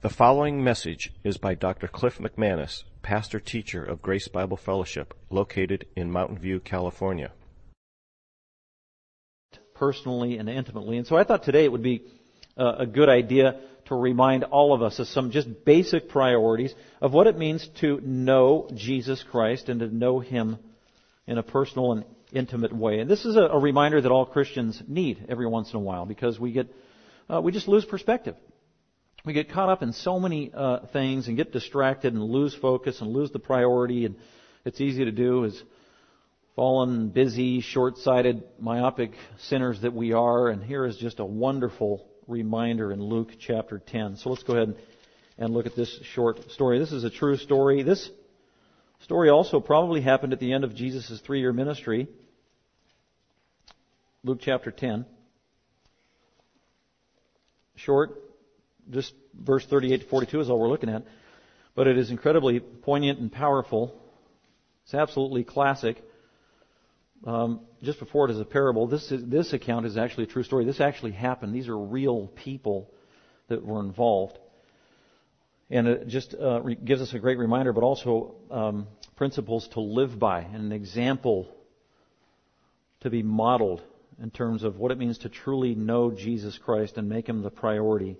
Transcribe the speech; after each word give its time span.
The 0.00 0.08
following 0.08 0.62
message 0.62 1.12
is 1.24 1.38
by 1.38 1.54
Dr. 1.54 1.88
Cliff 1.88 2.18
McManus, 2.18 2.84
pastor 3.02 3.40
teacher 3.40 3.82
of 3.82 4.00
Grace 4.00 4.28
Bible 4.28 4.56
Fellowship, 4.56 5.12
located 5.28 5.86
in 5.96 6.12
Mountain 6.12 6.38
View, 6.38 6.60
California. 6.60 7.32
Personally 9.74 10.38
and 10.38 10.48
intimately. 10.48 10.98
And 10.98 11.06
so 11.08 11.16
I 11.16 11.24
thought 11.24 11.42
today 11.42 11.64
it 11.64 11.72
would 11.72 11.82
be 11.82 12.04
uh, 12.56 12.76
a 12.78 12.86
good 12.86 13.08
idea 13.08 13.58
to 13.86 13.96
remind 13.96 14.44
all 14.44 14.72
of 14.72 14.82
us 14.82 15.00
of 15.00 15.08
some 15.08 15.32
just 15.32 15.64
basic 15.64 16.08
priorities 16.08 16.76
of 17.00 17.12
what 17.12 17.26
it 17.26 17.36
means 17.36 17.66
to 17.80 18.00
know 18.00 18.70
Jesus 18.72 19.24
Christ 19.24 19.68
and 19.68 19.80
to 19.80 19.92
know 19.92 20.20
Him 20.20 20.58
in 21.26 21.38
a 21.38 21.42
personal 21.42 21.90
and 21.90 22.04
intimate 22.32 22.72
way. 22.72 23.00
And 23.00 23.10
this 23.10 23.24
is 23.24 23.34
a, 23.34 23.58
reminder 23.58 24.00
that 24.00 24.12
all 24.12 24.26
Christians 24.26 24.80
need 24.86 25.26
every 25.28 25.48
once 25.48 25.72
in 25.72 25.76
a 25.76 25.82
while 25.82 26.06
because 26.06 26.38
we 26.38 26.52
get, 26.52 26.72
uh, 27.28 27.40
we 27.40 27.50
just 27.50 27.66
lose 27.66 27.84
perspective 27.84 28.36
we 29.24 29.32
get 29.32 29.50
caught 29.50 29.68
up 29.68 29.82
in 29.82 29.92
so 29.92 30.20
many 30.20 30.50
uh, 30.54 30.86
things 30.92 31.28
and 31.28 31.36
get 31.36 31.52
distracted 31.52 32.14
and 32.14 32.22
lose 32.22 32.54
focus 32.54 33.00
and 33.00 33.10
lose 33.10 33.30
the 33.30 33.38
priority. 33.38 34.04
And 34.04 34.16
it's 34.64 34.80
easy 34.80 35.04
to 35.04 35.12
do 35.12 35.44
as 35.44 35.62
fallen, 36.54 37.08
busy, 37.10 37.60
short-sighted, 37.60 38.42
myopic 38.58 39.12
sinners 39.38 39.80
that 39.82 39.92
we 39.92 40.12
are. 40.12 40.48
And 40.48 40.62
here 40.62 40.86
is 40.86 40.96
just 40.96 41.20
a 41.20 41.24
wonderful 41.24 42.08
reminder 42.26 42.92
in 42.92 43.02
Luke 43.02 43.30
chapter 43.38 43.78
10. 43.78 44.16
So 44.16 44.30
let's 44.30 44.42
go 44.42 44.54
ahead 44.54 44.76
and 45.36 45.54
look 45.54 45.66
at 45.66 45.76
this 45.76 45.98
short 46.14 46.50
story. 46.50 46.78
This 46.78 46.92
is 46.92 47.04
a 47.04 47.10
true 47.10 47.36
story. 47.36 47.82
This 47.82 48.10
story 49.00 49.30
also 49.30 49.60
probably 49.60 50.00
happened 50.00 50.32
at 50.32 50.40
the 50.40 50.52
end 50.52 50.64
of 50.64 50.74
Jesus' 50.74 51.20
three-year 51.24 51.52
ministry. 51.52 52.08
Luke 54.24 54.38
chapter 54.42 54.70
10. 54.70 55.06
Short, 57.76 58.10
just 58.90 59.14
verse 59.34 59.66
38 59.66 60.02
to 60.02 60.06
42 60.06 60.40
is 60.40 60.50
all 60.50 60.58
we're 60.58 60.68
looking 60.68 60.88
at. 60.88 61.04
But 61.74 61.86
it 61.86 61.98
is 61.98 62.10
incredibly 62.10 62.60
poignant 62.60 63.20
and 63.20 63.30
powerful. 63.30 63.94
It's 64.84 64.94
absolutely 64.94 65.44
classic. 65.44 66.02
Um, 67.24 67.60
just 67.82 67.98
before 67.98 68.28
it 68.28 68.32
is 68.32 68.40
a 68.40 68.44
parable, 68.44 68.86
this 68.86 69.10
is, 69.10 69.24
this 69.28 69.52
account 69.52 69.86
is 69.86 69.96
actually 69.96 70.24
a 70.24 70.28
true 70.28 70.42
story. 70.42 70.64
This 70.64 70.80
actually 70.80 71.12
happened. 71.12 71.54
These 71.54 71.68
are 71.68 71.78
real 71.78 72.28
people 72.28 72.90
that 73.48 73.64
were 73.64 73.80
involved, 73.80 74.38
and 75.70 75.88
it 75.88 76.08
just 76.08 76.34
uh, 76.34 76.60
re- 76.62 76.76
gives 76.76 77.00
us 77.00 77.12
a 77.14 77.18
great 77.18 77.38
reminder, 77.38 77.72
but 77.72 77.82
also 77.82 78.36
um, 78.50 78.86
principles 79.16 79.68
to 79.72 79.80
live 79.80 80.18
by 80.18 80.40
and 80.40 80.56
an 80.56 80.72
example 80.72 81.48
to 83.00 83.10
be 83.10 83.22
modeled 83.22 83.82
in 84.22 84.30
terms 84.30 84.62
of 84.62 84.78
what 84.78 84.92
it 84.92 84.98
means 84.98 85.18
to 85.18 85.28
truly 85.28 85.74
know 85.74 86.10
Jesus 86.10 86.58
Christ 86.58 86.96
and 86.96 87.08
make 87.08 87.28
Him 87.28 87.42
the 87.42 87.50
priority 87.50 88.16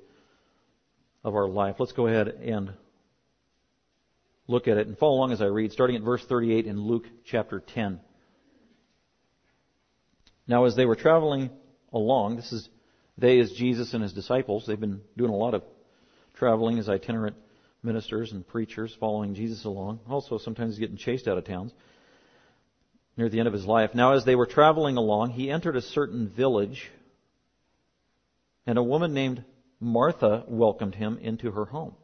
of 1.28 1.36
our 1.36 1.48
life. 1.48 1.76
Let's 1.78 1.92
go 1.92 2.06
ahead 2.06 2.28
and 2.28 2.72
look 4.48 4.66
at 4.66 4.78
it 4.78 4.86
and 4.86 4.98
follow 4.98 5.16
along 5.16 5.32
as 5.32 5.40
I 5.40 5.46
read, 5.46 5.72
starting 5.72 5.96
at 5.96 6.02
verse 6.02 6.24
38 6.24 6.66
in 6.66 6.80
Luke 6.80 7.04
chapter 7.24 7.60
10. 7.60 8.00
Now, 10.48 10.64
as 10.64 10.74
they 10.74 10.86
were 10.86 10.96
traveling 10.96 11.50
along, 11.92 12.36
this 12.36 12.52
is 12.52 12.68
they 13.18 13.38
as 13.40 13.52
Jesus 13.52 13.94
and 13.94 14.02
his 14.02 14.12
disciples. 14.12 14.64
They've 14.66 14.80
been 14.80 15.02
doing 15.16 15.30
a 15.30 15.36
lot 15.36 15.54
of 15.54 15.62
traveling 16.34 16.78
as 16.78 16.88
itinerant 16.88 17.36
ministers 17.82 18.32
and 18.32 18.46
preachers, 18.46 18.96
following 18.98 19.34
Jesus 19.34 19.64
along. 19.64 20.00
Also, 20.08 20.38
sometimes 20.38 20.78
getting 20.78 20.96
chased 20.96 21.28
out 21.28 21.36
of 21.36 21.44
towns 21.44 21.72
near 23.16 23.28
the 23.28 23.38
end 23.38 23.48
of 23.48 23.52
his 23.52 23.66
life. 23.66 23.90
Now, 23.94 24.12
as 24.12 24.24
they 24.24 24.36
were 24.36 24.46
traveling 24.46 24.96
along, 24.96 25.30
he 25.30 25.50
entered 25.50 25.76
a 25.76 25.82
certain 25.82 26.28
village, 26.28 26.88
and 28.66 28.78
a 28.78 28.82
woman 28.82 29.12
named 29.12 29.44
Martha 29.80 30.44
welcomed 30.48 30.94
him 30.94 31.18
into 31.18 31.50
her 31.52 31.64
home. 31.64 31.94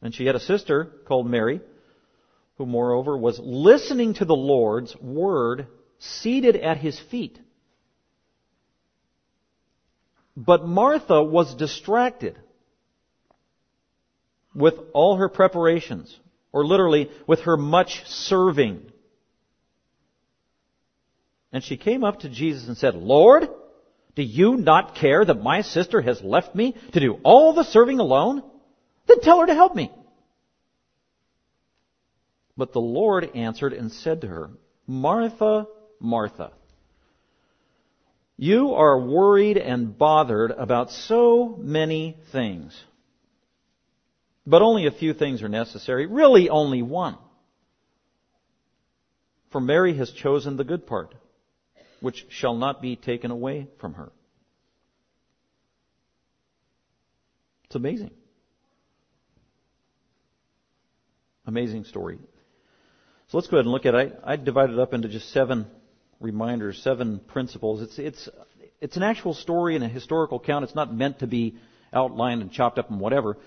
And 0.00 0.14
she 0.14 0.26
had 0.26 0.34
a 0.34 0.40
sister 0.40 0.84
called 1.06 1.26
Mary, 1.26 1.60
who 2.56 2.66
moreover 2.66 3.16
was 3.16 3.40
listening 3.42 4.14
to 4.14 4.24
the 4.24 4.34
Lord's 4.34 4.94
word 4.96 5.66
seated 5.98 6.56
at 6.56 6.76
his 6.78 6.98
feet. 7.10 7.38
But 10.36 10.64
Martha 10.64 11.22
was 11.22 11.54
distracted 11.54 12.38
with 14.54 14.74
all 14.92 15.16
her 15.16 15.28
preparations, 15.28 16.18
or 16.52 16.64
literally 16.64 17.10
with 17.26 17.40
her 17.40 17.56
much 17.56 18.04
serving. 18.06 18.82
And 21.52 21.62
she 21.62 21.76
came 21.76 22.02
up 22.02 22.20
to 22.20 22.28
Jesus 22.28 22.66
and 22.66 22.76
said, 22.76 22.94
Lord, 22.94 23.48
do 24.14 24.22
you 24.22 24.56
not 24.56 24.94
care 24.94 25.24
that 25.24 25.42
my 25.42 25.62
sister 25.62 26.00
has 26.00 26.22
left 26.22 26.54
me 26.54 26.76
to 26.92 27.00
do 27.00 27.18
all 27.22 27.54
the 27.54 27.64
serving 27.64 27.98
alone? 27.98 28.42
Then 29.06 29.20
tell 29.20 29.40
her 29.40 29.46
to 29.46 29.54
help 29.54 29.74
me. 29.74 29.90
But 32.56 32.72
the 32.72 32.80
Lord 32.80 33.30
answered 33.34 33.72
and 33.72 33.90
said 33.90 34.20
to 34.20 34.26
her, 34.26 34.50
Martha, 34.86 35.66
Martha, 35.98 36.52
you 38.36 38.74
are 38.74 38.98
worried 39.00 39.56
and 39.56 39.96
bothered 39.96 40.50
about 40.50 40.90
so 40.90 41.56
many 41.58 42.16
things. 42.32 42.78
But 44.46 44.62
only 44.62 44.86
a 44.86 44.90
few 44.90 45.14
things 45.14 45.42
are 45.42 45.48
necessary, 45.48 46.06
really 46.06 46.50
only 46.50 46.82
one. 46.82 47.16
For 49.50 49.60
Mary 49.60 49.96
has 49.96 50.10
chosen 50.10 50.56
the 50.56 50.64
good 50.64 50.86
part 50.86 51.14
which 52.02 52.26
shall 52.28 52.56
not 52.56 52.82
be 52.82 52.96
taken 52.96 53.30
away 53.30 53.68
from 53.80 53.94
her. 53.94 54.10
It's 57.64 57.76
amazing. 57.76 58.10
Amazing 61.46 61.84
story. 61.84 62.18
So 63.28 63.38
let's 63.38 63.46
go 63.46 63.56
ahead 63.56 63.66
and 63.66 63.72
look 63.72 63.86
at 63.86 63.94
it. 63.94 64.18
I, 64.24 64.32
I 64.32 64.36
divided 64.36 64.74
it 64.74 64.78
up 64.80 64.92
into 64.92 65.08
just 65.08 65.32
seven 65.32 65.66
reminders, 66.20 66.82
seven 66.82 67.20
principles. 67.20 67.82
It's, 67.82 67.98
it's, 67.98 68.28
it's 68.80 68.96
an 68.96 69.04
actual 69.04 69.32
story 69.32 69.76
and 69.76 69.84
a 69.84 69.88
historical 69.88 70.38
account. 70.38 70.64
It's 70.64 70.74
not 70.74 70.92
meant 70.92 71.20
to 71.20 71.28
be 71.28 71.56
outlined 71.92 72.42
and 72.42 72.50
chopped 72.50 72.78
up 72.78 72.90
and 72.90 72.98
whatever. 72.98 73.38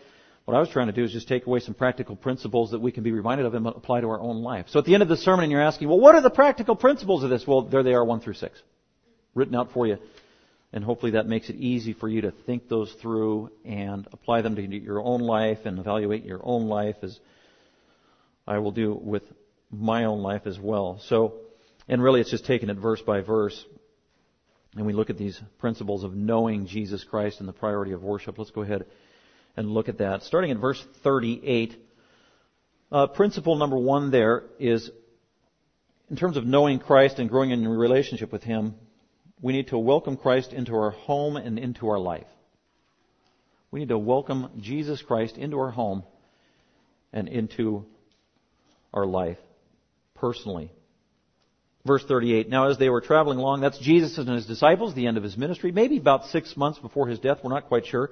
What 0.46 0.56
I 0.56 0.60
was 0.60 0.70
trying 0.70 0.88
to 0.88 0.94
do 0.94 1.04
is 1.04 1.12
just 1.12 1.28
take 1.28 1.48
away 1.48 1.60
some 1.60 1.74
practical 1.74 2.16
principles 2.16 2.72
that 2.72 2.80
we 2.80 2.92
can 2.92 3.04
be 3.04 3.12
reminded 3.12 3.48
of 3.48 3.56
and 3.56 3.66
apply 3.66 4.02
to 4.02 4.10
our 4.10 4.20
own 4.20 4.44
life. 4.44 4.68
So 4.70 4.78
at 4.78 4.86
the 4.86 4.94
end 4.94 5.02
of 5.02 5.10
the 5.10 5.18
sermon, 5.18 5.44
and 5.44 5.52
you're 5.52 5.62
asking, 5.62 5.88
well, 5.88 6.00
what 6.00 6.14
are 6.14 6.22
the 6.22 6.30
practical 6.30 6.76
principles 6.76 7.24
of 7.24 7.32
this? 7.32 7.48
Well, 7.48 7.64
there 7.64 7.82
they 7.82 7.96
are, 7.96 8.06
one 8.06 8.20
through 8.20 8.36
six, 8.36 8.62
written 9.34 9.56
out 9.56 9.72
for 9.74 9.88
you. 9.88 9.98
And 10.72 10.84
hopefully 10.84 11.14
that 11.14 11.26
makes 11.26 11.50
it 11.50 11.56
easy 11.56 11.94
for 11.94 12.08
you 12.08 12.22
to 12.22 12.32
think 12.46 12.70
those 12.70 12.92
through 13.02 13.50
and 13.64 14.08
apply 14.12 14.42
them 14.42 14.56
to 14.56 14.62
your 14.62 15.02
own 15.02 15.22
life 15.22 15.60
and 15.66 15.80
evaluate 15.80 16.26
your 16.26 16.42
own 16.44 16.68
life 16.68 16.98
as 17.02 17.20
I 18.46 18.60
will 18.60 18.72
do 18.72 18.94
with 18.94 19.24
my 19.72 20.06
own 20.06 20.22
life 20.22 20.46
as 20.46 20.60
well. 20.60 21.00
So, 21.08 21.36
and 21.88 22.04
really 22.04 22.22
it's 22.22 22.30
just 22.30 22.46
taking 22.46 22.70
it 22.70 22.78
verse 22.78 23.02
by 23.02 23.22
verse. 23.22 23.66
And 24.76 24.86
we 24.86 24.94
look 24.94 25.10
at 25.10 25.18
these 25.18 25.42
principles 25.58 26.04
of 26.04 26.14
knowing 26.14 26.68
Jesus 26.68 27.04
Christ 27.04 27.40
and 27.40 27.50
the 27.50 27.54
priority 27.54 27.94
of 27.94 28.04
worship. 28.04 28.38
Let's 28.38 28.52
go 28.52 28.62
ahead 28.62 28.86
and 29.58 29.70
look 29.70 29.90
at 29.90 30.00
that. 30.00 30.24
Starting 30.24 30.52
at 30.52 30.58
verse 30.58 30.84
38, 31.04 31.76
uh, 32.92 33.08
principle 33.08 33.56
number 33.56 33.78
one 33.78 34.12
there 34.12 34.44
is 34.60 34.90
in 36.10 36.16
terms 36.16 36.38
of 36.38 36.46
knowing 36.46 36.80
Christ 36.80 37.20
and 37.20 37.30
growing 37.30 37.52
in 37.52 37.68
relationship 37.68 38.32
with 38.32 38.44
Him, 38.44 38.76
we 39.42 39.54
need 39.54 39.68
to 39.70 39.78
welcome 39.78 40.18
Christ 40.18 40.54
into 40.54 40.76
our 40.76 40.92
home 40.92 41.36
and 41.36 41.58
into 41.58 41.90
our 41.90 42.00
life. 42.00 42.28
We 43.72 43.80
need 43.80 43.90
to 43.90 43.98
welcome 43.98 44.50
Jesus 44.62 45.02
Christ 45.02 45.38
into 45.38 45.60
our 45.60 45.72
home 45.72 46.04
and 47.12 47.28
into 47.28 47.86
our 48.94 49.06
life 49.06 49.38
personally. 50.14 50.72
Verse 51.86 52.04
38. 52.06 52.50
Now 52.50 52.70
as 52.70 52.78
they 52.78 52.90
were 52.90 53.02
traveling 53.02 53.38
along, 53.38 53.62
that's 53.62 53.78
Jesus 53.80 54.18
and 54.18 54.30
his 54.30 54.46
disciples, 54.46 54.96
the 54.96 55.08
end 55.08 55.18
of 55.18 55.24
his 55.24 55.38
ministry, 55.38 55.72
maybe 55.72 55.98
about 55.98 56.26
six 56.28 56.56
months 56.56 56.80
before 56.80 57.08
his 57.08 57.20
death, 57.20 57.40
we're 57.44 57.52
not 57.52 57.68
quite 57.68 57.86
sure. 57.86 58.12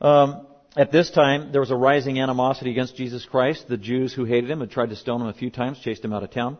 Um, 0.00 0.46
at 0.76 0.92
this 0.92 1.10
time, 1.10 1.52
there 1.52 1.60
was 1.60 1.70
a 1.70 1.76
rising 1.76 2.20
animosity 2.20 2.70
against 2.70 2.96
Jesus 2.96 3.24
Christ. 3.24 3.66
The 3.68 3.76
Jews 3.76 4.14
who 4.14 4.24
hated 4.24 4.50
him 4.50 4.60
had 4.60 4.70
tried 4.70 4.90
to 4.90 4.96
stone 4.96 5.20
him 5.20 5.26
a 5.26 5.34
few 5.34 5.50
times, 5.50 5.78
chased 5.80 6.04
him 6.04 6.12
out 6.12 6.22
of 6.22 6.30
town. 6.30 6.58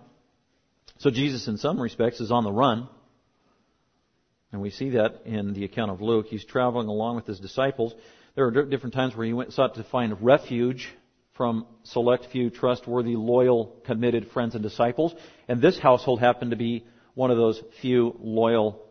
So 0.99 1.11
Jesus, 1.11 1.49
in 1.49 1.57
some 1.57 1.81
respects, 1.81 2.21
is 2.21 2.31
on 2.31 2.45
the 2.45 2.53
run. 2.53 2.89
And 4.53 4.61
we 4.61 4.71
see 4.71 4.91
that 4.91 5.23
in 5.25 5.55
the 5.55 5.65
account 5.65 5.91
of 5.91 6.01
Luke. 6.01 6.27
He's 6.29 6.45
traveling 6.45 6.89
along 6.89 7.17
with 7.17 7.27
his 7.27 7.39
disciples. 7.39 7.95
There 8.35 8.47
are 8.47 8.65
different 8.65 8.95
times 8.95 9.17
where 9.17 9.27
he 9.27 9.33
went, 9.33 9.53
sought 9.53 9.77
to 9.77 9.85
find 9.85 10.21
refuge 10.21 10.89
from 11.35 11.67
select 11.85 12.27
few 12.33 12.51
trustworthy, 12.51 13.17
loyal, 13.17 13.77
committed 13.87 14.31
friends 14.33 14.55
and 14.55 14.63
disciples. 14.63 15.15
And 15.49 15.63
this 15.63 15.79
household 15.79 16.21
happened 16.21 16.51
to 16.51 16.57
be 16.57 16.85
one 17.15 17.31
of 17.31 17.39
those 17.39 17.63
few 17.81 18.17
loyal 18.21 18.90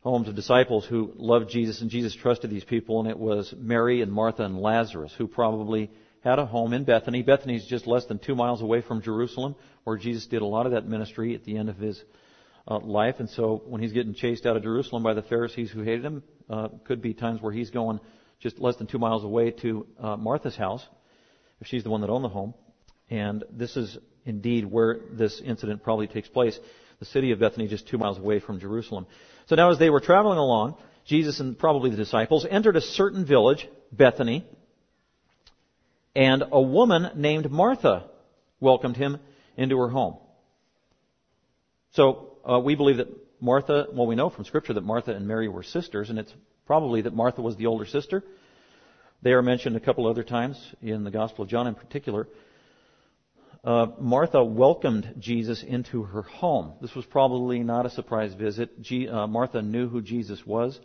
homes 0.00 0.28
of 0.28 0.34
disciples 0.34 0.86
who 0.86 1.12
loved 1.16 1.50
Jesus, 1.50 1.80
and 1.80 1.90
Jesus 1.90 2.14
trusted 2.14 2.50
these 2.50 2.64
people, 2.64 3.00
and 3.00 3.08
it 3.08 3.18
was 3.18 3.54
Mary 3.56 4.02
and 4.02 4.12
Martha 4.12 4.42
and 4.44 4.58
Lazarus 4.60 5.14
who 5.16 5.26
probably 5.26 5.90
had 6.22 6.38
a 6.38 6.46
home 6.46 6.72
in 6.72 6.84
Bethany. 6.84 7.22
Bethany 7.22 7.56
is 7.56 7.66
just 7.66 7.86
less 7.86 8.06
than 8.06 8.18
two 8.18 8.34
miles 8.34 8.62
away 8.62 8.82
from 8.82 9.02
Jerusalem, 9.02 9.54
where 9.84 9.96
Jesus 9.96 10.26
did 10.26 10.42
a 10.42 10.46
lot 10.46 10.66
of 10.66 10.72
that 10.72 10.86
ministry 10.86 11.34
at 11.34 11.44
the 11.44 11.56
end 11.56 11.68
of 11.68 11.76
his 11.76 12.02
uh, 12.68 12.78
life. 12.78 13.16
And 13.18 13.28
so 13.30 13.62
when 13.66 13.80
he's 13.80 13.92
getting 13.92 14.14
chased 14.14 14.46
out 14.46 14.56
of 14.56 14.62
Jerusalem 14.62 15.02
by 15.02 15.14
the 15.14 15.22
Pharisees 15.22 15.70
who 15.70 15.82
hated 15.82 16.04
him, 16.04 16.22
Uh, 16.50 16.68
could 16.88 17.00
be 17.00 17.14
times 17.14 17.40
where 17.40 17.54
he's 17.54 17.70
going 17.70 18.00
just 18.42 18.58
less 18.58 18.76
than 18.76 18.86
two 18.86 18.98
miles 18.98 19.22
away 19.24 19.52
to 19.52 19.86
uh, 20.00 20.16
Martha's 20.16 20.56
house, 20.56 20.84
if 21.60 21.66
she's 21.68 21.84
the 21.84 21.90
one 21.90 22.00
that 22.02 22.10
owned 22.10 22.24
the 22.24 22.34
home. 22.40 22.52
And 23.08 23.44
this 23.58 23.76
is 23.76 23.98
indeed 24.24 24.64
where 24.64 24.98
this 25.18 25.40
incident 25.40 25.82
probably 25.82 26.08
takes 26.08 26.28
place. 26.28 26.58
The 26.98 27.04
city 27.04 27.32
of 27.32 27.38
Bethany, 27.38 27.68
just 27.68 27.86
two 27.86 27.98
miles 27.98 28.18
away 28.18 28.40
from 28.40 28.58
Jerusalem. 28.58 29.06
So 29.50 29.56
now, 29.56 29.72
as 29.72 29.80
they 29.80 29.90
were 29.90 29.98
traveling 29.98 30.38
along, 30.38 30.76
Jesus 31.04 31.40
and 31.40 31.58
probably 31.58 31.90
the 31.90 31.96
disciples 31.96 32.46
entered 32.48 32.76
a 32.76 32.80
certain 32.80 33.26
village, 33.26 33.66
Bethany, 33.90 34.46
and 36.14 36.44
a 36.52 36.62
woman 36.62 37.10
named 37.16 37.50
Martha 37.50 38.04
welcomed 38.60 38.96
him 38.96 39.18
into 39.56 39.76
her 39.78 39.88
home. 39.88 40.18
So 41.94 42.36
uh, 42.48 42.60
we 42.60 42.76
believe 42.76 42.98
that 42.98 43.08
Martha, 43.40 43.88
well, 43.92 44.06
we 44.06 44.14
know 44.14 44.30
from 44.30 44.44
Scripture 44.44 44.74
that 44.74 44.84
Martha 44.84 45.16
and 45.16 45.26
Mary 45.26 45.48
were 45.48 45.64
sisters, 45.64 46.10
and 46.10 46.18
it's 46.20 46.32
probably 46.64 47.02
that 47.02 47.12
Martha 47.12 47.42
was 47.42 47.56
the 47.56 47.66
older 47.66 47.86
sister. 47.86 48.22
They 49.22 49.32
are 49.32 49.42
mentioned 49.42 49.74
a 49.74 49.80
couple 49.80 50.06
other 50.06 50.22
times 50.22 50.64
in 50.80 51.02
the 51.02 51.10
Gospel 51.10 51.42
of 51.42 51.50
John 51.50 51.66
in 51.66 51.74
particular. 51.74 52.28
Uh, 53.62 53.88
Martha 53.98 54.42
welcomed 54.42 55.16
Jesus 55.18 55.62
into 55.62 56.02
her 56.02 56.22
home. 56.22 56.72
This 56.80 56.94
was 56.94 57.04
probably 57.04 57.58
not 57.58 57.84
a 57.84 57.90
surprise 57.90 58.32
visit. 58.32 58.80
G, 58.80 59.06
uh, 59.06 59.26
Martha 59.26 59.60
knew 59.60 59.86
who 59.86 60.00
Jesus 60.00 60.46
was 60.46 60.80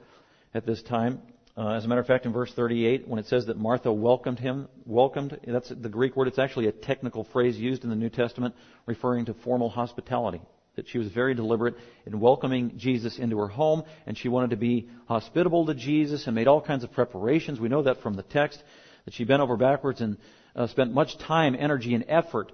at 0.53 0.65
this 0.65 0.83
time. 0.83 1.21
Uh, 1.55 1.69
as 1.69 1.85
a 1.85 1.87
matter 1.87 2.01
of 2.01 2.07
fact, 2.07 2.25
in 2.25 2.33
verse 2.33 2.51
38, 2.53 3.07
when 3.07 3.17
it 3.17 3.27
says 3.27 3.45
that 3.45 3.57
Martha 3.57 3.93
welcomed 3.93 4.39
him, 4.39 4.67
welcomed, 4.85 5.39
that's 5.47 5.69
the 5.69 5.87
Greek 5.87 6.17
word. 6.17 6.27
It's 6.27 6.37
actually 6.37 6.67
a 6.67 6.73
technical 6.73 7.23
phrase 7.23 7.57
used 7.57 7.85
in 7.85 7.89
the 7.89 7.95
New 7.95 8.09
Testament 8.09 8.53
referring 8.85 9.23
to 9.25 9.33
formal 9.33 9.69
hospitality. 9.69 10.41
That 10.75 10.89
she 10.89 10.97
was 10.97 11.07
very 11.07 11.33
deliberate 11.33 11.75
in 12.05 12.19
welcoming 12.19 12.77
Jesus 12.77 13.17
into 13.17 13.37
her 13.37 13.47
home, 13.47 13.83
and 14.05 14.17
she 14.17 14.27
wanted 14.27 14.49
to 14.49 14.57
be 14.57 14.89
hospitable 15.07 15.65
to 15.67 15.75
Jesus 15.75 16.27
and 16.27 16.35
made 16.35 16.49
all 16.49 16.59
kinds 16.59 16.83
of 16.83 16.91
preparations. 16.91 17.57
We 17.57 17.69
know 17.69 17.83
that 17.83 18.01
from 18.01 18.15
the 18.15 18.23
text, 18.23 18.61
that 19.05 19.13
she 19.13 19.23
bent 19.23 19.41
over 19.41 19.55
backwards 19.55 20.01
and 20.01 20.17
uh, 20.57 20.67
spent 20.67 20.93
much 20.93 21.17
time, 21.19 21.55
energy, 21.57 21.93
and 21.93 22.03
effort 22.09 22.51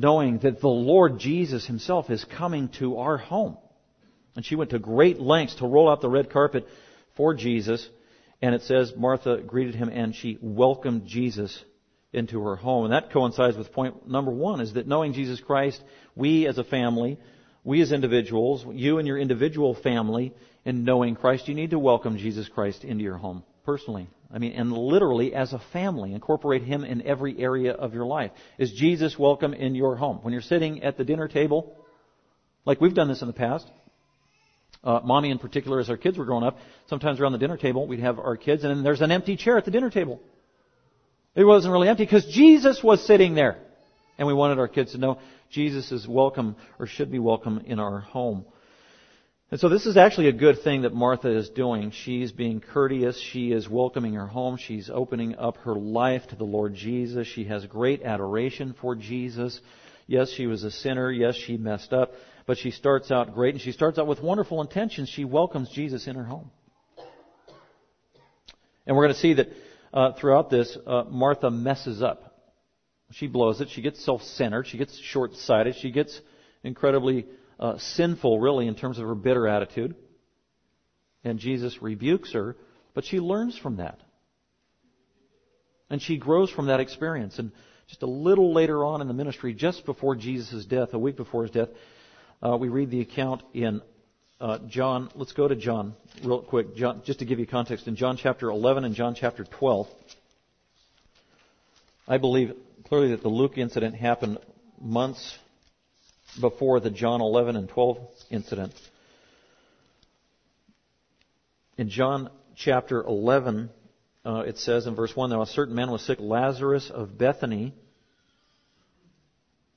knowing 0.00 0.38
that 0.38 0.60
the 0.60 0.68
Lord 0.68 1.18
Jesus 1.18 1.66
himself 1.66 2.08
is 2.08 2.24
coming 2.24 2.68
to 2.78 2.96
our 2.98 3.18
home. 3.18 3.58
And 4.34 4.44
she 4.44 4.56
went 4.56 4.70
to 4.70 4.78
great 4.78 5.20
lengths 5.20 5.56
to 5.56 5.66
roll 5.66 5.90
out 5.90 6.00
the 6.00 6.08
red 6.08 6.30
carpet 6.30 6.66
for 7.16 7.34
Jesus. 7.34 7.86
And 8.40 8.54
it 8.54 8.62
says 8.62 8.94
Martha 8.96 9.38
greeted 9.46 9.74
him 9.74 9.90
and 9.90 10.14
she 10.14 10.38
welcomed 10.40 11.06
Jesus 11.06 11.62
into 12.12 12.40
her 12.40 12.56
home. 12.56 12.84
And 12.84 12.94
that 12.94 13.12
coincides 13.12 13.58
with 13.58 13.72
point 13.72 14.08
number 14.08 14.30
one 14.30 14.60
is 14.60 14.72
that 14.72 14.86
knowing 14.86 15.12
Jesus 15.12 15.40
Christ, 15.40 15.82
we 16.16 16.46
as 16.46 16.56
a 16.56 16.64
family, 16.64 17.18
we 17.62 17.82
as 17.82 17.92
individuals, 17.92 18.64
you 18.72 18.98
and 18.98 19.06
your 19.06 19.18
individual 19.18 19.74
family, 19.74 20.32
in 20.64 20.84
knowing 20.84 21.14
Christ, 21.14 21.48
you 21.48 21.54
need 21.54 21.70
to 21.70 21.78
welcome 21.78 22.16
Jesus 22.16 22.48
Christ 22.48 22.84
into 22.84 23.04
your 23.04 23.18
home 23.18 23.42
personally. 23.64 24.08
I 24.32 24.38
mean, 24.38 24.52
and 24.52 24.72
literally 24.72 25.34
as 25.34 25.52
a 25.52 25.60
family, 25.72 26.12
incorporate 26.12 26.62
Him 26.62 26.84
in 26.84 27.02
every 27.06 27.38
area 27.38 27.72
of 27.72 27.94
your 27.94 28.06
life. 28.06 28.30
Is 28.58 28.72
Jesus 28.72 29.18
welcome 29.18 29.54
in 29.54 29.74
your 29.74 29.96
home? 29.96 30.18
When 30.22 30.32
you're 30.32 30.42
sitting 30.42 30.82
at 30.82 30.96
the 30.96 31.04
dinner 31.04 31.28
table, 31.28 31.76
like 32.64 32.80
we've 32.80 32.94
done 32.94 33.08
this 33.08 33.22
in 33.22 33.26
the 33.26 33.34
past, 33.34 33.66
uh, 34.84 35.00
mommy 35.02 35.30
in 35.30 35.38
particular, 35.38 35.80
as 35.80 35.90
our 35.90 35.96
kids 35.96 36.16
were 36.16 36.24
growing 36.24 36.44
up, 36.44 36.58
sometimes 36.86 37.20
around 37.20 37.32
the 37.32 37.38
dinner 37.38 37.56
table, 37.56 37.86
we'd 37.86 38.00
have 38.00 38.18
our 38.18 38.36
kids, 38.36 38.64
and 38.64 38.74
then 38.74 38.84
there's 38.84 39.00
an 39.00 39.10
empty 39.10 39.36
chair 39.36 39.58
at 39.58 39.64
the 39.64 39.70
dinner 39.70 39.90
table. 39.90 40.20
It 41.34 41.44
wasn't 41.44 41.72
really 41.72 41.88
empty 41.88 42.04
because 42.04 42.26
Jesus 42.26 42.82
was 42.82 43.04
sitting 43.06 43.34
there. 43.34 43.58
And 44.18 44.26
we 44.26 44.34
wanted 44.34 44.58
our 44.58 44.68
kids 44.68 44.92
to 44.92 44.98
know 44.98 45.18
Jesus 45.50 45.90
is 45.92 46.06
welcome 46.06 46.56
or 46.78 46.86
should 46.86 47.10
be 47.10 47.18
welcome 47.18 47.62
in 47.64 47.78
our 47.78 48.00
home. 48.00 48.44
And 49.50 49.58
so 49.58 49.68
this 49.68 49.84
is 49.84 49.96
actually 49.96 50.28
a 50.28 50.32
good 50.32 50.62
thing 50.62 50.82
that 50.82 50.94
Martha 50.94 51.28
is 51.28 51.48
doing. 51.48 51.90
She's 51.90 52.30
being 52.30 52.60
courteous. 52.60 53.20
She 53.20 53.50
is 53.50 53.68
welcoming 53.68 54.14
her 54.14 54.28
home. 54.28 54.56
She's 54.56 54.88
opening 54.88 55.36
up 55.36 55.56
her 55.58 55.74
life 55.74 56.28
to 56.28 56.36
the 56.36 56.44
Lord 56.44 56.74
Jesus. 56.74 57.26
She 57.26 57.44
has 57.44 57.66
great 57.66 58.02
adoration 58.02 58.76
for 58.80 58.94
Jesus. 58.94 59.60
Yes, 60.06 60.30
she 60.30 60.46
was 60.46 60.62
a 60.62 60.70
sinner. 60.70 61.10
Yes, 61.10 61.34
she 61.34 61.56
messed 61.56 61.92
up. 61.92 62.12
But 62.46 62.58
she 62.58 62.70
starts 62.70 63.10
out 63.10 63.34
great 63.34 63.54
and 63.54 63.60
she 63.60 63.72
starts 63.72 63.98
out 63.98 64.06
with 64.06 64.22
wonderful 64.22 64.60
intentions. 64.60 65.08
She 65.08 65.24
welcomes 65.24 65.68
Jesus 65.70 66.06
in 66.06 66.14
her 66.14 66.24
home. 66.24 66.52
And 68.86 68.96
we're 68.96 69.04
going 69.04 69.14
to 69.14 69.20
see 69.20 69.34
that 69.34 69.48
uh, 69.92 70.12
throughout 70.12 70.50
this, 70.50 70.78
uh, 70.86 71.04
Martha 71.08 71.50
messes 71.50 72.02
up. 72.02 72.46
She 73.12 73.26
blows 73.26 73.60
it. 73.60 73.68
She 73.70 73.82
gets 73.82 74.04
self-centered. 74.04 74.68
She 74.68 74.78
gets 74.78 74.96
short-sighted. 74.96 75.74
She 75.74 75.90
gets 75.90 76.20
incredibly 76.62 77.26
uh, 77.60 77.76
sinful, 77.78 78.40
really, 78.40 78.66
in 78.66 78.74
terms 78.74 78.98
of 78.98 79.06
her 79.06 79.14
bitter 79.14 79.46
attitude. 79.46 79.94
And 81.22 81.38
Jesus 81.38 81.82
rebukes 81.82 82.32
her, 82.32 82.56
but 82.94 83.04
she 83.04 83.20
learns 83.20 83.56
from 83.56 83.76
that. 83.76 84.00
And 85.90 86.00
she 86.00 86.16
grows 86.16 86.50
from 86.50 86.66
that 86.66 86.80
experience. 86.80 87.38
And 87.38 87.52
just 87.88 88.02
a 88.02 88.06
little 88.06 88.54
later 88.54 88.84
on 88.84 89.02
in 89.02 89.08
the 89.08 89.14
ministry, 89.14 89.52
just 89.52 89.84
before 89.84 90.16
Jesus' 90.16 90.64
death, 90.64 90.94
a 90.94 90.98
week 90.98 91.16
before 91.16 91.42
his 91.42 91.50
death, 91.50 91.68
uh, 92.42 92.56
we 92.56 92.68
read 92.68 92.90
the 92.90 93.02
account 93.02 93.42
in 93.52 93.82
uh, 94.40 94.58
John. 94.66 95.10
Let's 95.14 95.32
go 95.32 95.46
to 95.46 95.56
John 95.56 95.94
real 96.24 96.40
quick, 96.40 96.74
John, 96.76 97.02
just 97.04 97.18
to 97.18 97.26
give 97.26 97.38
you 97.38 97.46
context. 97.46 97.86
In 97.86 97.96
John 97.96 98.16
chapter 98.16 98.48
11 98.48 98.84
and 98.84 98.94
John 98.94 99.14
chapter 99.14 99.44
12, 99.44 99.86
I 102.08 102.16
believe 102.16 102.54
clearly 102.88 103.10
that 103.10 103.22
the 103.22 103.28
Luke 103.28 103.58
incident 103.58 103.96
happened 103.96 104.38
months 104.80 105.36
before 106.38 106.80
the 106.80 106.90
John 106.90 107.20
11 107.20 107.56
and 107.56 107.68
12 107.68 107.98
incident. 108.30 108.72
In 111.78 111.88
John 111.88 112.30
chapter 112.56 113.02
11, 113.02 113.70
uh, 114.24 114.42
it 114.46 114.58
says 114.58 114.86
in 114.86 114.94
verse 114.94 115.16
1 115.16 115.30
Now 115.30 115.42
a 115.42 115.46
certain 115.46 115.74
man 115.74 115.90
was 115.90 116.02
sick, 116.02 116.18
Lazarus 116.20 116.90
of 116.90 117.16
Bethany, 117.16 117.72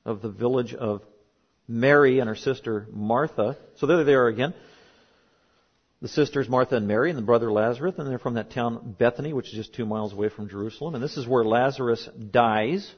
of 0.05 0.21
the 0.21 0.29
village 0.29 0.73
of 0.73 1.01
Mary 1.67 2.19
and 2.19 2.27
her 2.27 2.35
sister 2.35 2.87
Martha. 2.91 3.57
So 3.77 3.87
there 3.87 4.03
they 4.03 4.13
are 4.13 4.27
again. 4.27 4.53
The 6.01 6.09
sisters 6.09 6.49
Martha 6.49 6.75
and 6.75 6.87
Mary 6.87 7.09
and 7.09 7.17
the 7.17 7.23
brother 7.23 7.49
Lazarus, 7.49 7.95
and 7.97 8.09
they're 8.09 8.19
from 8.19 8.33
that 8.33 8.51
town 8.51 8.95
Bethany, 8.99 9.31
which 9.31 9.47
is 9.47 9.53
just 9.53 9.73
two 9.73 9.85
miles 9.85 10.11
away 10.11 10.27
from 10.27 10.49
Jerusalem. 10.49 10.95
And 10.95 11.03
this 11.03 11.15
is 11.15 11.25
where 11.25 11.45
Lazarus 11.45 12.09
dies. 12.31 12.91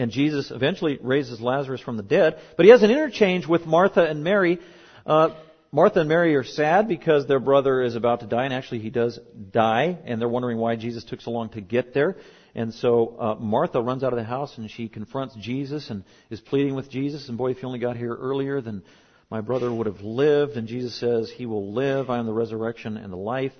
And 0.00 0.10
Jesus 0.10 0.50
eventually 0.50 0.98
raises 1.02 1.42
Lazarus 1.42 1.82
from 1.82 1.98
the 1.98 2.02
dead. 2.02 2.40
But 2.56 2.64
he 2.64 2.70
has 2.70 2.82
an 2.82 2.90
interchange 2.90 3.46
with 3.46 3.66
Martha 3.66 4.02
and 4.02 4.24
Mary. 4.24 4.58
Uh, 5.04 5.30
Martha 5.70 6.00
and 6.00 6.08
Mary 6.08 6.34
are 6.36 6.42
sad 6.42 6.88
because 6.88 7.26
their 7.26 7.38
brother 7.38 7.82
is 7.82 7.96
about 7.96 8.20
to 8.20 8.26
die, 8.26 8.44
and 8.44 8.54
actually 8.54 8.80
he 8.80 8.88
does 8.88 9.20
die, 9.50 9.98
and 10.06 10.18
they're 10.18 10.28
wondering 10.28 10.56
why 10.56 10.76
Jesus 10.76 11.04
took 11.04 11.20
so 11.20 11.30
long 11.30 11.50
to 11.50 11.60
get 11.60 11.92
there. 11.92 12.16
And 12.54 12.72
so 12.72 13.16
uh, 13.20 13.34
Martha 13.38 13.82
runs 13.82 14.02
out 14.02 14.14
of 14.14 14.18
the 14.18 14.24
house 14.24 14.56
and 14.56 14.70
she 14.70 14.88
confronts 14.88 15.36
Jesus 15.38 15.90
and 15.90 16.02
is 16.30 16.40
pleading 16.40 16.74
with 16.74 16.90
Jesus. 16.90 17.28
And 17.28 17.36
boy, 17.36 17.50
if 17.50 17.62
you 17.62 17.68
only 17.68 17.78
got 17.78 17.96
here 17.96 18.14
earlier, 18.14 18.62
then 18.62 18.82
my 19.30 19.42
brother 19.42 19.72
would 19.72 19.86
have 19.86 20.00
lived. 20.00 20.56
And 20.56 20.66
Jesus 20.66 20.98
says, 20.98 21.30
He 21.30 21.44
will 21.44 21.72
live. 21.72 22.08
I 22.08 22.18
am 22.18 22.26
the 22.26 22.32
resurrection 22.32 22.96
and 22.96 23.12
the 23.12 23.18
life. 23.18 23.52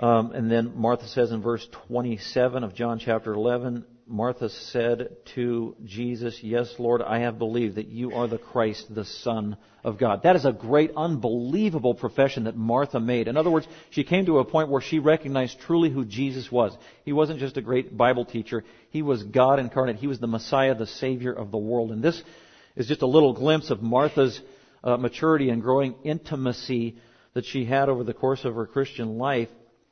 Um, 0.00 0.32
and 0.32 0.50
then 0.50 0.72
Martha 0.76 1.06
says 1.06 1.30
in 1.30 1.42
verse 1.42 1.66
27 1.88 2.64
of 2.64 2.74
John 2.74 2.98
chapter 2.98 3.32
11, 3.32 3.84
Martha 4.08 4.48
said 4.48 5.16
to 5.34 5.74
Jesus, 5.84 6.38
Yes, 6.40 6.72
Lord, 6.78 7.02
I 7.02 7.20
have 7.20 7.40
believed 7.40 7.74
that 7.74 7.88
you 7.88 8.12
are 8.12 8.28
the 8.28 8.38
Christ, 8.38 8.94
the 8.94 9.04
Son 9.04 9.56
of 9.82 9.98
God. 9.98 10.22
That 10.22 10.36
is 10.36 10.44
a 10.44 10.52
great, 10.52 10.92
unbelievable 10.96 11.94
profession 11.94 12.44
that 12.44 12.56
Martha 12.56 13.00
made. 13.00 13.26
In 13.26 13.36
other 13.36 13.50
words, 13.50 13.66
she 13.90 14.04
came 14.04 14.26
to 14.26 14.38
a 14.38 14.44
point 14.44 14.68
where 14.68 14.80
she 14.80 15.00
recognized 15.00 15.58
truly 15.60 15.90
who 15.90 16.04
Jesus 16.04 16.52
was. 16.52 16.76
He 17.04 17.12
wasn't 17.12 17.40
just 17.40 17.56
a 17.56 17.62
great 17.62 17.96
Bible 17.96 18.24
teacher, 18.24 18.62
He 18.90 19.02
was 19.02 19.24
God 19.24 19.58
incarnate. 19.58 19.96
He 19.96 20.06
was 20.06 20.20
the 20.20 20.28
Messiah, 20.28 20.76
the 20.76 20.86
Savior 20.86 21.32
of 21.32 21.50
the 21.50 21.58
world. 21.58 21.90
And 21.90 22.02
this 22.02 22.22
is 22.76 22.86
just 22.86 23.02
a 23.02 23.06
little 23.06 23.32
glimpse 23.32 23.70
of 23.70 23.82
Martha's 23.82 24.40
uh, 24.84 24.96
maturity 24.96 25.50
and 25.50 25.60
growing 25.60 25.96
intimacy 26.04 26.96
that 27.34 27.44
she 27.44 27.64
had 27.64 27.88
over 27.88 28.04
the 28.04 28.14
course 28.14 28.44
of 28.44 28.54
her 28.54 28.66
Christian 28.66 29.18
life. 29.18 29.48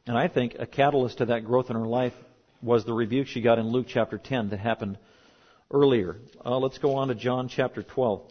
And 0.06 0.16
I 0.16 0.28
think 0.28 0.54
a 0.58 0.66
catalyst 0.66 1.18
to 1.18 1.26
that 1.26 1.44
growth 1.44 1.68
in 1.68 1.76
her 1.76 1.86
life 1.86 2.12
was 2.64 2.84
the 2.84 2.92
rebuke 2.92 3.26
she 3.26 3.42
got 3.42 3.58
in 3.58 3.68
Luke 3.68 3.86
chapter 3.88 4.18
10 4.18 4.50
that 4.50 4.58
happened 4.58 4.98
earlier. 5.70 6.16
Uh, 6.44 6.58
let's 6.58 6.78
go 6.78 6.96
on 6.96 7.08
to 7.08 7.14
John 7.14 7.48
chapter 7.48 7.82
12. 7.82 8.22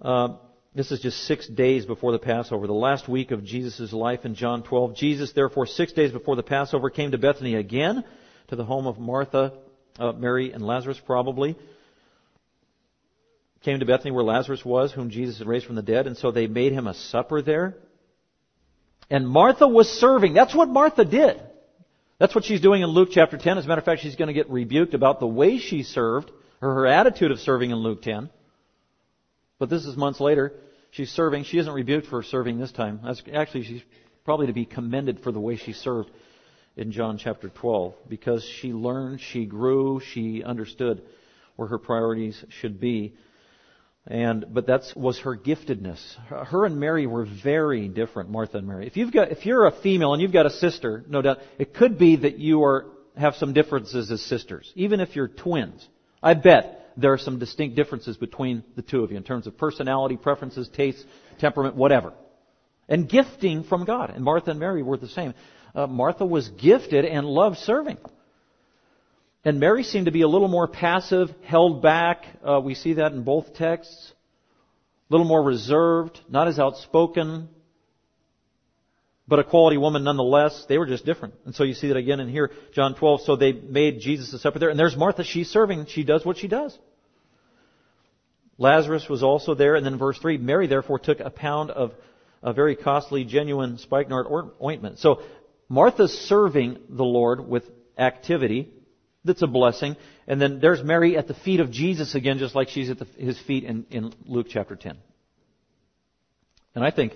Uh, 0.00 0.28
this 0.74 0.90
is 0.90 1.00
just 1.00 1.24
six 1.24 1.48
days 1.48 1.86
before 1.86 2.12
the 2.12 2.18
Passover, 2.18 2.66
the 2.66 2.72
last 2.72 3.08
week 3.08 3.30
of 3.30 3.44
Jesus' 3.44 3.92
life 3.92 4.24
in 4.24 4.34
John 4.34 4.62
12. 4.62 4.96
Jesus, 4.96 5.32
therefore, 5.32 5.66
six 5.66 5.92
days 5.92 6.12
before 6.12 6.36
the 6.36 6.42
Passover, 6.42 6.90
came 6.90 7.12
to 7.12 7.18
Bethany 7.18 7.54
again, 7.54 8.04
to 8.48 8.56
the 8.56 8.64
home 8.64 8.86
of 8.86 8.98
Martha, 8.98 9.52
uh, 9.98 10.12
Mary, 10.12 10.52
and 10.52 10.62
Lazarus, 10.62 11.00
probably. 11.04 11.56
Came 13.62 13.80
to 13.80 13.86
Bethany 13.86 14.10
where 14.10 14.24
Lazarus 14.24 14.64
was, 14.64 14.92
whom 14.92 15.10
Jesus 15.10 15.38
had 15.38 15.46
raised 15.46 15.66
from 15.66 15.76
the 15.76 15.82
dead, 15.82 16.06
and 16.06 16.16
so 16.16 16.30
they 16.30 16.46
made 16.46 16.72
him 16.72 16.86
a 16.86 16.94
supper 16.94 17.42
there. 17.42 17.76
And 19.08 19.28
Martha 19.28 19.68
was 19.68 19.88
serving. 19.88 20.34
That's 20.34 20.54
what 20.54 20.68
Martha 20.68 21.04
did. 21.04 21.40
That's 22.22 22.36
what 22.36 22.44
she's 22.44 22.60
doing 22.60 22.82
in 22.82 22.88
Luke 22.88 23.08
chapter 23.10 23.36
10. 23.36 23.58
As 23.58 23.64
a 23.64 23.68
matter 23.68 23.80
of 23.80 23.84
fact, 23.84 24.00
she's 24.00 24.14
going 24.14 24.28
to 24.28 24.32
get 24.32 24.48
rebuked 24.48 24.94
about 24.94 25.18
the 25.18 25.26
way 25.26 25.58
she 25.58 25.82
served, 25.82 26.30
or 26.60 26.72
her 26.72 26.86
attitude 26.86 27.32
of 27.32 27.40
serving 27.40 27.72
in 27.72 27.78
Luke 27.78 28.00
10. 28.00 28.30
But 29.58 29.68
this 29.68 29.84
is 29.84 29.96
months 29.96 30.20
later. 30.20 30.52
she's 30.92 31.10
serving. 31.10 31.42
She 31.42 31.58
isn't 31.58 31.72
rebuked 31.72 32.06
for 32.06 32.22
serving 32.22 32.60
this 32.60 32.70
time. 32.70 33.00
That's, 33.02 33.20
actually, 33.34 33.64
she's 33.64 33.82
probably 34.24 34.46
to 34.46 34.52
be 34.52 34.64
commended 34.64 35.18
for 35.24 35.32
the 35.32 35.40
way 35.40 35.56
she 35.56 35.72
served 35.72 36.12
in 36.76 36.92
John 36.92 37.18
chapter 37.18 37.48
12 37.48 37.94
because 38.08 38.44
she 38.44 38.72
learned, 38.72 39.20
she 39.20 39.44
grew, 39.44 39.98
she 39.98 40.44
understood 40.44 41.02
where 41.56 41.66
her 41.66 41.78
priorities 41.78 42.44
should 42.60 42.78
be. 42.78 43.14
And, 44.06 44.46
but 44.50 44.66
that 44.66 44.82
was 44.96 45.20
her 45.20 45.36
giftedness. 45.36 46.00
Her 46.26 46.64
and 46.64 46.80
Mary 46.80 47.06
were 47.06 47.24
very 47.24 47.88
different, 47.88 48.30
Martha 48.30 48.58
and 48.58 48.66
Mary. 48.66 48.86
If 48.86 48.96
you've 48.96 49.12
got, 49.12 49.30
if 49.30 49.46
you're 49.46 49.66
a 49.66 49.80
female 49.80 50.12
and 50.12 50.20
you've 50.20 50.32
got 50.32 50.46
a 50.46 50.50
sister, 50.50 51.04
no 51.08 51.22
doubt, 51.22 51.38
it 51.58 51.72
could 51.72 51.98
be 51.98 52.16
that 52.16 52.38
you 52.38 52.64
are, 52.64 52.86
have 53.16 53.36
some 53.36 53.52
differences 53.52 54.10
as 54.10 54.20
sisters. 54.22 54.72
Even 54.74 54.98
if 55.00 55.14
you're 55.14 55.28
twins. 55.28 55.86
I 56.20 56.34
bet 56.34 56.90
there 56.96 57.12
are 57.12 57.18
some 57.18 57.38
distinct 57.38 57.76
differences 57.76 58.16
between 58.16 58.64
the 58.74 58.82
two 58.82 59.04
of 59.04 59.12
you 59.12 59.16
in 59.16 59.22
terms 59.22 59.46
of 59.46 59.56
personality, 59.56 60.16
preferences, 60.16 60.68
tastes, 60.68 61.04
temperament, 61.38 61.76
whatever. 61.76 62.12
And 62.88 63.08
gifting 63.08 63.62
from 63.62 63.84
God. 63.84 64.10
And 64.10 64.24
Martha 64.24 64.50
and 64.50 64.60
Mary 64.60 64.82
were 64.82 64.96
the 64.96 65.08
same. 65.08 65.34
Uh, 65.74 65.86
Martha 65.86 66.26
was 66.26 66.48
gifted 66.48 67.04
and 67.04 67.24
loved 67.26 67.58
serving. 67.58 67.98
And 69.44 69.58
Mary 69.58 69.82
seemed 69.82 70.06
to 70.06 70.12
be 70.12 70.22
a 70.22 70.28
little 70.28 70.48
more 70.48 70.68
passive, 70.68 71.28
held 71.44 71.82
back. 71.82 72.24
Uh, 72.46 72.60
we 72.60 72.74
see 72.74 72.94
that 72.94 73.12
in 73.12 73.24
both 73.24 73.54
texts. 73.54 74.12
A 75.10 75.12
little 75.12 75.26
more 75.26 75.42
reserved, 75.42 76.20
not 76.28 76.46
as 76.48 76.58
outspoken, 76.58 77.48
but 79.26 79.40
a 79.40 79.44
quality 79.44 79.76
woman 79.76 80.04
nonetheless. 80.04 80.64
They 80.68 80.78
were 80.78 80.86
just 80.86 81.04
different. 81.04 81.34
And 81.44 81.54
so 81.54 81.64
you 81.64 81.74
see 81.74 81.88
that 81.88 81.96
again 81.96 82.20
in 82.20 82.28
here, 82.28 82.50
John 82.72 82.94
12. 82.94 83.22
So 83.22 83.36
they 83.36 83.52
made 83.52 84.00
Jesus 84.00 84.32
a 84.32 84.38
supper 84.38 84.58
there. 84.58 84.70
And 84.70 84.78
there's 84.78 84.96
Martha. 84.96 85.24
She's 85.24 85.50
serving. 85.50 85.86
She 85.86 86.04
does 86.04 86.24
what 86.24 86.38
she 86.38 86.48
does. 86.48 86.78
Lazarus 88.58 89.08
was 89.08 89.24
also 89.24 89.54
there. 89.54 89.74
And 89.74 89.84
then 89.84 89.98
verse 89.98 90.18
3, 90.18 90.38
Mary 90.38 90.68
therefore 90.68 91.00
took 91.00 91.18
a 91.18 91.30
pound 91.30 91.70
of 91.70 91.92
a 92.42 92.52
very 92.52 92.76
costly, 92.76 93.24
genuine 93.24 93.78
spikenard 93.78 94.26
ointment. 94.62 94.98
So 94.98 95.22
Martha's 95.68 96.12
serving 96.12 96.78
the 96.88 97.04
Lord 97.04 97.48
with 97.48 97.64
activity. 97.98 98.70
That's 99.24 99.42
a 99.42 99.46
blessing. 99.46 99.96
And 100.26 100.40
then 100.40 100.60
there's 100.60 100.82
Mary 100.82 101.16
at 101.16 101.28
the 101.28 101.34
feet 101.34 101.60
of 101.60 101.70
Jesus 101.70 102.14
again, 102.14 102.38
just 102.38 102.54
like 102.54 102.68
she's 102.68 102.90
at 102.90 102.98
the, 102.98 103.06
his 103.16 103.38
feet 103.40 103.64
in, 103.64 103.86
in 103.90 104.12
Luke 104.26 104.46
chapter 104.50 104.76
10. 104.76 104.96
And 106.74 106.84
I 106.84 106.90
think 106.90 107.12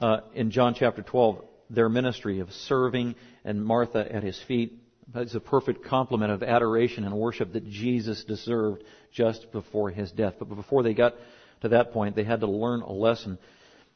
uh, 0.00 0.18
in 0.34 0.50
John 0.50 0.74
chapter 0.74 1.02
12, 1.02 1.44
their 1.70 1.88
ministry 1.88 2.40
of 2.40 2.50
serving 2.52 3.14
and 3.44 3.64
Martha 3.64 4.06
at 4.12 4.22
his 4.22 4.40
feet 4.46 4.74
is 5.14 5.34
a 5.34 5.40
perfect 5.40 5.84
complement 5.84 6.30
of 6.30 6.42
adoration 6.42 7.04
and 7.04 7.14
worship 7.14 7.52
that 7.52 7.68
Jesus 7.68 8.24
deserved 8.24 8.84
just 9.12 9.50
before 9.50 9.90
his 9.90 10.12
death. 10.12 10.34
But 10.38 10.48
before 10.48 10.82
they 10.82 10.94
got 10.94 11.14
to 11.62 11.68
that 11.70 11.92
point, 11.92 12.14
they 12.14 12.24
had 12.24 12.40
to 12.40 12.46
learn 12.46 12.82
a 12.82 12.92
lesson. 12.92 13.38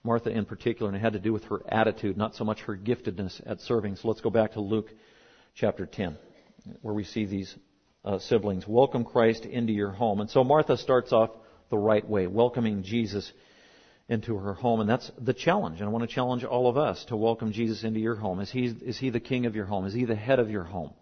Martha 0.02 0.30
in 0.30 0.44
particular, 0.44 0.88
and 0.88 0.96
it 0.96 1.00
had 1.00 1.14
to 1.14 1.18
do 1.18 1.32
with 1.32 1.44
her 1.44 1.60
attitude, 1.66 2.16
not 2.16 2.34
so 2.34 2.44
much 2.44 2.60
her 2.60 2.76
giftedness 2.76 3.40
at 3.46 3.60
serving. 3.62 3.96
So 3.96 4.08
let's 4.08 4.20
go 4.20 4.28
back 4.28 4.52
to 4.52 4.60
Luke 4.60 4.90
chapter 5.54 5.86
10, 5.86 6.16
where 6.82 6.94
we 6.94 7.04
see 7.04 7.26
these 7.26 7.54
uh, 8.04 8.18
siblings 8.18 8.66
welcome 8.66 9.04
Christ 9.04 9.44
into 9.44 9.72
your 9.72 9.90
home. 9.90 10.20
And 10.20 10.30
so 10.30 10.44
Martha 10.44 10.76
starts 10.76 11.12
off 11.12 11.30
the 11.70 11.78
right 11.78 12.06
way, 12.08 12.26
welcoming 12.26 12.82
Jesus 12.82 13.30
into 14.08 14.36
her 14.36 14.52
home. 14.52 14.80
And 14.80 14.88
that's 14.88 15.10
the 15.18 15.32
challenge. 15.32 15.80
And 15.80 15.88
I 15.88 15.92
want 15.92 16.08
to 16.08 16.14
challenge 16.14 16.44
all 16.44 16.68
of 16.68 16.76
us 16.76 17.04
to 17.06 17.16
welcome 17.16 17.52
Jesus 17.52 17.84
into 17.84 18.00
your 18.00 18.16
home. 18.16 18.40
Is 18.40 18.50
he, 18.50 18.66
is 18.66 18.98
he 18.98 19.10
the 19.10 19.20
king 19.20 19.46
of 19.46 19.56
your 19.56 19.64
home? 19.64 19.86
Is 19.86 19.94
he 19.94 20.04
the 20.04 20.14
head 20.14 20.38
of 20.38 20.50
your 20.50 20.64
home? 20.64 20.92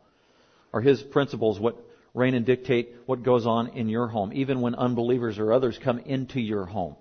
Are 0.72 0.80
his 0.80 1.02
principles 1.02 1.58
what 1.58 1.76
reign 2.14 2.34
and 2.34 2.46
dictate 2.46 2.94
what 3.06 3.22
goes 3.22 3.46
on 3.46 3.68
in 3.68 3.88
your 3.88 4.06
home, 4.06 4.32
even 4.34 4.60
when 4.60 4.74
unbelievers 4.74 5.38
or 5.38 5.52
others 5.52 5.78
come 5.82 5.98
into 5.98 6.40
your 6.40 6.66
home? 6.66 6.96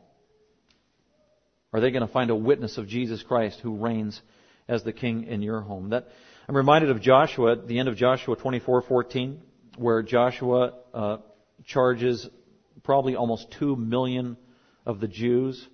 Are 1.73 1.79
they 1.79 1.91
going 1.91 2.05
to 2.05 2.11
find 2.11 2.29
a 2.29 2.35
witness 2.35 2.77
of 2.77 2.87
Jesus 2.87 3.23
Christ 3.23 3.59
who 3.61 3.77
reigns 3.77 4.19
as 4.67 4.83
the 4.83 4.91
king 4.91 5.25
in 5.25 5.41
your 5.41 5.61
home? 5.61 5.89
That 5.89 6.07
I'm 6.51 6.58
reminded 6.58 6.89
of 6.89 7.00
Joshua 7.00 7.53
at 7.53 7.65
the 7.70 7.79
end 7.79 7.88
of 7.88 7.96
Joshua 7.96 8.36
24:14, 8.36 9.38
where 9.77 10.03
Joshua 10.03 10.74
uh, 10.93 11.17
charges 11.63 12.29
probably 12.84 13.15
almost 13.15 13.51
two 13.51 13.77
million 13.77 14.36
of 14.86 15.00
the 15.00 15.08
Jews 15.08 15.65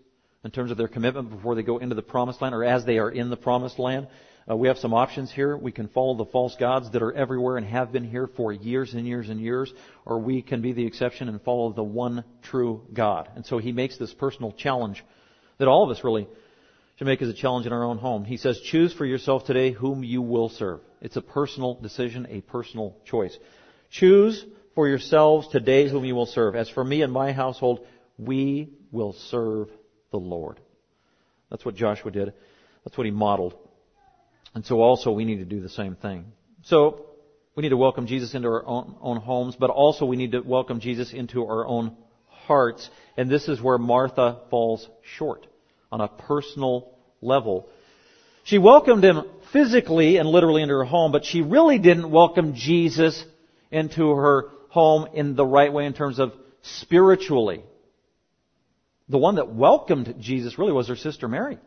in 0.44 0.52
terms 0.52 0.70
of 0.70 0.78
their 0.78 0.88
commitment 0.88 1.32
before 1.32 1.56
they 1.56 1.64
go 1.64 1.80
into 1.80 1.96
the 1.96 2.04
promised 2.04 2.44
land 2.44 2.54
or 2.54 2.64
as 2.64 2.86
they 2.86 3.00
are 3.00 3.10
in 3.10 3.32
the 3.32 3.36
promised 3.36 3.80
land. 3.80 4.08
Uh, 4.48 4.56
we 4.56 4.68
have 4.68 4.78
some 4.78 4.94
options 4.94 5.32
here. 5.32 5.58
We 5.58 5.72
can 5.72 5.88
follow 5.88 6.14
the 6.14 6.26
false 6.26 6.56
gods 6.60 6.92
that 6.92 7.02
are 7.02 7.12
everywhere 7.12 7.58
and 7.58 7.66
have 7.66 7.92
been 7.92 8.08
here 8.08 8.28
for 8.28 8.54
years 8.54 8.94
and 8.94 9.08
years 9.08 9.30
and 9.30 9.42
years, 9.42 9.74
or 10.06 10.20
we 10.20 10.44
can 10.44 10.62
be 10.62 10.74
the 10.74 10.86
exception 10.86 11.28
and 11.28 11.42
follow 11.42 11.74
the 11.74 11.82
one 11.82 12.24
true 12.44 12.84
God. 12.94 13.32
And 13.36 13.44
so 13.44 13.58
he 13.58 13.72
makes 13.72 13.98
this 13.98 14.14
personal 14.14 14.52
challenge 14.52 15.04
that 15.58 15.68
all 15.68 15.84
of 15.84 15.90
us 15.90 16.04
really 16.04 16.28
should 16.98 17.08
make 17.08 17.22
as 17.22 17.30
a 17.30 17.34
challenge 17.34 17.68
in 17.68 17.74
our 17.74 17.84
own 17.84 18.00
home. 18.00 18.25
He 18.25 18.38
says, 18.38 18.60
choose 18.60 18.92
for 18.92 19.06
yourself 19.06 19.46
today 19.46 19.72
whom 19.72 20.04
you 20.04 20.22
will 20.22 20.50
serve. 20.50 20.80
It's 21.00 21.16
a 21.16 21.22
personal 21.22 21.75
decision, 21.75 22.27
a 22.30 22.42
personal 22.42 22.98
choice. 23.06 23.38
Choose 23.92 24.44
for 24.74 24.88
yourselves 24.88 25.48
today 25.50 25.89
whom 25.89 26.06
you 26.06 26.16
will 26.16 26.25
serve. 26.25 26.56
As 26.56 26.70
for 26.70 26.84
me 26.84 27.04
and 27.04 27.13
my 27.13 27.34
household, 27.34 27.86
we 28.18 28.74
will 28.92 29.13
serve 29.13 29.70
the 30.12 30.18
Lord. 30.18 30.60
That's 31.51 31.63
what 31.63 31.75
Joshua 31.75 32.10
did. 32.10 32.34
That's 32.84 32.98
what 32.98 33.06
he 33.06 33.12
modeled. 33.12 33.54
And 34.56 34.66
so 34.66 34.82
also 34.82 35.12
we 35.12 35.24
need 35.24 35.38
to 35.38 35.46
do 35.46 35.62
the 35.62 35.70
same 35.70 35.96
thing. 35.96 36.25
So 36.63 37.06
we 37.56 37.62
need 37.62 37.70
to 37.70 37.77
welcome 37.77 38.08
Jesus 38.08 38.34
into 38.34 38.48
our 38.48 38.66
own, 38.66 38.96
own 39.01 39.18
homes, 39.18 39.56
but 39.56 39.70
also 39.70 40.06
we 40.06 40.16
need 40.16 40.32
to 40.32 40.39
welcome 40.39 40.80
Jesus 40.80 41.13
into 41.13 41.46
our 41.46 41.68
own 41.68 41.96
hearts. 42.25 42.89
And 43.18 43.30
this 43.30 43.48
is 43.48 43.62
where 43.62 43.77
Martha 43.77 44.39
falls 44.50 44.89
short 45.16 45.46
on 45.91 46.01
a 46.01 46.08
personal 46.08 46.94
level. 47.22 47.70
She 48.44 48.58
welcomed 48.58 49.03
him 49.03 49.24
physically 49.51 50.17
and 50.17 50.29
literally 50.29 50.62
into 50.62 50.75
her 50.75 50.84
home, 50.84 51.12
but 51.12 51.25
she 51.25 51.41
really 51.41 51.79
didn't 51.79 52.10
welcome 52.10 52.56
Jesus 52.56 53.24
into 53.72 54.10
her 54.10 54.50
home 54.70 55.08
in 55.13 55.36
the 55.36 55.46
right 55.46 55.72
way 55.72 55.86
in 55.86 55.94
terms 55.94 56.20
of 56.20 56.34
spiritually 56.62 57.63
the 59.10 59.17
one 59.17 59.36
that 59.36 59.53
welcomed 59.53 60.15
Jesus 60.20 60.58
really 60.58 60.74
was 60.74 60.88
her 60.89 60.96
sister 60.96 61.27
Mary. 61.27 61.58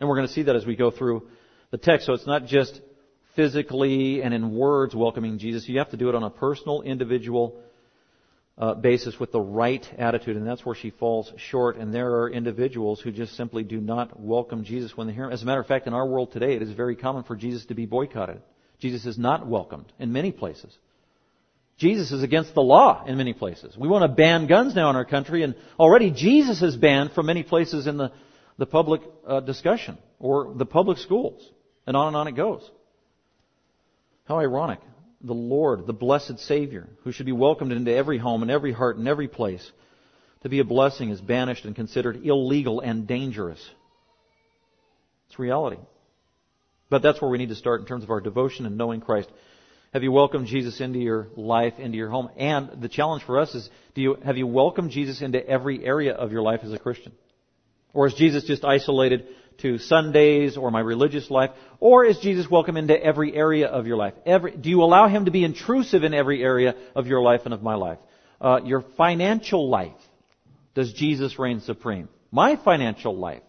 And 0.00 0.08
we're 0.08 0.16
going 0.16 0.28
to 0.28 0.32
see 0.32 0.44
that 0.44 0.56
as 0.56 0.66
we 0.66 0.76
go 0.76 0.90
through 0.90 1.28
the 1.70 1.78
text. 1.78 2.06
So 2.06 2.12
it's 2.12 2.26
not 2.26 2.46
just 2.46 2.80
physically 3.34 4.22
and 4.22 4.34
in 4.34 4.54
words 4.54 4.94
welcoming 4.94 5.38
Jesus. 5.38 5.68
You 5.68 5.78
have 5.78 5.90
to 5.90 5.96
do 5.96 6.08
it 6.08 6.14
on 6.14 6.22
a 6.22 6.30
personal, 6.30 6.82
individual 6.82 7.60
uh, 8.58 8.74
basis 8.74 9.18
with 9.20 9.30
the 9.30 9.40
right 9.40 9.86
attitude. 9.98 10.36
And 10.36 10.46
that's 10.46 10.66
where 10.66 10.74
she 10.74 10.90
falls 10.90 11.32
short. 11.36 11.76
And 11.76 11.94
there 11.94 12.22
are 12.22 12.30
individuals 12.30 13.00
who 13.00 13.12
just 13.12 13.36
simply 13.36 13.62
do 13.62 13.80
not 13.80 14.18
welcome 14.18 14.64
Jesus 14.64 14.96
when 14.96 15.06
they 15.06 15.12
hear 15.12 15.24
him. 15.24 15.32
As 15.32 15.42
a 15.42 15.46
matter 15.46 15.60
of 15.60 15.66
fact, 15.66 15.86
in 15.86 15.94
our 15.94 16.06
world 16.06 16.32
today, 16.32 16.54
it 16.54 16.62
is 16.62 16.72
very 16.72 16.96
common 16.96 17.22
for 17.22 17.36
Jesus 17.36 17.66
to 17.66 17.74
be 17.74 17.86
boycotted. 17.86 18.42
Jesus 18.80 19.06
is 19.06 19.16
not 19.16 19.46
welcomed 19.46 19.92
in 19.98 20.12
many 20.12 20.32
places. 20.32 20.76
Jesus 21.78 22.10
is 22.10 22.24
against 22.24 22.54
the 22.54 22.60
law 22.60 23.04
in 23.06 23.16
many 23.16 23.32
places. 23.32 23.76
We 23.76 23.86
want 23.86 24.02
to 24.02 24.08
ban 24.08 24.48
guns 24.48 24.74
now 24.74 24.90
in 24.90 24.96
our 24.96 25.04
country, 25.04 25.44
and 25.44 25.54
already 25.78 26.10
Jesus 26.10 26.60
is 26.60 26.76
banned 26.76 27.12
from 27.12 27.26
many 27.26 27.44
places 27.44 27.86
in 27.86 27.96
the, 27.96 28.10
the 28.56 28.66
public 28.66 29.00
uh, 29.24 29.38
discussion 29.40 29.96
or 30.18 30.52
the 30.56 30.66
public 30.66 30.98
schools. 30.98 31.48
And 31.86 31.96
on 31.96 32.08
and 32.08 32.16
on 32.16 32.26
it 32.26 32.32
goes. 32.32 32.68
How 34.24 34.40
ironic. 34.40 34.80
The 35.20 35.34
Lord, 35.34 35.86
the 35.86 35.92
blessed 35.92 36.38
Savior, 36.38 36.88
who 37.02 37.12
should 37.12 37.26
be 37.26 37.32
welcomed 37.32 37.72
into 37.72 37.92
every 37.92 38.18
home 38.18 38.42
and 38.42 38.50
every 38.50 38.72
heart 38.72 38.96
and 38.96 39.08
every 39.08 39.28
place, 39.28 39.68
to 40.42 40.48
be 40.48 40.60
a 40.60 40.64
blessing 40.64 41.10
is 41.10 41.20
banished 41.20 41.64
and 41.64 41.74
considered 41.74 42.24
illegal 42.24 42.80
and 42.80 43.06
dangerous. 43.06 43.58
It's 45.28 45.38
reality. 45.38 45.78
But 46.90 47.02
that's 47.02 47.20
where 47.20 47.30
we 47.30 47.38
need 47.38 47.48
to 47.48 47.56
start 47.56 47.80
in 47.80 47.86
terms 47.86 48.04
of 48.04 48.10
our 48.10 48.20
devotion 48.20 48.64
and 48.64 48.78
knowing 48.78 49.00
Christ. 49.00 49.28
Have 49.92 50.02
you 50.02 50.12
welcomed 50.12 50.46
Jesus 50.46 50.80
into 50.80 50.98
your 50.98 51.28
life, 51.34 51.74
into 51.78 51.96
your 51.96 52.10
home? 52.10 52.30
And 52.36 52.80
the 52.80 52.88
challenge 52.88 53.24
for 53.24 53.40
us 53.40 53.54
is, 53.54 53.68
do 53.94 54.02
you, 54.02 54.16
have 54.24 54.36
you 54.36 54.46
welcomed 54.46 54.90
Jesus 54.90 55.20
into 55.20 55.44
every 55.44 55.84
area 55.84 56.14
of 56.14 56.30
your 56.30 56.42
life 56.42 56.60
as 56.62 56.72
a 56.72 56.78
Christian? 56.78 57.12
Or 57.92 58.06
is 58.06 58.14
Jesus 58.14 58.44
just 58.44 58.64
isolated 58.64 59.26
to 59.58 59.78
Sundays 59.78 60.56
or 60.56 60.70
my 60.70 60.80
religious 60.80 61.30
life? 61.30 61.50
Or 61.80 62.04
is 62.04 62.18
Jesus 62.18 62.50
welcome 62.50 62.76
into 62.76 63.00
every 63.00 63.34
area 63.34 63.66
of 63.66 63.86
your 63.86 63.96
life? 63.96 64.14
Every, 64.24 64.56
do 64.56 64.68
you 64.68 64.82
allow 64.82 65.08
Him 65.08 65.24
to 65.24 65.30
be 65.30 65.44
intrusive 65.44 66.04
in 66.04 66.14
every 66.14 66.42
area 66.42 66.74
of 66.94 67.06
your 67.06 67.22
life 67.22 67.42
and 67.44 67.54
of 67.54 67.62
my 67.62 67.74
life? 67.74 67.98
Uh, 68.40 68.60
your 68.64 68.84
financial 68.96 69.68
life. 69.68 69.92
Does 70.74 70.92
Jesus 70.92 71.38
reign 71.38 71.60
supreme? 71.60 72.08
My 72.30 72.56
financial 72.56 73.16
life. 73.16 73.42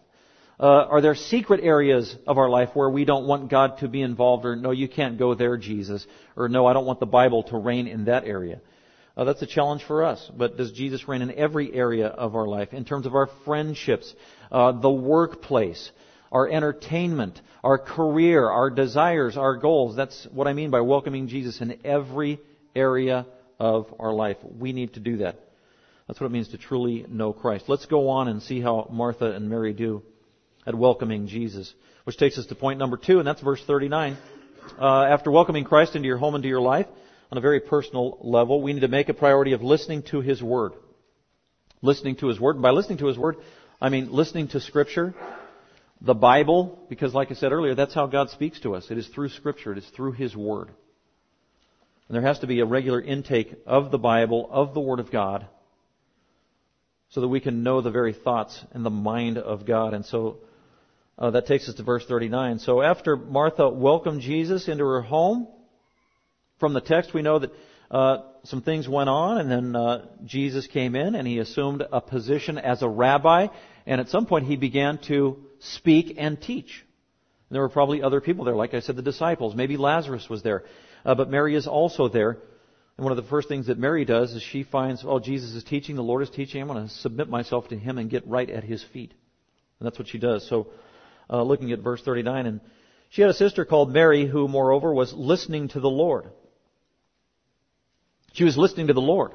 Uh, 0.58 0.66
are 0.66 1.00
there 1.00 1.14
secret 1.14 1.60
areas 1.62 2.14
of 2.26 2.36
our 2.36 2.50
life 2.50 2.70
where 2.74 2.90
we 2.90 3.06
don't 3.06 3.26
want 3.26 3.50
God 3.50 3.78
to 3.78 3.88
be 3.88 4.02
involved 4.02 4.44
or 4.44 4.56
no, 4.56 4.72
you 4.72 4.88
can't 4.88 5.18
go 5.18 5.34
there, 5.34 5.56
Jesus, 5.56 6.06
or 6.36 6.50
no, 6.50 6.66
I 6.66 6.74
don't 6.74 6.84
want 6.84 7.00
the 7.00 7.06
Bible 7.06 7.44
to 7.44 7.56
reign 7.56 7.86
in 7.86 8.04
that 8.06 8.24
area? 8.24 8.60
Uh, 9.16 9.24
that's 9.24 9.42
a 9.42 9.46
challenge 9.46 9.84
for 9.84 10.04
us. 10.04 10.30
But 10.36 10.56
does 10.56 10.72
Jesus 10.72 11.08
reign 11.08 11.22
in 11.22 11.32
every 11.32 11.72
area 11.72 12.08
of 12.08 12.36
our 12.36 12.46
life? 12.46 12.72
In 12.72 12.84
terms 12.84 13.06
of 13.06 13.14
our 13.14 13.28
friendships, 13.44 14.14
uh, 14.50 14.72
the 14.72 14.90
workplace, 14.90 15.90
our 16.32 16.48
entertainment, 16.48 17.40
our 17.62 17.78
career, 17.78 18.48
our 18.48 18.70
desires, 18.70 19.36
our 19.36 19.56
goals. 19.56 19.96
That's 19.96 20.26
what 20.32 20.46
I 20.46 20.52
mean 20.52 20.70
by 20.70 20.80
welcoming 20.80 21.28
Jesus 21.28 21.60
in 21.60 21.78
every 21.84 22.40
area 22.74 23.26
of 23.58 23.94
our 23.98 24.12
life. 24.12 24.38
We 24.58 24.72
need 24.72 24.94
to 24.94 25.00
do 25.00 25.18
that. 25.18 25.36
That's 26.06 26.20
what 26.20 26.26
it 26.26 26.32
means 26.32 26.48
to 26.48 26.58
truly 26.58 27.04
know 27.08 27.32
Christ. 27.32 27.66
Let's 27.68 27.86
go 27.86 28.08
on 28.08 28.28
and 28.28 28.42
see 28.42 28.60
how 28.60 28.88
Martha 28.90 29.32
and 29.32 29.48
Mary 29.48 29.72
do 29.72 30.02
at 30.66 30.74
welcoming 30.74 31.28
Jesus. 31.28 31.72
Which 32.04 32.16
takes 32.16 32.38
us 32.38 32.46
to 32.46 32.54
point 32.54 32.78
number 32.78 32.96
two, 32.96 33.18
and 33.18 33.26
that's 33.28 33.40
verse 33.40 33.62
39. 33.64 34.16
Uh, 34.78 35.04
after 35.04 35.30
welcoming 35.30 35.64
Christ 35.64 35.94
into 35.94 36.08
your 36.08 36.16
home, 36.16 36.34
and 36.34 36.42
into 36.42 36.48
your 36.48 36.60
life, 36.60 36.86
on 37.30 37.38
a 37.38 37.40
very 37.40 37.60
personal 37.60 38.18
level, 38.22 38.60
we 38.60 38.72
need 38.72 38.80
to 38.80 38.88
make 38.88 39.08
a 39.08 39.14
priority 39.14 39.52
of 39.52 39.62
listening 39.62 40.02
to 40.10 40.20
His 40.20 40.42
Word. 40.42 40.72
Listening 41.82 42.16
to 42.16 42.26
His 42.26 42.40
Word. 42.40 42.56
And 42.56 42.62
by 42.62 42.70
listening 42.70 42.98
to 42.98 43.06
His 43.06 43.16
Word, 43.16 43.36
I 43.80 43.88
mean 43.88 44.12
listening 44.12 44.48
to 44.48 44.60
Scripture, 44.60 45.14
the 46.02 46.14
Bible, 46.14 46.78
because 46.90 47.14
like 47.14 47.30
I 47.30 47.34
said 47.34 47.52
earlier, 47.52 47.74
that's 47.74 47.94
how 47.94 48.06
God 48.06 48.28
speaks 48.28 48.60
to 48.60 48.74
us. 48.74 48.90
It 48.90 48.98
is 48.98 49.08
through 49.08 49.30
Scripture. 49.30 49.72
It 49.72 49.78
is 49.78 49.88
through 49.96 50.12
His 50.12 50.36
Word. 50.36 50.68
And 52.08 52.14
there 52.14 52.22
has 52.22 52.40
to 52.40 52.46
be 52.46 52.60
a 52.60 52.66
regular 52.66 53.00
intake 53.00 53.54
of 53.66 53.90
the 53.90 53.98
Bible, 53.98 54.48
of 54.50 54.74
the 54.74 54.80
Word 54.80 55.00
of 55.00 55.10
God, 55.10 55.46
so 57.10 57.22
that 57.22 57.28
we 57.28 57.40
can 57.40 57.62
know 57.62 57.80
the 57.80 57.90
very 57.90 58.12
thoughts 58.12 58.62
and 58.72 58.84
the 58.84 58.90
mind 58.90 59.38
of 59.38 59.64
God. 59.64 59.94
And 59.94 60.04
so 60.04 60.38
uh, 61.18 61.30
that 61.30 61.46
takes 61.46 61.68
us 61.68 61.76
to 61.76 61.82
verse 61.82 62.04
39. 62.06 62.58
So 62.58 62.82
after 62.82 63.16
Martha 63.16 63.68
welcomed 63.68 64.20
Jesus 64.20 64.68
into 64.68 64.84
her 64.84 65.00
home, 65.00 65.48
from 66.58 66.74
the 66.74 66.80
text 66.80 67.14
we 67.14 67.22
know 67.22 67.38
that 67.38 67.52
uh, 67.90 68.18
some 68.44 68.62
things 68.62 68.88
went 68.88 69.08
on, 69.08 69.38
and 69.38 69.50
then 69.50 69.76
uh, 69.76 70.06
Jesus 70.24 70.66
came 70.66 70.94
in 70.94 71.14
and 71.14 71.26
he 71.26 71.38
assumed 71.38 71.82
a 71.92 72.00
position 72.00 72.58
as 72.58 72.82
a 72.82 72.88
rabbi, 72.88 73.48
and 73.86 74.00
at 74.00 74.08
some 74.08 74.26
point 74.26 74.46
he 74.46 74.56
began 74.56 74.98
to 75.08 75.38
speak 75.58 76.14
and 76.18 76.40
teach. 76.40 76.84
And 77.48 77.54
there 77.56 77.62
were 77.62 77.68
probably 77.68 78.02
other 78.02 78.20
people 78.20 78.44
there, 78.44 78.54
like 78.54 78.74
I 78.74 78.80
said, 78.80 78.96
the 78.96 79.02
disciples. 79.02 79.54
Maybe 79.54 79.76
Lazarus 79.76 80.28
was 80.28 80.42
there, 80.42 80.64
uh, 81.04 81.14
but 81.14 81.30
Mary 81.30 81.54
is 81.54 81.66
also 81.66 82.08
there. 82.08 82.38
And 82.96 83.04
one 83.04 83.16
of 83.16 83.22
the 83.22 83.30
first 83.30 83.48
things 83.48 83.66
that 83.66 83.78
Mary 83.78 84.04
does 84.04 84.32
is 84.34 84.42
she 84.42 84.62
finds, 84.62 85.04
oh, 85.06 85.18
Jesus 85.18 85.54
is 85.54 85.64
teaching, 85.64 85.96
the 85.96 86.02
Lord 86.02 86.22
is 86.22 86.30
teaching, 86.30 86.60
I'm 86.60 86.68
going 86.68 86.86
to 86.86 86.94
submit 86.94 87.28
myself 87.28 87.68
to 87.68 87.76
him 87.76 87.98
and 87.98 88.10
get 88.10 88.26
right 88.26 88.48
at 88.48 88.62
his 88.62 88.84
feet. 88.92 89.14
And 89.78 89.86
that's 89.86 89.98
what 89.98 90.08
she 90.08 90.18
does. 90.18 90.46
So 90.48 90.68
uh, 91.30 91.42
looking 91.42 91.72
at 91.72 91.80
verse 91.80 92.02
39. 92.02 92.46
And 92.46 92.60
she 93.08 93.22
had 93.22 93.30
a 93.30 93.34
sister 93.34 93.64
called 93.64 93.92
Mary 93.92 94.26
who, 94.26 94.48
moreover, 94.48 94.92
was 94.92 95.12
listening 95.12 95.68
to 95.68 95.80
the 95.80 95.90
Lord. 95.90 96.26
She 98.32 98.44
was 98.44 98.56
listening 98.56 98.88
to 98.88 98.92
the 98.92 99.00
Lord. 99.00 99.32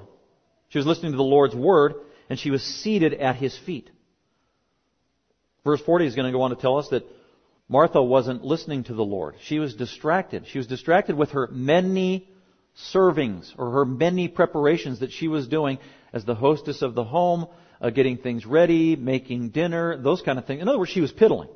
She 0.69 0.77
was 0.77 0.87
listening 0.87 1.11
to 1.11 1.17
the 1.17 1.23
Lord's 1.23 1.55
word, 1.55 1.95
and 2.29 2.39
she 2.39 2.51
was 2.51 2.63
seated 2.63 3.13
at 3.13 3.35
his 3.35 3.57
feet. 3.57 3.89
Verse 5.65 5.81
40 5.81 6.05
is 6.05 6.15
going 6.15 6.31
to 6.31 6.37
go 6.37 6.43
on 6.43 6.51
to 6.51 6.55
tell 6.55 6.77
us 6.77 6.87
that 6.89 7.03
Martha 7.67 8.01
wasn't 8.01 8.45
listening 8.45 8.83
to 8.85 8.93
the 8.93 9.03
Lord. 9.03 9.35
She 9.41 9.57
was 9.57 9.73
distracted. 9.73 10.45
She 10.47 10.59
was 10.59 10.67
distracted 10.67 11.17
with 11.17 11.31
her 11.31 11.49
many 11.51 12.29
servings 12.93 13.51
or 13.57 13.71
her 13.71 13.85
many 13.85 14.27
preparations 14.27 14.99
that 14.99 15.11
she 15.11 15.27
was 15.27 15.47
doing 15.47 15.79
as 16.13 16.23
the 16.23 16.35
hostess 16.35 16.83
of 16.83 16.93
the 16.93 17.03
home, 17.03 17.47
uh, 17.81 17.89
getting 17.89 18.17
things 18.17 18.45
ready, 18.45 18.95
making 18.95 19.49
dinner, 19.49 19.97
those 19.97 20.21
kind 20.21 20.37
of 20.37 20.45
things. 20.45 20.61
In 20.61 20.69
other 20.69 20.77
words, 20.77 20.91
she 20.91 21.01
was 21.01 21.11
piddling. 21.11 21.49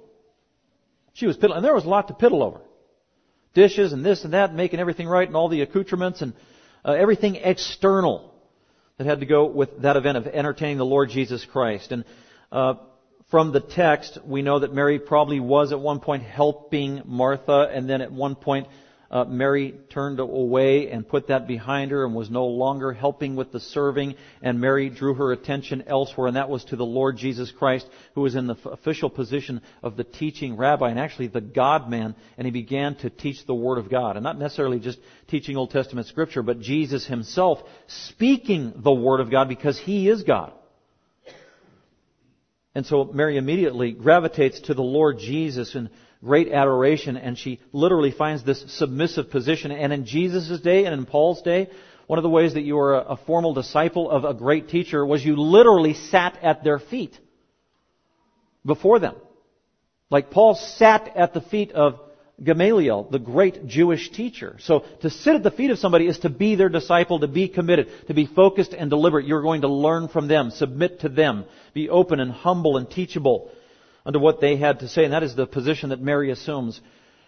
She 1.13 1.27
was 1.27 1.37
piddling. 1.37 1.57
And 1.57 1.65
there 1.65 1.75
was 1.75 1.85
a 1.85 1.89
lot 1.89 2.07
to 2.07 2.15
piddle 2.15 2.41
over. 2.41 2.61
Dishes 3.53 3.93
and 3.93 4.03
this 4.03 4.23
and 4.23 4.33
that, 4.33 4.53
making 4.53 4.79
everything 4.79 5.07
right 5.07 5.27
and 5.27 5.37
all 5.37 5.49
the 5.49 5.61
accoutrements 5.61 6.21
and 6.23 6.33
uh, 6.83 6.93
everything 6.93 7.35
external 7.35 8.33
that 8.97 9.05
had 9.05 9.19
to 9.19 9.25
go 9.27 9.45
with 9.45 9.81
that 9.83 9.97
event 9.97 10.17
of 10.17 10.27
entertaining 10.27 10.77
the 10.77 10.85
Lord 10.85 11.09
Jesus 11.09 11.45
Christ. 11.45 11.91
And 11.91 12.05
uh, 12.51 12.75
from 13.29 13.51
the 13.51 13.59
text, 13.59 14.17
we 14.25 14.41
know 14.41 14.59
that 14.59 14.73
Mary 14.73 14.97
probably 14.97 15.39
was 15.39 15.71
at 15.71 15.79
one 15.79 15.99
point 15.99 16.23
helping 16.23 17.03
Martha, 17.05 17.69
and 17.71 17.87
then 17.87 18.01
at 18.01 18.11
one 18.11 18.35
point 18.35 18.67
uh, 19.11 19.23
Mary 19.23 19.75
turned 19.89 20.19
away 20.19 20.89
and 20.89 21.07
put 21.07 21.27
that 21.27 21.47
behind 21.47 21.91
her 21.91 22.05
and 22.05 22.15
was 22.15 22.29
no 22.29 22.45
longer 22.45 22.91
helping 22.91 23.35
with 23.35 23.51
the 23.51 23.59
serving, 23.59 24.15
and 24.41 24.59
Mary 24.59 24.89
drew 24.89 25.13
her 25.13 25.31
attention 25.31 25.83
elsewhere, 25.85 26.27
and 26.27 26.37
that 26.37 26.49
was 26.49 26.63
to 26.65 26.75
the 26.75 26.85
Lord 26.85 27.17
Jesus 27.17 27.51
Christ, 27.51 27.87
who 28.15 28.21
was 28.21 28.35
in 28.35 28.47
the 28.47 28.55
official 28.65 29.09
position 29.11 29.61
of 29.83 29.95
the 29.95 30.03
teaching 30.03 30.57
rabbi 30.57 30.89
and 30.89 30.99
actually 30.99 31.27
the 31.27 31.41
God 31.41 31.89
man, 31.89 32.15
and 32.37 32.45
he 32.45 32.51
began 32.51 32.95
to 32.97 33.09
teach 33.11 33.45
the 33.45 33.55
Word 33.55 33.77
of 33.77 33.89
God. 33.89 34.15
And 34.15 34.23
not 34.23 34.39
necessarily 34.39 34.79
just 34.79 34.99
teaching 35.27 35.55
Old 35.55 35.71
Testament 35.71 36.07
scripture, 36.07 36.41
but 36.41 36.61
Jesus 36.61 37.05
himself 37.05 37.59
speaking 37.87 38.73
the 38.75 38.91
Word 38.91 39.19
of 39.19 39.29
God 39.29 39.49
because 39.49 39.77
he 39.77 40.09
is 40.09 40.23
God. 40.23 40.53
And 42.75 42.85
so 42.85 43.05
Mary 43.05 43.37
immediately 43.37 43.91
gravitates 43.91 44.59
to 44.61 44.73
the 44.73 44.83
Lord 44.83 45.19
Jesus 45.19 45.75
in 45.75 45.89
great 46.23 46.51
adoration 46.51 47.17
and 47.17 47.37
she 47.37 47.59
literally 47.71 48.11
finds 48.11 48.43
this 48.43 48.63
submissive 48.67 49.31
position. 49.31 49.71
And 49.71 49.91
in 49.93 50.05
Jesus' 50.05 50.59
day 50.59 50.85
and 50.85 50.93
in 50.93 51.05
Paul's 51.05 51.41
day, 51.41 51.69
one 52.07 52.19
of 52.19 52.23
the 52.23 52.29
ways 52.29 52.55
that 52.55 52.63
you 52.63 52.75
were 52.75 52.95
a 52.95 53.17
formal 53.17 53.53
disciple 53.53 54.09
of 54.09 54.25
a 54.25 54.33
great 54.33 54.69
teacher 54.69 55.05
was 55.05 55.23
you 55.23 55.35
literally 55.35 55.93
sat 55.93 56.43
at 56.43 56.63
their 56.63 56.79
feet 56.79 57.17
before 58.65 58.99
them. 58.99 59.15
Like 60.09 60.31
Paul 60.31 60.55
sat 60.55 61.15
at 61.15 61.33
the 61.33 61.41
feet 61.41 61.71
of 61.71 61.99
Gamaliel, 62.43 63.07
the 63.11 63.19
great 63.19 63.67
Jewish 63.67 64.09
teacher. 64.11 64.55
So 64.59 64.85
to 65.01 65.09
sit 65.09 65.35
at 65.35 65.43
the 65.43 65.51
feet 65.51 65.71
of 65.71 65.79
somebody 65.79 66.07
is 66.07 66.19
to 66.19 66.29
be 66.29 66.55
their 66.55 66.69
disciple, 66.69 67.19
to 67.19 67.27
be 67.27 67.47
committed, 67.49 67.89
to 68.07 68.13
be 68.13 68.25
focused 68.25 68.73
and 68.73 68.89
deliberate. 68.89 69.25
You're 69.25 69.41
going 69.41 69.61
to 69.61 69.67
learn 69.67 70.07
from 70.07 70.27
them, 70.27 70.51
submit 70.51 71.01
to 71.01 71.09
them, 71.09 71.45
be 71.73 71.89
open 71.89 72.19
and 72.19 72.31
humble 72.31 72.77
and 72.77 72.89
teachable 72.89 73.51
unto 74.05 74.19
what 74.19 74.39
they 74.39 74.55
had 74.55 74.79
to 74.79 74.87
say. 74.87 75.03
And 75.03 75.13
that 75.13 75.23
is 75.23 75.35
the 75.35 75.47
position 75.47 75.89
that 75.89 76.01
Mary 76.01 76.31
assumes. 76.31 76.79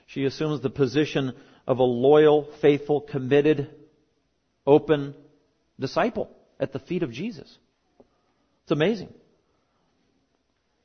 She 0.08 0.26
assumes 0.26 0.62
the 0.62 0.70
position 0.70 1.34
of 1.68 1.80
a 1.80 1.84
loyal, 1.84 2.48
faithful, 2.62 3.02
committed, 3.02 3.70
open 4.66 5.16
disciple 5.80 6.30
at 6.60 6.74
the 6.74 6.80
feet 6.80 7.04
of 7.04 7.12
Jesus. 7.12 7.58
It's 8.64 8.72
amazing. 8.72 9.14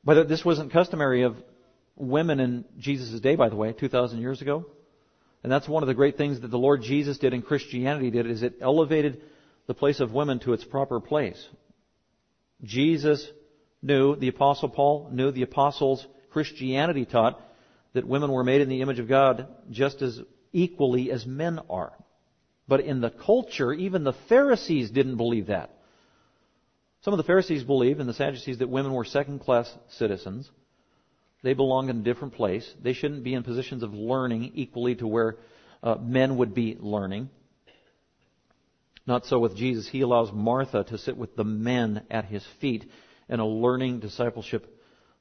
But 0.05 0.29
this 0.29 0.45
wasn't 0.45 0.73
customary 0.73 1.23
of 1.23 1.37
women 1.97 2.41
in 2.41 2.65
Jesus' 2.79 3.19
day, 3.21 3.37
by 3.37 3.49
the 3.49 3.57
way, 3.57 3.73
2,000 3.73 4.21
years 4.21 4.43
ago. 4.43 4.67
And 5.43 5.51
that's 5.51 5.69
one 5.69 5.83
of 5.83 5.87
the 5.87 5.95
great 5.95 6.17
things 6.17 6.41
that 6.41 6.51
the 6.51 6.59
Lord 6.59 6.83
Jesus 6.83 7.19
did 7.19 7.33
and 7.33 7.45
Christianity 7.45 8.11
did, 8.11 8.27
is 8.27 8.43
it 8.43 8.59
elevated 8.61 9.23
the 9.67 9.75
place 9.75 10.01
of 10.01 10.13
women 10.13 10.39
to 10.41 10.53
its 10.53 10.65
proper 10.65 11.01
place. 11.01 11.45
Jesus 12.63 13.29
knew, 13.83 14.17
the 14.17 14.29
Apostle 14.29 14.69
Paul 14.69 15.09
knew, 15.13 15.31
the 15.31 15.43
Apostles, 15.43 16.07
Christianity 16.31 17.05
taught 17.05 17.41
that 17.93 18.07
women 18.07 18.31
were 18.31 18.45
made 18.45 18.61
in 18.61 18.69
the 18.69 18.83
image 18.83 18.99
of 18.99 19.09
God 19.09 19.49
just 19.71 20.03
as 20.03 20.21
equally 20.53 21.11
as 21.11 21.27
men 21.27 21.61
are. 21.71 21.93
But 22.69 22.81
in 22.81 23.01
the 23.01 23.11
culture, 23.11 23.73
even 23.73 24.05
the 24.05 24.13
Pharisees 24.29 24.91
didn't 24.91 25.17
believe 25.17 25.47
that. 25.47 25.71
Some 27.03 27.13
of 27.13 27.19
the 27.19 27.25
Pharisees 27.25 27.63
believed, 27.63 28.01
and 28.01 28.09
the 28.09 28.15
Sadducees, 28.15 28.59
that 28.59 28.69
women 28.69 28.93
were 28.93 29.05
second 29.05 29.39
class 29.41 29.73
citizens. 29.91 30.51
They 31.47 31.55
belong 31.55 31.91
in 31.91 32.01
a 32.01 32.03
different 32.03 32.35
place. 32.35 32.69
They 32.83 32.93
shouldn't 32.93 33.23
be 33.23 33.33
in 33.33 33.45
positions 33.45 33.85
of 33.85 33.95
learning 33.95 34.51
equally 34.57 34.97
to 34.97 35.07
where 35.07 35.37
uh, 35.81 35.95
men 35.95 36.39
would 36.39 36.55
be 36.55 36.77
learning. 36.77 37.31
Not 39.07 39.27
so 39.27 39.39
with 39.39 39.57
Jesus. 39.57 39.89
He 39.89 40.01
allows 40.01 40.33
Martha 40.33 40.83
to 40.83 40.99
sit 40.99 41.17
with 41.17 41.37
the 41.37 41.45
men 41.45 42.03
at 42.11 42.25
his 42.25 42.45
feet 42.61 42.85
in 43.29 43.39
a 43.39 43.47
learning 43.47 44.01
discipleship 44.01 44.67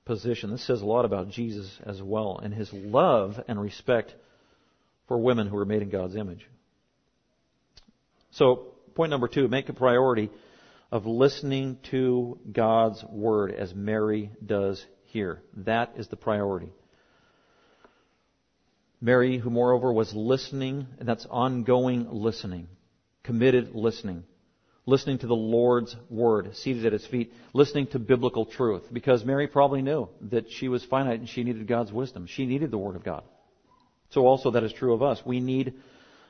position. 0.03 0.49
This 0.49 0.65
says 0.65 0.81
a 0.81 0.85
lot 0.85 1.05
about 1.05 1.29
Jesus 1.29 1.69
as 1.85 2.01
well 2.01 2.39
and 2.41 2.51
his 2.51 2.73
love 2.73 3.39
and 3.47 3.61
respect 3.61 4.15
for 5.07 5.19
women 5.19 5.45
who 5.45 5.57
are 5.57 5.65
made 5.65 5.83
in 5.83 5.91
God's 5.91 6.15
image. 6.15 6.49
So, 8.31 8.73
point 8.95 9.11
number 9.11 9.27
two, 9.27 9.47
make 9.47 9.69
a 9.69 9.73
priority 9.73 10.31
of 10.91 11.05
listening 11.05 11.77
to 11.91 12.39
God's 12.51 13.03
Word 13.11 13.51
as 13.51 13.75
Mary 13.75 14.31
does 14.43 14.83
here. 15.15 15.41
That 15.57 15.93
is 15.97 16.07
the 16.07 16.15
priority. 16.15 16.69
Mary, 19.01 19.37
who 19.37 19.49
moreover 19.49 19.91
was 19.91 20.13
listening, 20.13 20.87
and 20.99 21.07
that's 21.07 21.25
ongoing 21.29 22.07
listening, 22.11 22.67
committed 23.23 23.73
listening 23.73 24.23
listening 24.85 25.17
to 25.19 25.27
the 25.27 25.35
Lord's 25.35 25.95
Word, 26.09 26.55
seated 26.55 26.85
at 26.85 26.93
His 26.93 27.05
feet, 27.07 27.33
listening 27.53 27.87
to 27.87 27.99
biblical 27.99 28.45
truth. 28.45 28.83
Because 28.91 29.25
Mary 29.25 29.47
probably 29.47 29.81
knew 29.81 30.09
that 30.29 30.51
she 30.51 30.67
was 30.67 30.83
finite 30.85 31.19
and 31.19 31.29
she 31.29 31.43
needed 31.43 31.67
God's 31.67 31.91
wisdom. 31.91 32.27
She 32.27 32.45
needed 32.45 32.71
the 32.71 32.77
Word 32.77 32.95
of 32.95 33.03
God. 33.03 33.23
So 34.11 34.25
also 34.25 34.51
that 34.51 34.63
is 34.63 34.73
true 34.73 34.93
of 34.93 35.01
us. 35.01 35.21
We 35.25 35.39
need 35.39 35.73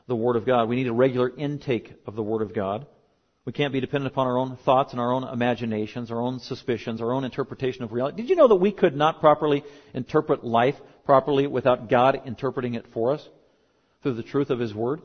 the 0.07 0.15
Word 0.15 0.35
of 0.35 0.45
God. 0.45 0.69
We 0.69 0.75
need 0.75 0.87
a 0.87 0.93
regular 0.93 1.29
intake 1.29 1.93
of 2.05 2.15
the 2.15 2.23
Word 2.23 2.41
of 2.41 2.53
God. 2.53 2.87
We 3.45 3.51
can't 3.51 3.71
be 3.71 3.79
dependent 3.79 4.11
upon 4.11 4.25
our 4.25 4.37
own 4.39 4.57
thoughts 4.65 4.91
and 4.91 4.99
our 4.99 5.13
own 5.13 5.23
imaginations, 5.23 6.09
our 6.09 6.19
own 6.19 6.39
suspicions, 6.39 6.99
our 6.99 7.13
own 7.13 7.23
interpretation 7.23 7.83
of 7.83 7.93
reality. 7.93 8.17
Did 8.17 8.29
you 8.29 8.35
know 8.35 8.47
that 8.47 8.55
we 8.55 8.71
could 8.71 8.95
not 8.95 9.19
properly 9.19 9.63
interpret 9.93 10.43
life 10.43 10.75
properly 11.05 11.45
without 11.45 11.87
God 11.87 12.23
interpreting 12.25 12.73
it 12.73 12.85
for 12.91 13.13
us 13.13 13.27
through 14.01 14.15
the 14.15 14.23
truth 14.23 14.49
of 14.49 14.57
His 14.57 14.73
Word? 14.73 15.01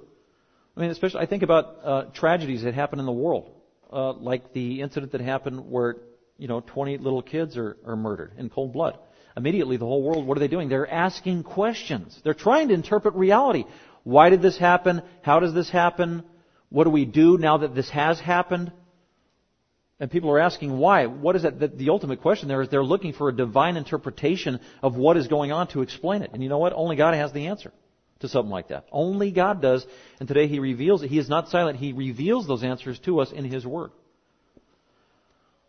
I 0.74 0.80
mean, 0.80 0.90
especially 0.90 1.20
I 1.20 1.26
think 1.26 1.42
about 1.42 1.76
uh, 1.84 2.02
tragedies 2.14 2.62
that 2.62 2.72
happen 2.72 2.98
in 2.98 3.04
the 3.04 3.12
world, 3.12 3.50
uh, 3.92 4.14
like 4.14 4.54
the 4.54 4.80
incident 4.80 5.12
that 5.12 5.20
happened 5.20 5.70
where 5.70 5.96
you 6.38 6.48
know 6.48 6.60
20 6.60 6.96
little 6.96 7.22
kids 7.22 7.58
are, 7.58 7.76
are 7.84 7.96
murdered 7.96 8.32
in 8.38 8.48
cold 8.48 8.72
blood. 8.72 8.98
Immediately, 9.36 9.76
the 9.76 9.84
whole 9.84 10.02
world, 10.02 10.26
what 10.26 10.38
are 10.38 10.40
they 10.40 10.48
doing? 10.48 10.70
They're 10.70 10.90
asking 10.90 11.42
questions. 11.42 12.18
They're 12.24 12.34
trying 12.34 12.68
to 12.68 12.74
interpret 12.74 13.14
reality. 13.14 13.64
Why 14.02 14.30
did 14.30 14.40
this 14.40 14.56
happen? 14.56 15.02
How 15.20 15.40
does 15.40 15.52
this 15.52 15.68
happen? 15.68 16.24
What 16.70 16.84
do 16.84 16.90
we 16.90 17.04
do 17.04 17.36
now 17.36 17.58
that 17.58 17.74
this 17.74 17.90
has 17.90 18.18
happened? 18.18 18.72
And 19.98 20.10
people 20.10 20.30
are 20.30 20.38
asking 20.38 20.78
why. 20.78 21.06
What 21.06 21.36
is 21.36 21.42
that? 21.42 21.76
The, 21.76 21.90
ultimate 21.90 22.22
question 22.22 22.48
there 22.48 22.62
is 22.62 22.70
they're 22.70 22.82
looking 22.82 23.12
for 23.12 23.28
a 23.28 23.36
divine 23.36 23.76
interpretation 23.76 24.60
of 24.82 24.96
what 24.96 25.18
is 25.18 25.28
going 25.28 25.52
on 25.52 25.68
to 25.68 25.82
explain 25.82 26.22
it. 26.22 26.30
And 26.32 26.42
you 26.42 26.48
know 26.48 26.58
what? 26.58 26.72
Only 26.72 26.96
God 26.96 27.14
has 27.14 27.32
the 27.32 27.48
answer 27.48 27.70
to 28.20 28.28
something 28.28 28.50
like 28.50 28.68
that. 28.68 28.86
Only 28.90 29.30
God 29.30 29.60
does. 29.60 29.84
And 30.18 30.26
today 30.26 30.46
He 30.46 30.58
reveals 30.58 31.02
it. 31.02 31.10
He 31.10 31.18
is 31.18 31.28
not 31.28 31.50
silent. 31.50 31.78
He 31.78 31.92
reveals 31.92 32.46
those 32.46 32.62
answers 32.62 32.98
to 33.00 33.20
us 33.20 33.30
in 33.30 33.44
His 33.44 33.66
Word. 33.66 33.90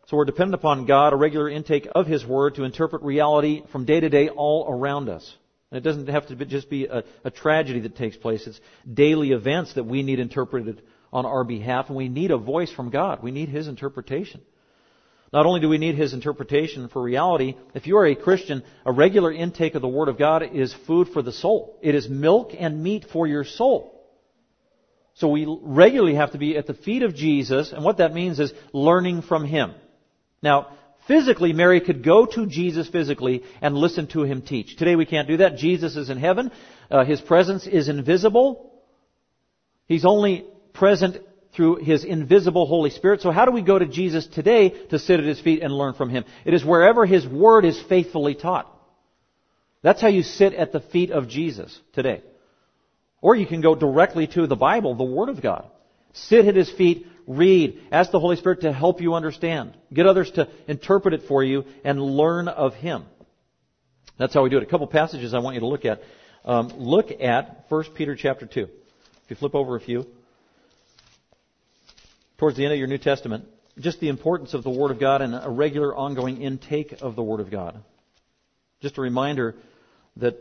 So 0.07 0.17
we're 0.17 0.25
dependent 0.25 0.55
upon 0.55 0.85
God, 0.85 1.13
a 1.13 1.17
regular 1.17 1.49
intake 1.49 1.87
of 1.93 2.07
His 2.07 2.25
Word 2.25 2.55
to 2.55 2.63
interpret 2.63 3.01
reality 3.01 3.63
from 3.71 3.85
day 3.85 3.99
to 3.99 4.09
day 4.09 4.29
all 4.29 4.65
around 4.69 5.09
us. 5.09 5.35
And 5.71 5.77
it 5.77 5.81
doesn't 5.81 6.07
have 6.07 6.27
to 6.27 6.45
just 6.45 6.69
be 6.69 6.85
a, 6.85 7.03
a 7.23 7.31
tragedy 7.31 7.81
that 7.81 7.95
takes 7.95 8.17
place. 8.17 8.45
It's 8.45 8.59
daily 8.93 9.31
events 9.31 9.73
that 9.73 9.85
we 9.85 10.03
need 10.03 10.19
interpreted 10.19 10.81
on 11.13 11.25
our 11.25 11.43
behalf, 11.43 11.87
and 11.87 11.97
we 11.97 12.09
need 12.09 12.31
a 12.31 12.37
voice 12.37 12.71
from 12.71 12.89
God. 12.89 13.21
We 13.21 13.31
need 13.31 13.49
His 13.49 13.67
interpretation. 13.67 14.41
Not 15.33 15.45
only 15.45 15.61
do 15.61 15.69
we 15.69 15.77
need 15.77 15.95
His 15.95 16.13
interpretation 16.13 16.89
for 16.89 17.01
reality, 17.01 17.55
if 17.73 17.87
you 17.87 17.97
are 17.97 18.05
a 18.05 18.15
Christian, 18.15 18.63
a 18.85 18.91
regular 18.91 19.31
intake 19.31 19.75
of 19.75 19.81
the 19.81 19.87
Word 19.87 20.09
of 20.09 20.17
God 20.17 20.43
is 20.53 20.75
food 20.87 21.09
for 21.09 21.21
the 21.21 21.31
soul. 21.31 21.79
It 21.81 21.95
is 21.95 22.09
milk 22.09 22.51
and 22.57 22.83
meat 22.83 23.05
for 23.11 23.27
your 23.27 23.45
soul. 23.45 23.97
So 25.13 25.29
we 25.29 25.45
regularly 25.61 26.15
have 26.15 26.31
to 26.31 26.37
be 26.37 26.57
at 26.57 26.67
the 26.67 26.73
feet 26.73 27.03
of 27.03 27.15
Jesus, 27.15 27.71
and 27.71 27.83
what 27.83 27.97
that 27.97 28.13
means 28.13 28.39
is 28.39 28.53
learning 28.73 29.21
from 29.21 29.45
Him. 29.45 29.73
Now, 30.41 30.77
physically, 31.07 31.53
Mary 31.53 31.81
could 31.81 32.03
go 32.03 32.25
to 32.25 32.45
Jesus 32.45 32.87
physically 32.89 33.43
and 33.61 33.75
listen 33.75 34.07
to 34.07 34.23
Him 34.23 34.41
teach. 34.41 34.77
Today 34.77 34.95
we 34.95 35.05
can't 35.05 35.27
do 35.27 35.37
that. 35.37 35.57
Jesus 35.57 35.95
is 35.95 36.09
in 36.09 36.17
heaven. 36.17 36.51
Uh, 36.89 37.03
His 37.03 37.21
presence 37.21 37.67
is 37.67 37.89
invisible. 37.89 38.71
He's 39.85 40.05
only 40.05 40.45
present 40.73 41.17
through 41.53 41.77
His 41.77 42.03
invisible 42.03 42.65
Holy 42.65 42.89
Spirit. 42.89 43.21
So 43.21 43.31
how 43.31 43.45
do 43.45 43.51
we 43.51 43.61
go 43.61 43.77
to 43.77 43.85
Jesus 43.85 44.27
today 44.27 44.69
to 44.69 44.99
sit 44.99 45.19
at 45.19 45.25
His 45.25 45.39
feet 45.39 45.61
and 45.61 45.73
learn 45.73 45.93
from 45.93 46.09
Him? 46.09 46.25
It 46.45 46.53
is 46.53 46.63
wherever 46.63 47.05
His 47.05 47.27
Word 47.27 47.65
is 47.65 47.81
faithfully 47.89 48.35
taught. 48.35 48.71
That's 49.81 50.01
how 50.01 50.07
you 50.07 50.23
sit 50.23 50.53
at 50.53 50.71
the 50.71 50.79
feet 50.79 51.11
of 51.11 51.27
Jesus 51.27 51.77
today. 51.93 52.21
Or 53.21 53.35
you 53.35 53.45
can 53.45 53.61
go 53.61 53.75
directly 53.75 54.27
to 54.27 54.47
the 54.47 54.55
Bible, 54.55 54.95
the 54.95 55.03
Word 55.03 55.29
of 55.29 55.41
God. 55.41 55.69
Sit 56.13 56.45
at 56.45 56.55
His 56.55 56.71
feet, 56.71 57.07
read, 57.27 57.81
ask 57.91 58.11
the 58.11 58.19
Holy 58.19 58.35
Spirit 58.35 58.61
to 58.61 58.71
help 58.71 59.01
you 59.01 59.13
understand. 59.13 59.77
Get 59.93 60.05
others 60.05 60.31
to 60.31 60.49
interpret 60.67 61.13
it 61.13 61.23
for 61.27 61.43
you 61.43 61.65
and 61.83 62.01
learn 62.01 62.47
of 62.47 62.73
Him. 62.75 63.05
That's 64.17 64.33
how 64.33 64.43
we 64.43 64.49
do 64.49 64.57
it. 64.57 64.63
A 64.63 64.67
couple 64.67 64.87
passages 64.87 65.33
I 65.33 65.39
want 65.39 65.55
you 65.55 65.61
to 65.61 65.67
look 65.67 65.85
at. 65.85 66.01
Um, 66.43 66.69
look 66.77 67.11
at 67.21 67.65
1 67.69 67.83
Peter 67.95 68.15
chapter 68.15 68.45
2. 68.45 68.61
If 68.63 68.69
you 69.29 69.35
flip 69.35 69.55
over 69.55 69.75
a 69.75 69.79
few 69.79 70.07
towards 72.41 72.57
the 72.57 72.63
end 72.63 72.73
of 72.73 72.79
your 72.79 72.87
New 72.87 72.97
Testament, 72.97 73.45
just 73.77 73.99
the 73.99 74.07
importance 74.07 74.55
of 74.55 74.63
the 74.63 74.69
Word 74.71 74.89
of 74.89 74.99
God 74.99 75.21
and 75.21 75.35
a 75.35 75.47
regular 75.47 75.95
ongoing 75.95 76.41
intake 76.41 76.99
of 76.99 77.15
the 77.15 77.21
Word 77.21 77.39
of 77.39 77.51
God. 77.51 77.79
Just 78.81 78.97
a 78.97 79.01
reminder 79.01 79.53
that 80.17 80.39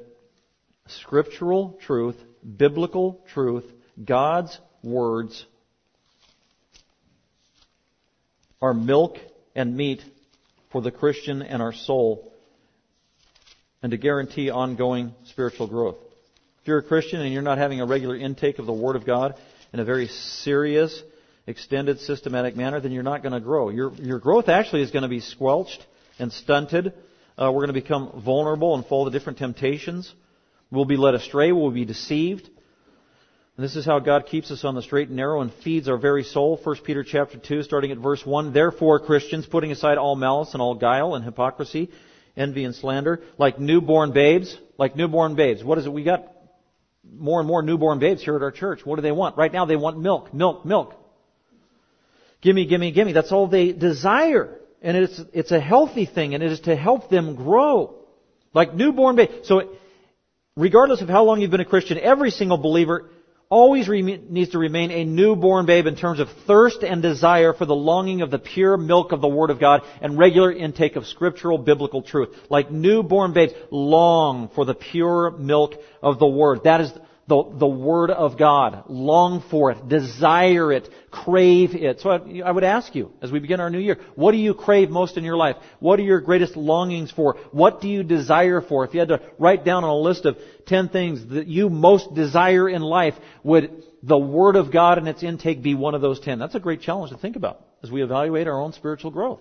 scriptural 0.87 1.79
truth, 1.83 2.17
biblical 2.57 3.23
truth, 3.35 3.71
God's 4.03 4.59
words 4.83 5.45
are 8.63 8.73
milk 8.73 9.19
and 9.55 9.77
meat 9.77 10.03
for 10.73 10.81
the 10.81 10.91
Christian 10.91 11.43
and 11.43 11.61
our 11.61 11.75
soul 11.75 12.33
and 13.83 13.91
to 13.91 13.99
guarantee 13.99 14.49
ongoing 14.49 15.15
spiritual 15.25 15.67
growth. 15.67 15.99
If 16.63 16.69
you're 16.69 16.79
a 16.79 16.83
Christian 16.83 17.21
and 17.21 17.31
you're 17.31 17.43
not 17.43 17.59
having 17.59 17.83
a 17.83 17.87
regular 17.87 18.17
intake 18.17 18.59
of 18.59 18.65
the 18.65 18.73
Word 18.73 18.97
of 18.97 19.05
God 19.05 19.35
in 19.75 19.81
a 19.81 19.85
very 19.85 20.07
serious 20.07 21.03
extended, 21.51 22.01
systematic 22.01 22.57
manner, 22.57 22.81
then 22.81 22.93
you're 22.93 23.03
not 23.03 23.23
going 23.23 23.33
to 23.33 23.41
grow. 23.41 23.69
Your, 23.69 23.93
your 23.95 24.19
growth 24.19 24.49
actually 24.49 24.83
is 24.83 24.91
going 24.91 25.03
to 25.03 25.09
be 25.09 25.21
squelched 25.21 25.85
and 26.19 26.33
stunted. 26.33 26.95
Uh, 27.37 27.51
we're 27.53 27.67
going 27.67 27.69
to 27.69 27.81
become 27.81 28.23
vulnerable 28.25 28.75
and 28.75 28.87
fall 28.87 29.05
to 29.05 29.11
different 29.11 29.39
temptations. 29.39 30.13
We'll 30.71 30.85
be 30.85 30.97
led 30.97 31.15
astray. 31.15 31.53
We'll 31.53 31.71
be 31.71 31.85
deceived. 31.85 32.49
And 33.57 33.65
this 33.65 33.77
is 33.77 33.85
how 33.85 33.99
God 33.99 34.27
keeps 34.27 34.51
us 34.51 34.65
on 34.65 34.75
the 34.75 34.83
straight 34.83 35.09
and 35.09 35.17
narrow 35.17 35.43
and 35.43 35.53
feeds 35.53 35.89
our 35.89 35.99
very 35.99 36.25
soul. 36.25 36.59
1 36.63 36.77
Peter 36.85 37.05
chapter 37.05 37.37
2, 37.37 37.63
starting 37.63 37.91
at 37.91 37.99
verse 37.99 38.25
1. 38.25 38.53
Therefore, 38.53 39.01
Christians, 39.01 39.47
putting 39.47 39.73
aside 39.73 39.99
all 39.99 40.17
malice 40.17 40.55
and 40.55 40.63
all 40.63 40.75
guile 40.75 41.15
and 41.15 41.25
hypocrisy, 41.25 41.91
envy 42.37 42.65
and 42.65 42.75
slander, 42.75 43.23
like 43.37 43.59
newborn 43.59 44.13
babes, 44.13 44.57
like 44.79 44.97
newborn 44.97 45.35
babes. 45.35 45.63
What 45.63 45.79
is 45.79 45.87
it? 45.87 45.93
We 45.93 46.05
got 46.05 46.33
more 47.05 47.41
and 47.41 47.49
more 47.49 47.63
newborn 47.63 47.99
babes 47.99 48.23
here 48.23 48.37
at 48.37 48.43
our 48.43 48.51
church. 48.51 48.85
What 48.85 48.97
do 48.97 49.03
they 49.03 49.13
want? 49.13 49.37
Right 49.37 49.53
now 49.53 49.67
they 49.67 49.77
want 49.77 49.99
milk, 49.99 50.33
milk, 50.33 50.65
milk. 50.65 50.95
Gimme, 52.41 52.67
gimme, 52.67 52.93
gimme. 52.93 53.13
That's 53.13 53.33
all 53.33 53.47
they 53.47 53.73
desire. 53.73 54.59
And 54.83 54.97
it's, 54.97 55.21
it's 55.33 55.53
a 55.53 55.61
healthy 55.61 56.07
thing 56.07 56.35
and 56.35 56.43
it 56.43 56.51
is 56.53 56.61
to 56.61 56.75
help 56.75 57.11
them 57.11 57.35
grow. 57.35 57.97
Like 58.55 58.75
newborn 58.75 59.17
baby. 59.17 59.41
So, 59.45 59.77
regardless 60.57 61.03
of 61.03 61.09
how 61.09 61.25
long 61.25 61.41
you've 61.41 61.51
been 61.51 61.61
a 61.61 61.65
Christian, 61.65 61.99
every 61.99 62.31
single 62.31 62.59
believer 62.59 63.11
always 63.51 63.89
re- 63.89 64.03
needs 64.03 64.51
to 64.51 64.59
remain 64.59 64.93
a 64.93 65.05
newborn 65.05 65.67
babe 65.67 65.87
in 65.87 65.97
terms 65.97 66.21
of 66.21 66.29
thirst 66.47 66.83
and 66.85 67.03
desire 67.03 67.53
for 67.53 67.67
the 67.67 67.75
longing 67.75 68.23
of 68.23 68.31
the 68.31 68.39
pure 68.39 68.77
milk 68.77 69.13
of 69.13 69.21
the 69.21 69.29
Word 69.29 69.51
of 69.51 69.59
God 69.59 69.83
and 70.01 70.17
regular 70.17 70.53
intake 70.53 70.97
of 70.97 71.07
scriptural 71.07 71.59
biblical 71.59 72.01
truth. 72.01 72.29
Like 72.49 72.71
newborn 72.71 73.33
babes 73.33 73.53
long 73.71 74.51
for 74.55 74.65
the 74.65 74.75
pure 74.75 75.33
milk 75.33 75.75
of 76.03 76.19
the 76.19 76.29
Word. 76.29 76.61
That 76.65 76.81
is 76.81 76.93
the, 77.31 77.45
the 77.59 77.67
Word 77.67 78.11
of 78.11 78.37
God. 78.37 78.85
Long 78.89 79.43
for 79.51 79.71
it. 79.71 79.89
Desire 79.89 80.73
it. 80.73 80.89
Crave 81.13 81.77
it. 81.77 82.01
So 82.01 82.11
I, 82.11 82.41
I, 82.45 82.51
would 82.51 82.65
ask 82.65 82.93
you, 82.97 83.13
as 83.23 83.31
we 83.31 83.39
begin 83.39 83.61
our 83.61 83.71
new 83.71 83.79
year, 83.79 83.99
what 84.17 84.33
do 84.33 84.39
you 84.39 84.53
crave 84.53 84.91
most 84.91 85.17
in 85.17 85.23
your 85.23 85.37
life? 85.37 85.55
What 85.79 86.01
are 86.01 86.03
your 86.03 86.21
greatest 86.21 86.57
longings 86.57 87.13
for? 87.13 87.37
What 87.53 87.81
do 87.81 87.89
you 87.89 88.03
desire 88.03 88.61
for? 88.61 88.85
If 88.85 88.95
you 88.95 89.01
had 89.01 89.11
to 89.11 89.23
write 89.39 89.65
down 89.65 89.85
on 89.85 89.91
a 89.91 89.97
list 89.97 90.27
of 90.27 90.39
10 90.67 90.89
things 90.89 91.25
that 91.29 91.47
you 91.47 91.71
most 91.71 92.13
desire 92.15 92.69
in 92.69 92.83
life, 92.83 93.15
would 93.45 93.85
the 94.03 94.19
Word 94.19 94.57
of 94.57 94.73
God 94.73 94.99
and 94.99 95.07
its 95.07 95.23
intake 95.23 95.63
be 95.63 95.77
one 95.77 95.95
of 95.95 96.03
those 96.03 96.19
10? 96.19 96.41
That's 96.41 96.57
a 96.57 96.61
great 96.61 96.81
challenge 96.81 97.13
to 97.13 97.17
think 97.17 97.37
about 97.37 97.65
as 97.85 97.93
we 97.93 98.03
evaluate 98.03 98.49
our 98.49 98.61
own 98.61 98.73
spiritual 98.73 99.13
growth. 99.13 99.39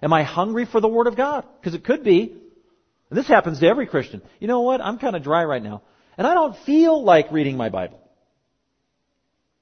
Am 0.00 0.12
I 0.12 0.22
hungry 0.22 0.64
for 0.64 0.80
the 0.80 0.88
Word 0.88 1.08
of 1.08 1.16
God? 1.16 1.44
Because 1.60 1.74
it 1.74 1.84
could 1.84 2.04
be. 2.04 2.36
And 3.10 3.18
this 3.18 3.26
happens 3.26 3.58
to 3.58 3.66
every 3.66 3.88
Christian. 3.88 4.22
You 4.38 4.46
know 4.46 4.60
what? 4.60 4.80
I'm 4.80 4.98
kind 4.98 5.16
of 5.16 5.24
dry 5.24 5.44
right 5.44 5.62
now. 5.62 5.82
And 6.16 6.26
I 6.26 6.34
don't 6.34 6.56
feel 6.58 7.02
like 7.02 7.32
reading 7.32 7.56
my 7.56 7.68
Bible. 7.68 8.00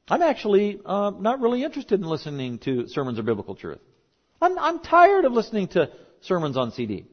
I'm 0.08 0.22
actually 0.22 0.80
uh, 0.84 1.12
not 1.18 1.40
really 1.40 1.62
interested 1.62 2.00
in 2.00 2.06
listening 2.06 2.58
to 2.60 2.88
sermons 2.88 3.18
of 3.18 3.24
biblical 3.24 3.54
truth. 3.54 3.78
I'm, 4.42 4.58
I'm 4.58 4.80
tired 4.80 5.24
of 5.24 5.32
listening 5.32 5.68
to 5.68 5.90
sermons 6.22 6.56
on 6.56 6.72
CD. 6.72 7.06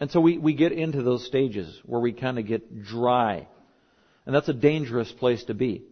And 0.00 0.10
so 0.10 0.20
we, 0.20 0.38
we 0.38 0.54
get 0.54 0.72
into 0.72 1.02
those 1.02 1.24
stages 1.24 1.80
where 1.84 2.00
we 2.00 2.12
kind 2.12 2.38
of 2.38 2.46
get 2.46 2.82
dry. 2.82 3.46
And 4.26 4.34
that's 4.34 4.48
a 4.48 4.54
dangerous 4.54 5.10
place 5.12 5.44
to 5.44 5.54
be. 5.54 5.84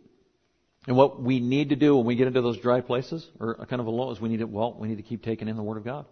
And 0.86 0.96
what 0.96 1.22
we 1.22 1.40
need 1.40 1.70
to 1.70 1.76
do 1.76 1.96
when 1.96 2.04
we 2.04 2.16
get 2.16 2.26
into 2.26 2.42
those 2.42 2.58
dry 2.58 2.80
places, 2.80 3.26
or 3.40 3.54
kind 3.70 3.80
of 3.80 3.86
a 3.86 3.90
low, 3.90 4.10
is 4.10 4.20
we 4.20 4.28
need 4.28 4.40
to, 4.40 4.46
well, 4.46 4.76
we 4.78 4.88
need 4.88 4.96
to 4.96 5.02
keep 5.02 5.22
taking 5.22 5.48
in 5.48 5.56
the 5.56 5.62
Word 5.62 5.78
of 5.78 5.84
God. 5.84 6.04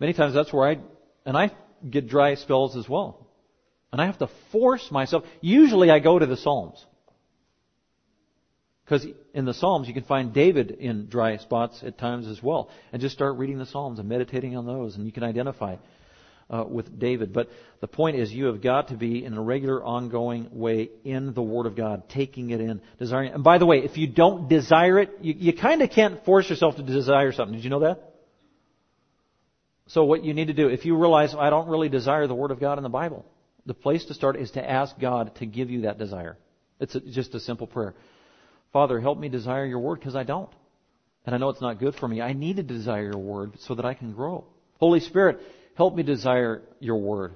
Many 0.00 0.14
times 0.14 0.34
that's 0.34 0.52
where 0.52 0.68
I, 0.70 0.78
and 1.26 1.36
I 1.36 1.50
get 1.88 2.08
dry 2.08 2.36
spells 2.36 2.76
as 2.76 2.88
well. 2.88 3.23
And 3.94 4.02
I 4.02 4.06
have 4.06 4.18
to 4.18 4.28
force 4.50 4.90
myself. 4.90 5.22
Usually 5.40 5.88
I 5.88 6.00
go 6.00 6.18
to 6.18 6.26
the 6.26 6.36
Psalms. 6.36 6.84
Because 8.84 9.06
in 9.32 9.44
the 9.44 9.54
Psalms 9.54 9.86
you 9.86 9.94
can 9.94 10.02
find 10.02 10.32
David 10.32 10.72
in 10.72 11.06
dry 11.06 11.36
spots 11.36 11.80
at 11.86 11.96
times 11.96 12.26
as 12.26 12.42
well. 12.42 12.70
And 12.92 13.00
just 13.00 13.14
start 13.14 13.36
reading 13.36 13.56
the 13.56 13.66
Psalms 13.66 14.00
and 14.00 14.08
meditating 14.08 14.56
on 14.56 14.66
those 14.66 14.96
and 14.96 15.06
you 15.06 15.12
can 15.12 15.22
identify 15.22 15.76
uh, 16.50 16.64
with 16.68 16.98
David. 16.98 17.32
But 17.32 17.50
the 17.80 17.86
point 17.86 18.16
is 18.16 18.32
you 18.32 18.46
have 18.46 18.60
got 18.60 18.88
to 18.88 18.96
be 18.96 19.24
in 19.24 19.34
a 19.34 19.40
regular 19.40 19.80
ongoing 19.80 20.48
way 20.50 20.90
in 21.04 21.32
the 21.32 21.42
Word 21.42 21.66
of 21.66 21.76
God, 21.76 22.08
taking 22.08 22.50
it 22.50 22.60
in, 22.60 22.80
desiring 22.98 23.28
it. 23.28 23.34
And 23.36 23.44
by 23.44 23.58
the 23.58 23.66
way, 23.66 23.84
if 23.84 23.96
you 23.96 24.08
don't 24.08 24.48
desire 24.48 24.98
it, 24.98 25.18
you, 25.20 25.34
you 25.38 25.52
kind 25.52 25.82
of 25.82 25.90
can't 25.90 26.24
force 26.24 26.50
yourself 26.50 26.74
to 26.78 26.82
desire 26.82 27.30
something. 27.30 27.54
Did 27.54 27.62
you 27.62 27.70
know 27.70 27.80
that? 27.82 28.02
So 29.86 30.02
what 30.02 30.24
you 30.24 30.34
need 30.34 30.48
to 30.48 30.52
do, 30.52 30.66
if 30.66 30.84
you 30.84 30.96
realize 30.96 31.32
I 31.38 31.48
don't 31.50 31.68
really 31.68 31.88
desire 31.88 32.26
the 32.26 32.34
Word 32.34 32.50
of 32.50 32.58
God 32.58 32.76
in 32.76 32.82
the 32.82 32.90
Bible, 32.90 33.24
the 33.66 33.74
place 33.74 34.04
to 34.06 34.14
start 34.14 34.36
is 34.36 34.50
to 34.52 34.70
ask 34.70 34.98
God 34.98 35.34
to 35.36 35.46
give 35.46 35.70
you 35.70 35.82
that 35.82 35.98
desire. 35.98 36.36
It's 36.80 36.94
a, 36.94 37.00
just 37.00 37.34
a 37.34 37.40
simple 37.40 37.66
prayer. 37.66 37.94
Father, 38.72 39.00
help 39.00 39.18
me 39.18 39.28
desire 39.28 39.64
your 39.64 39.78
word 39.78 40.00
because 40.00 40.16
I 40.16 40.24
don't. 40.24 40.50
And 41.24 41.34
I 41.34 41.38
know 41.38 41.48
it's 41.48 41.60
not 41.60 41.78
good 41.78 41.94
for 41.94 42.06
me. 42.06 42.20
I 42.20 42.32
need 42.32 42.56
to 42.56 42.62
desire 42.62 43.04
your 43.04 43.20
word 43.20 43.52
so 43.60 43.74
that 43.74 43.84
I 43.84 43.94
can 43.94 44.12
grow. 44.12 44.44
Holy 44.78 45.00
Spirit, 45.00 45.40
help 45.76 45.94
me 45.94 46.02
desire 46.02 46.62
your 46.80 46.96
word. 46.96 47.34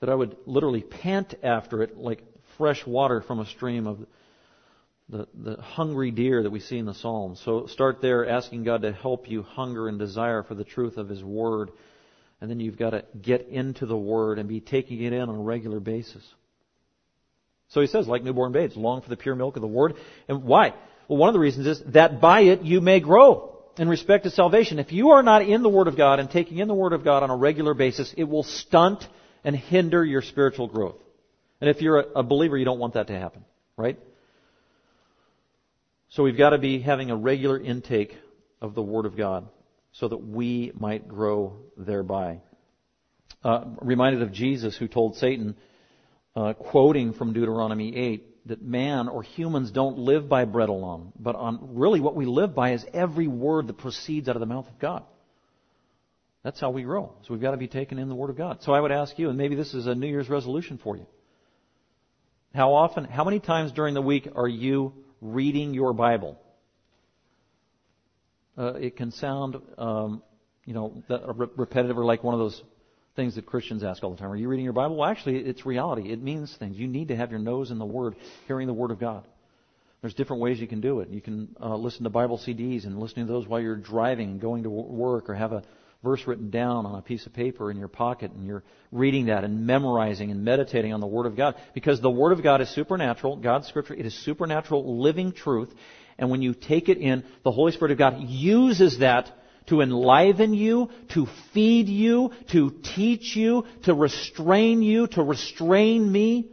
That 0.00 0.10
I 0.10 0.14
would 0.14 0.36
literally 0.44 0.82
pant 0.82 1.34
after 1.42 1.82
it 1.82 1.96
like 1.96 2.22
fresh 2.58 2.84
water 2.86 3.22
from 3.22 3.38
a 3.38 3.46
stream 3.46 3.86
of 3.86 4.06
the, 5.08 5.26
the 5.34 5.62
hungry 5.62 6.10
deer 6.10 6.42
that 6.42 6.50
we 6.50 6.60
see 6.60 6.78
in 6.78 6.84
the 6.84 6.94
Psalms. 6.94 7.40
So 7.44 7.66
start 7.66 8.02
there 8.02 8.28
asking 8.28 8.64
God 8.64 8.82
to 8.82 8.92
help 8.92 9.30
you 9.30 9.42
hunger 9.42 9.88
and 9.88 9.98
desire 9.98 10.42
for 10.42 10.54
the 10.54 10.64
truth 10.64 10.96
of 10.96 11.08
His 11.08 11.22
Word 11.22 11.70
and 12.40 12.50
then 12.50 12.60
you've 12.60 12.78
got 12.78 12.90
to 12.90 13.04
get 13.20 13.48
into 13.48 13.86
the 13.86 13.96
Word 13.96 14.38
and 14.38 14.48
be 14.48 14.60
taking 14.60 15.02
it 15.02 15.12
in 15.12 15.22
on 15.22 15.28
a 15.28 15.42
regular 15.42 15.80
basis. 15.80 16.22
So 17.68 17.80
he 17.80 17.86
says, 17.86 18.06
like 18.06 18.22
newborn 18.22 18.52
babes, 18.52 18.76
long 18.76 19.02
for 19.02 19.08
the 19.08 19.16
pure 19.16 19.34
milk 19.34 19.56
of 19.56 19.62
the 19.62 19.68
Word. 19.68 19.94
And 20.28 20.44
why? 20.44 20.74
Well, 21.08 21.18
one 21.18 21.28
of 21.28 21.32
the 21.32 21.40
reasons 21.40 21.66
is 21.66 21.82
that 21.92 22.20
by 22.20 22.42
it 22.42 22.62
you 22.62 22.80
may 22.80 23.00
grow 23.00 23.56
in 23.78 23.88
respect 23.88 24.24
to 24.24 24.30
salvation. 24.30 24.78
If 24.78 24.92
you 24.92 25.10
are 25.10 25.22
not 25.22 25.42
in 25.42 25.62
the 25.62 25.68
Word 25.68 25.88
of 25.88 25.96
God 25.96 26.20
and 26.20 26.30
taking 26.30 26.58
in 26.58 26.68
the 26.68 26.74
Word 26.74 26.92
of 26.92 27.04
God 27.04 27.22
on 27.22 27.30
a 27.30 27.36
regular 27.36 27.74
basis, 27.74 28.14
it 28.16 28.24
will 28.24 28.42
stunt 28.42 29.06
and 29.44 29.56
hinder 29.56 30.04
your 30.04 30.22
spiritual 30.22 30.68
growth. 30.68 30.96
And 31.60 31.70
if 31.70 31.80
you're 31.80 32.04
a 32.14 32.22
believer, 32.22 32.56
you 32.56 32.64
don't 32.64 32.78
want 32.78 32.94
that 32.94 33.06
to 33.06 33.18
happen, 33.18 33.44
right? 33.76 33.98
So 36.10 36.22
we've 36.22 36.36
got 36.36 36.50
to 36.50 36.58
be 36.58 36.80
having 36.80 37.10
a 37.10 37.16
regular 37.16 37.58
intake 37.58 38.16
of 38.60 38.74
the 38.74 38.82
Word 38.82 39.06
of 39.06 39.16
God 39.16 39.48
so 39.98 40.08
that 40.08 40.18
we 40.18 40.72
might 40.78 41.08
grow 41.08 41.56
thereby. 41.76 42.40
Uh, 43.42 43.64
reminded 43.80 44.22
of 44.22 44.32
Jesus 44.32 44.76
who 44.76 44.88
told 44.88 45.16
Satan, 45.16 45.56
uh, 46.34 46.52
quoting 46.52 47.12
from 47.12 47.32
Deuteronomy 47.32 47.96
8, 47.96 48.48
that 48.48 48.62
man 48.62 49.08
or 49.08 49.22
humans 49.22 49.70
don't 49.70 49.98
live 49.98 50.28
by 50.28 50.44
bread 50.44 50.68
alone, 50.68 51.12
but 51.18 51.34
on 51.34 51.76
really 51.76 52.00
what 52.00 52.14
we 52.14 52.26
live 52.26 52.54
by 52.54 52.72
is 52.72 52.84
every 52.92 53.26
word 53.26 53.66
that 53.66 53.78
proceeds 53.78 54.28
out 54.28 54.36
of 54.36 54.40
the 54.40 54.46
mouth 54.46 54.68
of 54.68 54.78
God. 54.78 55.02
That's 56.44 56.60
how 56.60 56.70
we 56.70 56.82
grow. 56.82 57.12
So 57.22 57.34
we've 57.34 57.42
got 57.42 57.50
to 57.52 57.56
be 57.56 57.66
taken 57.66 57.98
in 57.98 58.08
the 58.08 58.14
Word 58.14 58.30
of 58.30 58.36
God. 58.36 58.62
So 58.62 58.72
I 58.72 58.80
would 58.80 58.92
ask 58.92 59.18
you, 59.18 59.30
and 59.30 59.36
maybe 59.36 59.56
this 59.56 59.74
is 59.74 59.88
a 59.88 59.96
New 59.96 60.06
Year's 60.06 60.28
resolution 60.28 60.78
for 60.78 60.96
you. 60.96 61.06
How 62.54 62.72
often, 62.74 63.04
how 63.04 63.24
many 63.24 63.40
times 63.40 63.72
during 63.72 63.94
the 63.94 64.02
week 64.02 64.28
are 64.36 64.46
you 64.46 64.94
reading 65.20 65.74
your 65.74 65.92
Bible? 65.92 66.38
Uh, 68.58 68.74
it 68.74 68.96
can 68.96 69.10
sound, 69.10 69.56
um, 69.78 70.22
you 70.64 70.74
know, 70.74 71.02
repetitive 71.56 71.98
or 71.98 72.04
like 72.04 72.24
one 72.24 72.34
of 72.34 72.40
those 72.40 72.62
things 73.14 73.34
that 73.34 73.46
Christians 73.46 73.82
ask 73.82 74.04
all 74.04 74.10
the 74.10 74.16
time. 74.16 74.30
Are 74.30 74.36
you 74.36 74.48
reading 74.48 74.64
your 74.64 74.74
Bible? 74.74 74.96
Well, 74.96 75.10
actually, 75.10 75.38
it's 75.38 75.66
reality. 75.66 76.12
It 76.12 76.22
means 76.22 76.54
things. 76.58 76.76
You 76.76 76.86
need 76.86 77.08
to 77.08 77.16
have 77.16 77.30
your 77.30 77.40
nose 77.40 77.70
in 77.70 77.78
the 77.78 77.86
Word, 77.86 78.14
hearing 78.46 78.66
the 78.66 78.74
Word 78.74 78.90
of 78.90 79.00
God. 79.00 79.24
There's 80.02 80.14
different 80.14 80.42
ways 80.42 80.60
you 80.60 80.68
can 80.68 80.80
do 80.80 81.00
it. 81.00 81.08
You 81.08 81.20
can 81.20 81.56
uh, 81.60 81.76
listen 81.76 82.04
to 82.04 82.10
Bible 82.10 82.38
CDs 82.38 82.84
and 82.84 83.00
listening 83.00 83.26
to 83.26 83.32
those 83.32 83.48
while 83.48 83.60
you're 83.60 83.76
driving 83.76 84.30
and 84.30 84.40
going 84.40 84.62
to 84.64 84.70
work, 84.70 85.28
or 85.30 85.34
have 85.34 85.52
a 85.52 85.62
verse 86.04 86.20
written 86.26 86.50
down 86.50 86.86
on 86.86 86.94
a 86.96 87.02
piece 87.02 87.26
of 87.26 87.32
paper 87.32 87.70
in 87.70 87.78
your 87.78 87.88
pocket, 87.88 88.30
and 88.30 88.46
you're 88.46 88.62
reading 88.92 89.26
that 89.26 89.42
and 89.42 89.66
memorizing 89.66 90.30
and 90.30 90.44
meditating 90.44 90.92
on 90.92 91.00
the 91.00 91.06
Word 91.06 91.26
of 91.26 91.36
God. 91.36 91.56
Because 91.74 92.00
the 92.00 92.10
Word 92.10 92.32
of 92.32 92.42
God 92.42 92.60
is 92.60 92.72
supernatural. 92.74 93.36
God's 93.36 93.66
Scripture, 93.66 93.94
it 93.94 94.06
is 94.06 94.14
supernatural, 94.24 95.00
living 95.00 95.32
truth. 95.32 95.74
And 96.18 96.30
when 96.30 96.42
you 96.42 96.54
take 96.54 96.88
it 96.88 96.98
in, 96.98 97.24
the 97.42 97.52
Holy 97.52 97.72
Spirit 97.72 97.92
of 97.92 97.98
God 97.98 98.20
uses 98.20 98.98
that 98.98 99.30
to 99.66 99.80
enliven 99.80 100.54
you, 100.54 100.90
to 101.08 101.26
feed 101.52 101.88
you, 101.88 102.30
to 102.52 102.70
teach 102.70 103.36
you, 103.36 103.66
to 103.82 103.94
restrain 103.94 104.82
you, 104.82 105.06
to 105.08 105.22
restrain 105.22 106.10
me. 106.10 106.50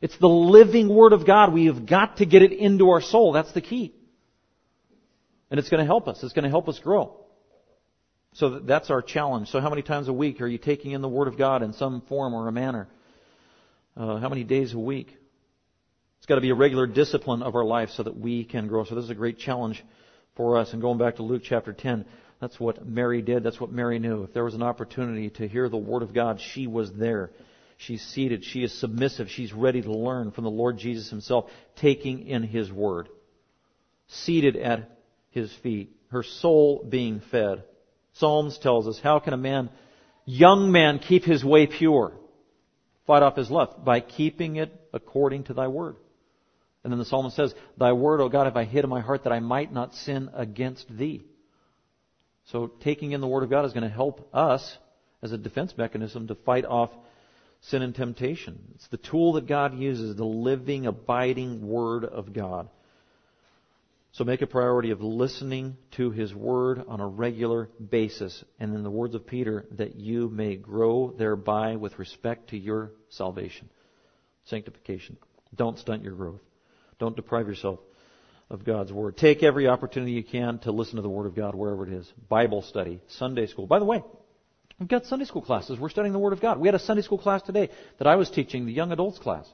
It's 0.00 0.16
the 0.18 0.28
living 0.28 0.88
Word 0.88 1.12
of 1.12 1.26
God. 1.26 1.52
We 1.52 1.66
have 1.66 1.86
got 1.86 2.18
to 2.18 2.26
get 2.26 2.42
it 2.42 2.52
into 2.52 2.90
our 2.90 3.00
soul. 3.00 3.32
That's 3.32 3.52
the 3.52 3.60
key. 3.60 3.94
And 5.50 5.60
it's 5.60 5.68
going 5.68 5.80
to 5.80 5.86
help 5.86 6.08
us. 6.08 6.22
It's 6.22 6.32
going 6.32 6.44
to 6.44 6.50
help 6.50 6.68
us 6.68 6.78
grow. 6.78 7.18
So 8.32 8.58
that's 8.58 8.90
our 8.90 9.00
challenge. 9.00 9.48
So 9.48 9.60
how 9.60 9.70
many 9.70 9.82
times 9.82 10.08
a 10.08 10.12
week 10.12 10.40
are 10.40 10.46
you 10.46 10.58
taking 10.58 10.92
in 10.92 11.00
the 11.00 11.08
Word 11.08 11.28
of 11.28 11.38
God 11.38 11.62
in 11.62 11.72
some 11.72 12.02
form 12.02 12.34
or 12.34 12.48
a 12.48 12.52
manner? 12.52 12.88
Uh, 13.96 14.18
how 14.18 14.28
many 14.28 14.44
days 14.44 14.74
a 14.74 14.78
week? 14.78 15.16
It's 16.26 16.30
got 16.30 16.34
to 16.34 16.40
be 16.40 16.50
a 16.50 16.56
regular 16.56 16.88
discipline 16.88 17.44
of 17.44 17.54
our 17.54 17.64
life 17.64 17.90
so 17.90 18.02
that 18.02 18.18
we 18.18 18.42
can 18.42 18.66
grow. 18.66 18.82
So 18.82 18.96
this 18.96 19.04
is 19.04 19.10
a 19.10 19.14
great 19.14 19.38
challenge 19.38 19.84
for 20.34 20.58
us. 20.58 20.72
And 20.72 20.82
going 20.82 20.98
back 20.98 21.14
to 21.16 21.22
Luke 21.22 21.42
chapter 21.44 21.72
10, 21.72 22.04
that's 22.40 22.58
what 22.58 22.84
Mary 22.84 23.22
did. 23.22 23.44
That's 23.44 23.60
what 23.60 23.70
Mary 23.70 24.00
knew. 24.00 24.24
If 24.24 24.32
there 24.32 24.42
was 24.42 24.54
an 24.54 24.62
opportunity 24.64 25.30
to 25.30 25.46
hear 25.46 25.68
the 25.68 25.76
Word 25.76 26.02
of 26.02 26.12
God, 26.12 26.40
she 26.40 26.66
was 26.66 26.92
there. 26.92 27.30
She's 27.76 28.02
seated. 28.02 28.42
She 28.44 28.64
is 28.64 28.76
submissive. 28.80 29.28
She's 29.30 29.52
ready 29.52 29.82
to 29.82 29.92
learn 29.92 30.32
from 30.32 30.42
the 30.42 30.50
Lord 30.50 30.78
Jesus 30.78 31.08
Himself, 31.08 31.48
taking 31.76 32.26
in 32.26 32.42
His 32.42 32.72
Word. 32.72 33.08
Seated 34.08 34.56
at 34.56 34.98
His 35.30 35.52
feet. 35.62 35.94
Her 36.08 36.24
soul 36.24 36.84
being 36.88 37.22
fed. 37.30 37.62
Psalms 38.14 38.58
tells 38.58 38.88
us, 38.88 38.98
how 39.00 39.20
can 39.20 39.32
a 39.32 39.36
man, 39.36 39.70
young 40.24 40.72
man, 40.72 40.98
keep 40.98 41.22
his 41.22 41.44
way 41.44 41.68
pure? 41.68 42.14
Fight 43.06 43.22
off 43.22 43.36
his 43.36 43.48
lust 43.48 43.84
by 43.84 44.00
keeping 44.00 44.56
it 44.56 44.74
according 44.92 45.44
to 45.44 45.54
thy 45.54 45.68
word. 45.68 45.94
And 46.86 46.92
then 46.92 47.00
the 47.00 47.04
psalmist 47.04 47.34
says, 47.34 47.52
Thy 47.76 47.92
word, 47.94 48.20
O 48.20 48.28
God, 48.28 48.44
have 48.44 48.56
I 48.56 48.62
hid 48.62 48.84
in 48.84 48.90
my 48.90 49.00
heart 49.00 49.24
that 49.24 49.32
I 49.32 49.40
might 49.40 49.72
not 49.72 49.92
sin 49.92 50.30
against 50.32 50.86
thee. 50.88 51.24
So 52.44 52.68
taking 52.68 53.10
in 53.10 53.20
the 53.20 53.26
Word 53.26 53.42
of 53.42 53.50
God 53.50 53.64
is 53.64 53.72
going 53.72 53.82
to 53.82 53.88
help 53.88 54.32
us 54.32 54.78
as 55.20 55.32
a 55.32 55.36
defense 55.36 55.76
mechanism 55.76 56.28
to 56.28 56.36
fight 56.36 56.64
off 56.64 56.90
sin 57.62 57.82
and 57.82 57.92
temptation. 57.92 58.60
It's 58.76 58.86
the 58.86 58.98
tool 58.98 59.32
that 59.32 59.48
God 59.48 59.76
uses, 59.76 60.14
the 60.14 60.24
living, 60.24 60.86
abiding 60.86 61.66
Word 61.66 62.04
of 62.04 62.32
God. 62.32 62.68
So 64.12 64.22
make 64.22 64.42
a 64.42 64.46
priority 64.46 64.92
of 64.92 65.00
listening 65.00 65.76
to 65.96 66.12
His 66.12 66.32
Word 66.32 66.84
on 66.86 67.00
a 67.00 67.08
regular 67.08 67.68
basis. 67.90 68.44
And 68.60 68.76
in 68.76 68.84
the 68.84 68.90
words 68.90 69.16
of 69.16 69.26
Peter, 69.26 69.66
that 69.72 69.96
you 69.96 70.28
may 70.28 70.54
grow 70.54 71.12
thereby 71.18 71.74
with 71.74 71.98
respect 71.98 72.50
to 72.50 72.56
your 72.56 72.92
salvation. 73.08 73.70
Sanctification. 74.44 75.16
Don't 75.52 75.80
stunt 75.80 76.04
your 76.04 76.14
growth. 76.14 76.45
Don't 76.98 77.16
deprive 77.16 77.46
yourself 77.46 77.80
of 78.48 78.64
God's 78.64 78.92
Word. 78.92 79.16
Take 79.16 79.42
every 79.42 79.68
opportunity 79.68 80.12
you 80.12 80.24
can 80.24 80.58
to 80.60 80.72
listen 80.72 80.96
to 80.96 81.02
the 81.02 81.08
Word 81.08 81.26
of 81.26 81.34
God 81.34 81.54
wherever 81.54 81.86
it 81.86 81.92
is. 81.92 82.10
Bible 82.28 82.62
study, 82.62 83.00
Sunday 83.08 83.46
school. 83.46 83.66
By 83.66 83.78
the 83.78 83.84
way, 83.84 84.02
we've 84.78 84.88
got 84.88 85.04
Sunday 85.06 85.24
school 85.24 85.42
classes. 85.42 85.78
We're 85.78 85.90
studying 85.90 86.12
the 86.12 86.18
Word 86.18 86.32
of 86.32 86.40
God. 86.40 86.58
We 86.58 86.68
had 86.68 86.74
a 86.74 86.80
Sunday 86.80 87.02
school 87.02 87.18
class 87.18 87.42
today 87.42 87.70
that 87.98 88.06
I 88.06 88.16
was 88.16 88.30
teaching, 88.30 88.66
the 88.66 88.72
young 88.72 88.92
adults 88.92 89.18
class, 89.18 89.46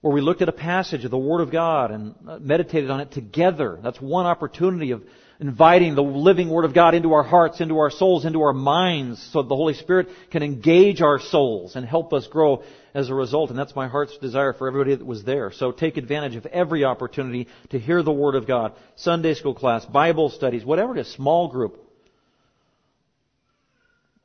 where 0.00 0.12
we 0.12 0.20
looked 0.20 0.42
at 0.42 0.48
a 0.48 0.52
passage 0.52 1.04
of 1.04 1.10
the 1.10 1.18
Word 1.18 1.42
of 1.42 1.52
God 1.52 1.90
and 1.90 2.14
uh, 2.26 2.38
meditated 2.38 2.90
on 2.90 3.00
it 3.00 3.12
together. 3.12 3.78
That's 3.82 4.00
one 4.00 4.26
opportunity 4.26 4.92
of 4.92 5.02
inviting 5.40 5.94
the 5.94 6.02
living 6.02 6.50
Word 6.50 6.64
of 6.64 6.74
God 6.74 6.94
into 6.94 7.12
our 7.12 7.22
hearts, 7.22 7.60
into 7.60 7.78
our 7.78 7.90
souls, 7.90 8.24
into 8.24 8.42
our 8.42 8.52
minds, 8.52 9.22
so 9.32 9.42
the 9.42 9.54
Holy 9.54 9.74
Spirit 9.74 10.08
can 10.30 10.42
engage 10.42 11.02
our 11.02 11.20
souls 11.20 11.76
and 11.76 11.86
help 11.86 12.12
us 12.12 12.26
grow 12.26 12.64
as 12.98 13.10
a 13.10 13.14
result. 13.14 13.50
And 13.50 13.58
that's 13.58 13.76
my 13.76 13.86
heart's 13.86 14.18
desire 14.18 14.52
for 14.52 14.66
everybody 14.66 14.96
that 14.96 15.06
was 15.06 15.22
there. 15.22 15.52
So 15.52 15.70
take 15.70 15.96
advantage 15.96 16.34
of 16.34 16.46
every 16.46 16.84
opportunity 16.84 17.46
to 17.70 17.78
hear 17.78 18.02
the 18.02 18.12
Word 18.12 18.34
of 18.34 18.46
God. 18.46 18.72
Sunday 18.96 19.34
school 19.34 19.54
class, 19.54 19.86
Bible 19.86 20.30
studies, 20.30 20.64
whatever 20.64 20.96
it 20.96 21.00
is, 21.00 21.12
small 21.12 21.46
group. 21.48 21.78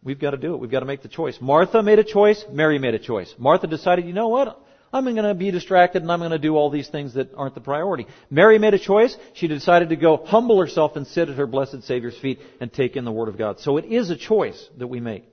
We've 0.03 0.19
got 0.19 0.31
to 0.31 0.37
do 0.37 0.55
it. 0.55 0.57
We've 0.57 0.71
got 0.71 0.79
to 0.79 0.87
make 0.87 1.03
the 1.03 1.07
choice. 1.07 1.37
Martha 1.39 1.83
made 1.83 1.99
a 1.99 2.03
choice. 2.03 2.43
Mary 2.51 2.79
made 2.79 2.95
a 2.95 2.99
choice. 2.99 3.33
Martha 3.37 3.67
decided, 3.67 4.05
you 4.05 4.13
know 4.13 4.29
what? 4.29 4.59
I'm 4.91 5.05
going 5.05 5.15
to 5.23 5.35
be 5.35 5.51
distracted 5.51 6.01
and 6.01 6.11
I'm 6.11 6.19
going 6.19 6.31
to 6.31 6.39
do 6.39 6.55
all 6.55 6.69
these 6.71 6.89
things 6.89 7.13
that 7.13 7.33
aren't 7.35 7.55
the 7.55 7.61
priority. 7.61 8.07
Mary 8.29 8.57
made 8.57 8.73
a 8.73 8.79
choice. 8.79 9.15
She 9.33 9.47
decided 9.47 9.89
to 9.89 9.95
go 9.95 10.17
humble 10.17 10.59
herself 10.59 10.95
and 10.95 11.05
sit 11.05 11.29
at 11.29 11.37
her 11.37 11.47
blessed 11.47 11.83
Savior's 11.83 12.17
feet 12.17 12.39
and 12.59 12.73
take 12.73 12.95
in 12.95 13.05
the 13.05 13.11
Word 13.11 13.29
of 13.29 13.37
God. 13.37 13.59
So 13.59 13.77
it 13.77 13.85
is 13.85 14.09
a 14.09 14.17
choice 14.17 14.67
that 14.77 14.87
we 14.87 14.99
make. 14.99 15.25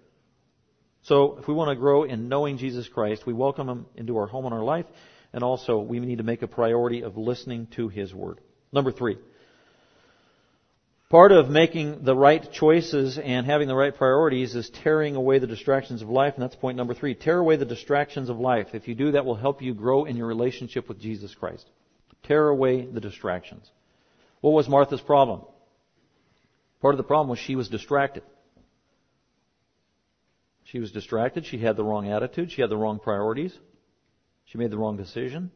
So 1.03 1.39
if 1.39 1.49
we 1.49 1.55
want 1.55 1.71
to 1.71 1.77
grow 1.77 2.05
in 2.05 2.29
knowing 2.29 2.59
Jesus 2.59 2.89
Christ, 2.89 3.27
we 3.27 3.33
welcome 3.33 3.69
Him 3.69 3.87
into 3.97 4.17
our 4.19 4.27
home 4.27 4.45
and 4.45 4.55
our 4.55 4.63
life, 4.63 4.87
and 5.33 5.43
also 5.43 5.79
we 5.79 5.99
need 6.01 6.19
to 6.19 6.25
make 6.25 6.43
a 6.43 6.49
priority 6.49 7.03
of 7.03 7.17
listening 7.17 7.69
to 7.77 7.89
His 7.89 8.13
Word. 8.15 8.39
Number 8.73 8.93
three. 8.93 9.19
Part 11.09 11.33
of 11.33 11.49
making 11.49 12.05
the 12.05 12.15
right 12.15 12.53
choices 12.53 13.19
and 13.19 13.45
having 13.45 13.67
the 13.67 13.75
right 13.75 13.97
priorities 13.97 14.55
is 14.55 14.71
tearing 14.85 15.17
away 15.17 15.41
the 15.41 15.47
distractions 15.49 16.03
of 16.03 16.09
life, 16.09 16.35
and 16.35 16.43
that's 16.45 16.55
point 16.55 16.77
number 16.77 16.95
three. 16.95 17.17
Tear 17.17 17.39
away 17.39 17.57
the 17.57 17.65
distractions 17.65 18.29
of 18.29 18.39
life. 18.39 18.69
If 18.75 18.87
you 18.87 18.95
do, 18.95 19.11
that 19.13 19.25
will 19.25 19.35
help 19.35 19.61
you 19.61 19.75
grow 19.75 20.05
in 20.05 20.17
your 20.17 20.29
relationship 20.29 20.89
with 20.89 21.01
Jesus 21.01 21.35
Christ. 21.35 21.69
Tear 22.23 22.47
away 22.47 22.87
the 22.87 23.01
distractions. 23.01 23.69
What 24.41 24.53
was 24.53 24.69
Martha's 24.69 25.01
problem? 25.01 25.43
Part 26.81 26.95
of 26.95 26.99
the 26.99 27.05
problem 27.05 27.29
was 27.29 27.41
she 27.41 27.57
was 27.57 27.69
distracted. 27.69 28.23
She 30.71 30.79
was 30.79 30.93
distracted. 30.93 31.47
She 31.47 31.59
had 31.59 31.77
the 31.77 31.85
wrong 31.85 32.11
attitude. 32.11 32.53
She 32.53 32.61
had 32.61 32.71
the 32.71 32.77
wrong 32.77 33.01
priorities. 33.01 33.53
She 34.47 34.59
made 34.59 34.71
the 34.71 34.79
wrong 34.79 34.97
decision. 34.97 35.51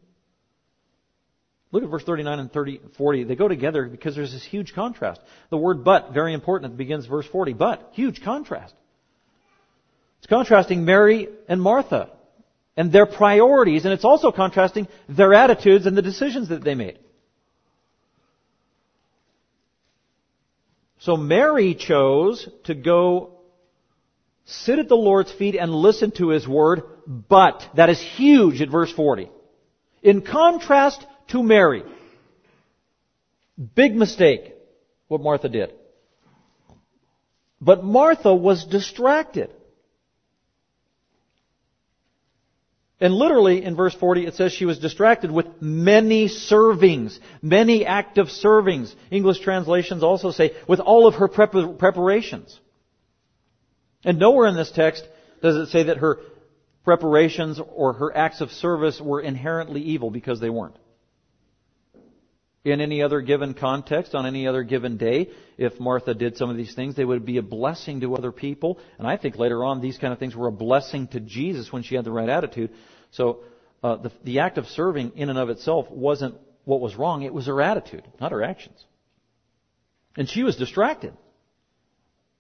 Look 1.70 1.84
at 1.84 1.90
verse 1.90 2.04
39 2.04 2.38
and 2.38 2.52
30, 2.52 2.80
40. 2.96 3.24
They 3.24 3.36
go 3.36 3.48
together 3.48 3.86
because 3.86 4.16
there's 4.16 4.32
this 4.32 4.44
huge 4.44 4.74
contrast. 4.74 5.20
The 5.50 5.56
word 5.56 5.84
but, 5.84 6.12
very 6.12 6.34
important, 6.34 6.72
it 6.72 6.76
begins 6.76 7.06
verse 7.06 7.26
40. 7.26 7.52
But, 7.52 7.90
huge 7.92 8.22
contrast. 8.22 8.74
It's 10.18 10.26
contrasting 10.26 10.84
Mary 10.84 11.28
and 11.48 11.60
Martha 11.62 12.10
and 12.76 12.90
their 12.90 13.06
priorities, 13.06 13.84
and 13.84 13.94
it's 13.94 14.04
also 14.04 14.32
contrasting 14.32 14.88
their 15.08 15.32
attitudes 15.32 15.86
and 15.86 15.96
the 15.96 16.02
decisions 16.02 16.48
that 16.48 16.64
they 16.64 16.74
made. 16.74 16.98
So 20.98 21.16
Mary 21.16 21.74
chose 21.74 22.48
to 22.64 22.74
go 22.74 23.34
sit 24.44 24.78
at 24.78 24.88
the 24.88 24.96
Lord's 24.96 25.32
feet 25.32 25.56
and 25.56 25.72
listen 25.74 26.10
to 26.12 26.28
His 26.28 26.46
Word, 26.46 26.82
but, 27.06 27.62
that 27.74 27.90
is 27.90 28.00
huge 28.00 28.60
at 28.60 28.70
verse 28.70 28.92
40. 28.92 29.30
In 30.02 30.22
contrast 30.22 31.04
to 31.28 31.42
Mary. 31.42 31.82
Big 33.74 33.94
mistake, 33.94 34.54
what 35.08 35.20
Martha 35.20 35.48
did. 35.48 35.72
But 37.60 37.84
Martha 37.84 38.34
was 38.34 38.64
distracted. 38.64 39.50
And 43.00 43.14
literally 43.14 43.64
in 43.64 43.76
verse 43.76 43.94
40 43.94 44.26
it 44.26 44.34
says 44.34 44.52
she 44.52 44.64
was 44.64 44.78
distracted 44.78 45.30
with 45.30 45.46
many 45.60 46.28
servings, 46.28 47.18
many 47.42 47.84
active 47.84 48.28
servings. 48.28 48.94
English 49.10 49.40
translations 49.40 50.02
also 50.02 50.30
say 50.30 50.52
with 50.68 50.80
all 50.80 51.06
of 51.06 51.14
her 51.14 51.28
preparations. 51.28 52.58
And 54.04 54.18
nowhere 54.18 54.46
in 54.46 54.56
this 54.56 54.70
text 54.70 55.06
does 55.42 55.56
it 55.56 55.70
say 55.70 55.84
that 55.84 55.98
her 55.98 56.18
preparations 56.84 57.60
or 57.74 57.94
her 57.94 58.16
acts 58.16 58.40
of 58.40 58.50
service 58.50 59.00
were 59.00 59.20
inherently 59.20 59.80
evil 59.80 60.10
because 60.10 60.40
they 60.40 60.50
weren't. 60.50 60.76
In 62.64 62.80
any 62.80 63.02
other 63.02 63.20
given 63.20 63.52
context, 63.52 64.14
on 64.14 64.24
any 64.24 64.46
other 64.46 64.62
given 64.62 64.96
day, 64.96 65.30
if 65.58 65.78
Martha 65.78 66.14
did 66.14 66.38
some 66.38 66.48
of 66.48 66.56
these 66.56 66.74
things, 66.74 66.94
they 66.94 67.04
would 67.04 67.26
be 67.26 67.36
a 67.36 67.42
blessing 67.42 68.00
to 68.00 68.14
other 68.14 68.32
people. 68.32 68.78
And 68.98 69.06
I 69.06 69.18
think 69.18 69.36
later 69.36 69.62
on, 69.64 69.82
these 69.82 69.98
kind 69.98 70.14
of 70.14 70.18
things 70.18 70.34
were 70.34 70.48
a 70.48 70.52
blessing 70.52 71.08
to 71.08 71.20
Jesus 71.20 71.70
when 71.70 71.82
she 71.82 71.94
had 71.94 72.04
the 72.04 72.10
right 72.10 72.28
attitude. 72.28 72.70
So 73.10 73.40
uh, 73.82 73.96
the, 73.96 74.12
the 74.24 74.38
act 74.40 74.56
of 74.56 74.66
serving 74.66 75.12
in 75.14 75.28
and 75.28 75.38
of 75.38 75.50
itself 75.50 75.90
wasn't 75.90 76.36
what 76.64 76.80
was 76.80 76.96
wrong. 76.96 77.22
It 77.22 77.34
was 77.34 77.46
her 77.46 77.60
attitude, 77.60 78.04
not 78.18 78.32
her 78.32 78.42
actions. 78.42 78.82
And 80.16 80.26
she 80.26 80.42
was 80.42 80.56
distracted. 80.56 81.14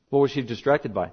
What 0.08 0.20
was 0.20 0.30
she 0.30 0.40
distracted 0.40 0.94
by? 0.94 1.12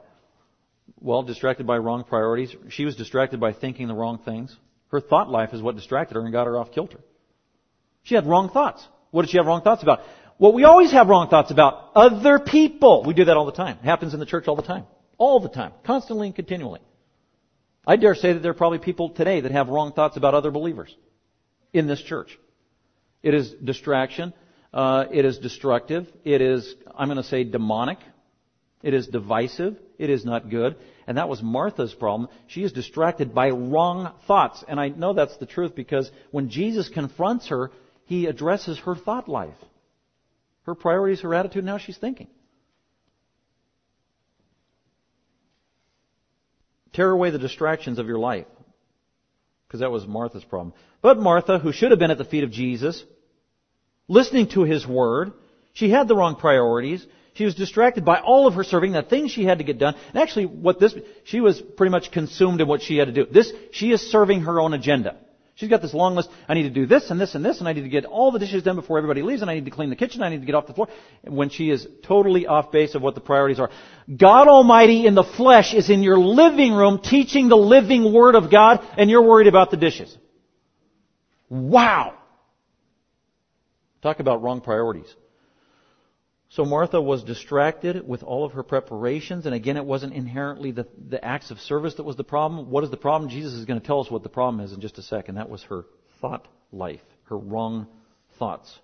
Well, 1.00 1.24
distracted 1.24 1.66
by 1.66 1.78
wrong 1.78 2.04
priorities. 2.04 2.56
She 2.70 2.86
was 2.86 2.96
distracted 2.96 3.40
by 3.40 3.54
thinking 3.54 3.88
the 3.88 3.96
wrong 3.96 4.20
things. 4.24 4.56
Her 4.90 5.02
thought 5.02 5.30
life 5.30 5.54
is 5.54 5.62
what 5.62 5.76
distracted 5.76 6.16
her 6.16 6.22
and 6.22 6.32
got 6.32 6.48
her 6.48 6.58
off 6.58 6.72
kilter. 6.72 7.00
She 8.04 8.16
had 8.16 8.28
wrong 8.28 8.50
thoughts. 8.50 8.86
What 9.12 9.24
did 9.24 9.32
she 9.32 9.38
have 9.38 9.48
wrong 9.48 9.62
thoughts 9.62 9.84
about? 9.84 10.02
Well, 10.38 10.54
we 10.54 10.64
always 10.64 10.92
have 10.92 11.08
wrong 11.08 11.30
thoughts 11.30 11.52
about 11.52 11.92
other 11.96 12.40
people. 12.40 13.04
We 13.04 13.14
do 13.14 13.26
that 13.26 13.38
all 13.38 13.46
the 13.46 13.52
time. 13.52 13.78
It 13.82 13.86
happens 13.86 14.14
in 14.14 14.20
the 14.20 14.26
church 14.26 14.48
all 14.48 14.56
the 14.56 14.64
time. 14.64 14.86
All 15.18 15.40
the 15.40 15.50
time. 15.50 15.72
Constantly 15.86 16.28
and 16.28 16.36
continually. 16.36 16.80
I 17.86 17.96
dare 17.96 18.16
say 18.16 18.34
that 18.34 18.40
there 18.40 18.52
are 18.52 18.56
probably 18.56 18.80
people 18.80 19.10
today 19.10 19.42
that 19.42 19.52
have 19.52 19.70
wrong 19.70 19.94
thoughts 19.94 20.18
about 20.18 20.34
other 20.34 20.52
believers 20.52 20.96
in 21.74 21.88
this 21.88 22.02
church. 22.02 22.38
It 23.24 23.34
is 23.34 23.52
distraction. 23.52 24.34
Uh, 24.74 25.06
it 25.12 25.26
is 25.26 25.38
destructive. 25.38 26.08
It 26.24 26.42
is, 26.42 26.76
I'm 26.96 27.08
going 27.08 27.18
to 27.18 27.24
say, 27.24 27.44
demonic. 27.44 28.00
It 28.84 28.94
is 28.94 29.08
divisive. 29.08 29.78
It 30.02 30.10
is 30.10 30.26
not 30.26 30.50
good. 30.50 30.78
And 31.06 31.18
that 31.20 31.30
was 31.30 31.44
Martha's 31.44 31.94
problem. 31.94 32.28
She 32.48 32.64
is 32.64 32.72
distracted 32.72 33.36
by 33.36 33.52
wrong 33.52 34.12
thoughts. 34.26 34.64
And 34.68 34.80
I 34.80 34.90
know 34.90 35.14
that's 35.14 35.38
the 35.38 35.46
truth 35.46 35.76
because 35.76 36.10
when 36.32 36.50
Jesus 36.50 36.90
confronts 36.90 37.50
her, 37.50 37.72
he 38.06 38.26
addresses 38.26 38.80
her 38.80 38.96
thought 38.96 39.30
life, 39.30 39.58
her 40.64 40.74
priorities, 40.74 41.22
her 41.22 41.36
attitude, 41.36 41.60
and 41.60 41.70
how 41.70 41.78
she's 41.78 42.00
thinking. 42.00 42.30
Tear 46.94 47.12
away 47.12 47.30
the 47.30 47.38
distractions 47.38 48.00
of 48.00 48.08
your 48.08 48.18
life. 48.18 48.48
Because 49.68 49.82
that 49.82 49.92
was 49.92 50.08
Martha's 50.08 50.44
problem. 50.44 50.74
But 51.04 51.20
Martha, 51.20 51.60
who 51.60 51.72
should 51.72 51.92
have 51.92 52.00
been 52.00 52.12
at 52.12 52.18
the 52.18 52.26
feet 52.26 52.44
of 52.44 52.50
Jesus, 52.50 53.04
listening 54.08 54.50
to 54.50 54.64
his 54.64 54.88
word, 54.88 55.34
she 55.74 55.92
had 55.92 56.08
the 56.08 56.16
wrong 56.16 56.38
priorities. 56.38 57.06
She 57.34 57.46
was 57.46 57.56
distracted 57.56 58.04
by 58.04 58.20
all 58.20 58.48
of 58.48 58.56
her 58.56 58.64
serving, 58.64 58.92
the 58.92 59.04
things 59.04 59.32
she 59.32 59.46
had 59.46 59.60
to 59.60 59.64
get 59.64 59.78
done. 59.78 59.96
And 60.10 60.18
actually, 60.18 60.46
what 60.46 60.80
this, 60.80 60.94
she 61.24 61.40
was 61.40 61.62
pretty 61.62 61.92
much 61.92 62.12
consumed 62.12 62.60
in 62.60 62.68
what 62.68 62.82
she 62.82 62.98
had 62.98 63.06
to 63.06 63.14
do. 63.14 63.26
This, 63.26 63.52
she 63.72 63.92
is 63.92 64.02
serving 64.12 64.42
her 64.42 64.60
own 64.60 64.74
agenda. 64.74 65.18
She's 65.56 65.70
got 65.70 65.82
this 65.82 65.94
long 65.94 66.16
list. 66.16 66.30
I 66.50 66.56
need 66.56 66.64
to 66.64 66.70
do 66.70 66.86
this 66.86 67.10
and 67.12 67.22
this 67.22 67.36
and 67.36 67.46
this, 67.46 67.60
and 67.60 67.68
I 67.68 67.74
need 67.74 67.84
to 67.84 67.90
get 67.90 68.06
all 68.06 68.32
the 68.32 68.40
dishes 68.40 68.64
done 68.64 68.76
before 68.76 68.98
everybody 68.98 69.22
leaves, 69.22 69.42
and 69.42 69.52
I 69.52 69.54
need 69.54 69.66
to 69.66 69.72
clean 69.72 69.90
the 69.90 69.96
kitchen, 69.96 70.24
I 70.24 70.30
need 70.30 70.40
to 70.40 70.46
get 70.46 70.56
off 70.56 70.66
the 70.66 70.74
floor. 70.74 70.88
When 71.24 71.50
she 71.50 71.70
is 71.70 71.88
totally 72.04 72.48
off 72.48 72.72
base 72.72 72.96
of 72.96 73.02
what 73.02 73.16
the 73.16 73.22
priorities 73.22 73.60
are. 73.60 73.70
God 74.18 74.48
Almighty 74.48 75.06
in 75.06 75.14
the 75.14 75.24
flesh 75.24 75.74
is 75.74 75.90
in 75.90 76.04
your 76.04 76.18
living 76.18 76.74
room 76.74 77.00
teaching 77.00 77.48
the 77.48 77.58
living 77.58 78.12
Word 78.12 78.36
of 78.36 78.50
God, 78.50 78.86
and 78.98 79.10
you're 79.10 79.22
worried 79.22 79.48
about 79.48 79.72
the 79.72 79.78
dishes. 79.78 80.18
Wow! 81.48 82.16
Talk 84.02 84.20
about 84.20 84.42
wrong 84.42 84.62
priorities. 84.62 85.14
So 86.52 86.66
Martha 86.66 87.02
was 87.02 87.24
distracted 87.24 88.06
with 88.06 88.24
all 88.24 88.44
of 88.44 88.52
her 88.54 88.64
preparations, 88.64 89.46
and 89.46 89.56
again, 89.56 89.78
it 89.78 89.86
wasn't 89.86 90.14
inherently 90.14 90.72
the, 90.72 90.86
the 91.08 91.24
acts 91.24 91.50
of 91.50 91.60
service 91.60 91.96
that 91.96 92.04
was 92.04 92.18
the 92.18 92.26
problem. 92.26 92.70
What 92.70 92.84
is 92.84 92.92
the 92.92 92.98
problem? 92.98 93.30
Jesus 93.30 93.54
is 93.54 93.64
going 93.64 93.80
to 93.80 93.86
tell 93.86 94.02
us 94.02 94.12
what 94.12 94.22
the 94.22 94.30
problem 94.30 94.62
is 94.62 94.74
in 94.74 94.82
just 94.82 94.98
a 94.98 95.02
second. 95.02 95.36
That 95.36 95.50
was 95.50 95.64
her 95.64 95.86
thought 96.20 96.50
life, 96.74 97.00
her 97.30 97.38
wrong 97.38 97.88
thoughts. 98.38 98.78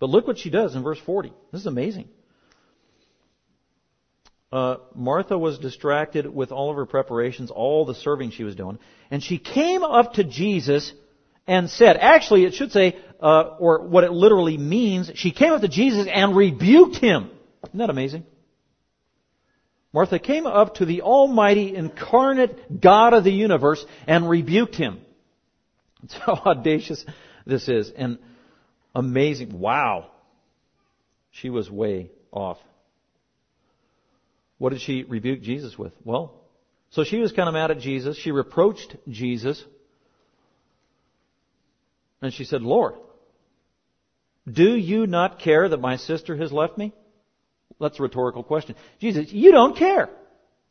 But 0.00 0.10
look 0.10 0.26
what 0.26 0.38
she 0.38 0.50
does 0.50 0.74
in 0.74 0.82
verse 0.82 0.98
40. 1.06 1.32
This 1.52 1.60
is 1.60 1.66
amazing. 1.68 2.08
Uh, 4.50 4.78
Martha 4.92 5.38
was 5.38 5.56
distracted 5.60 6.26
with 6.26 6.50
all 6.50 6.68
of 6.68 6.76
her 6.76 6.86
preparations, 6.86 7.52
all 7.52 7.84
the 7.84 7.94
serving 7.94 8.32
she 8.32 8.42
was 8.42 8.56
doing, 8.56 8.76
and 9.08 9.22
she 9.22 9.38
came 9.38 9.84
up 9.84 10.14
to 10.14 10.24
Jesus 10.24 10.92
and 11.48 11.68
said, 11.70 11.96
actually 11.96 12.44
it 12.44 12.54
should 12.54 12.70
say, 12.70 12.96
uh, 13.20 13.56
or 13.58 13.88
what 13.88 14.04
it 14.04 14.12
literally 14.12 14.58
means, 14.58 15.10
she 15.14 15.32
came 15.32 15.52
up 15.52 15.62
to 15.62 15.68
Jesus 15.68 16.06
and 16.06 16.36
rebuked 16.36 16.96
him. 16.96 17.30
Isn't 17.66 17.78
that 17.78 17.90
amazing? 17.90 18.24
Martha 19.92 20.18
came 20.18 20.46
up 20.46 20.76
to 20.76 20.84
the 20.84 21.02
almighty 21.02 21.74
incarnate 21.74 22.80
God 22.80 23.14
of 23.14 23.24
the 23.24 23.32
universe 23.32 23.84
and 24.06 24.28
rebuked 24.28 24.76
him. 24.76 25.00
That's 26.02 26.14
how 26.14 26.34
audacious 26.34 27.04
this 27.46 27.68
is 27.68 27.90
and 27.90 28.18
amazing. 28.94 29.58
Wow. 29.58 30.10
She 31.30 31.48
was 31.48 31.70
way 31.70 32.10
off. 32.30 32.58
What 34.58 34.70
did 34.70 34.82
she 34.82 35.04
rebuke 35.04 35.40
Jesus 35.40 35.78
with? 35.78 35.92
Well, 36.04 36.34
so 36.90 37.04
she 37.04 37.18
was 37.18 37.32
kind 37.32 37.48
of 37.48 37.54
mad 37.54 37.70
at 37.70 37.78
Jesus. 37.78 38.18
She 38.18 38.32
reproached 38.32 38.96
Jesus 39.08 39.64
and 42.20 42.32
she 42.32 42.44
said, 42.44 42.62
Lord, 42.62 42.94
do 44.50 44.74
you 44.74 45.06
not 45.06 45.40
care 45.40 45.68
that 45.68 45.80
my 45.80 45.96
sister 45.96 46.36
has 46.36 46.52
left 46.52 46.78
me? 46.78 46.92
That's 47.80 47.98
a 47.98 48.02
rhetorical 48.02 48.42
question. 48.42 48.76
Jesus, 49.00 49.32
you 49.32 49.52
don't 49.52 49.76
care. 49.76 50.08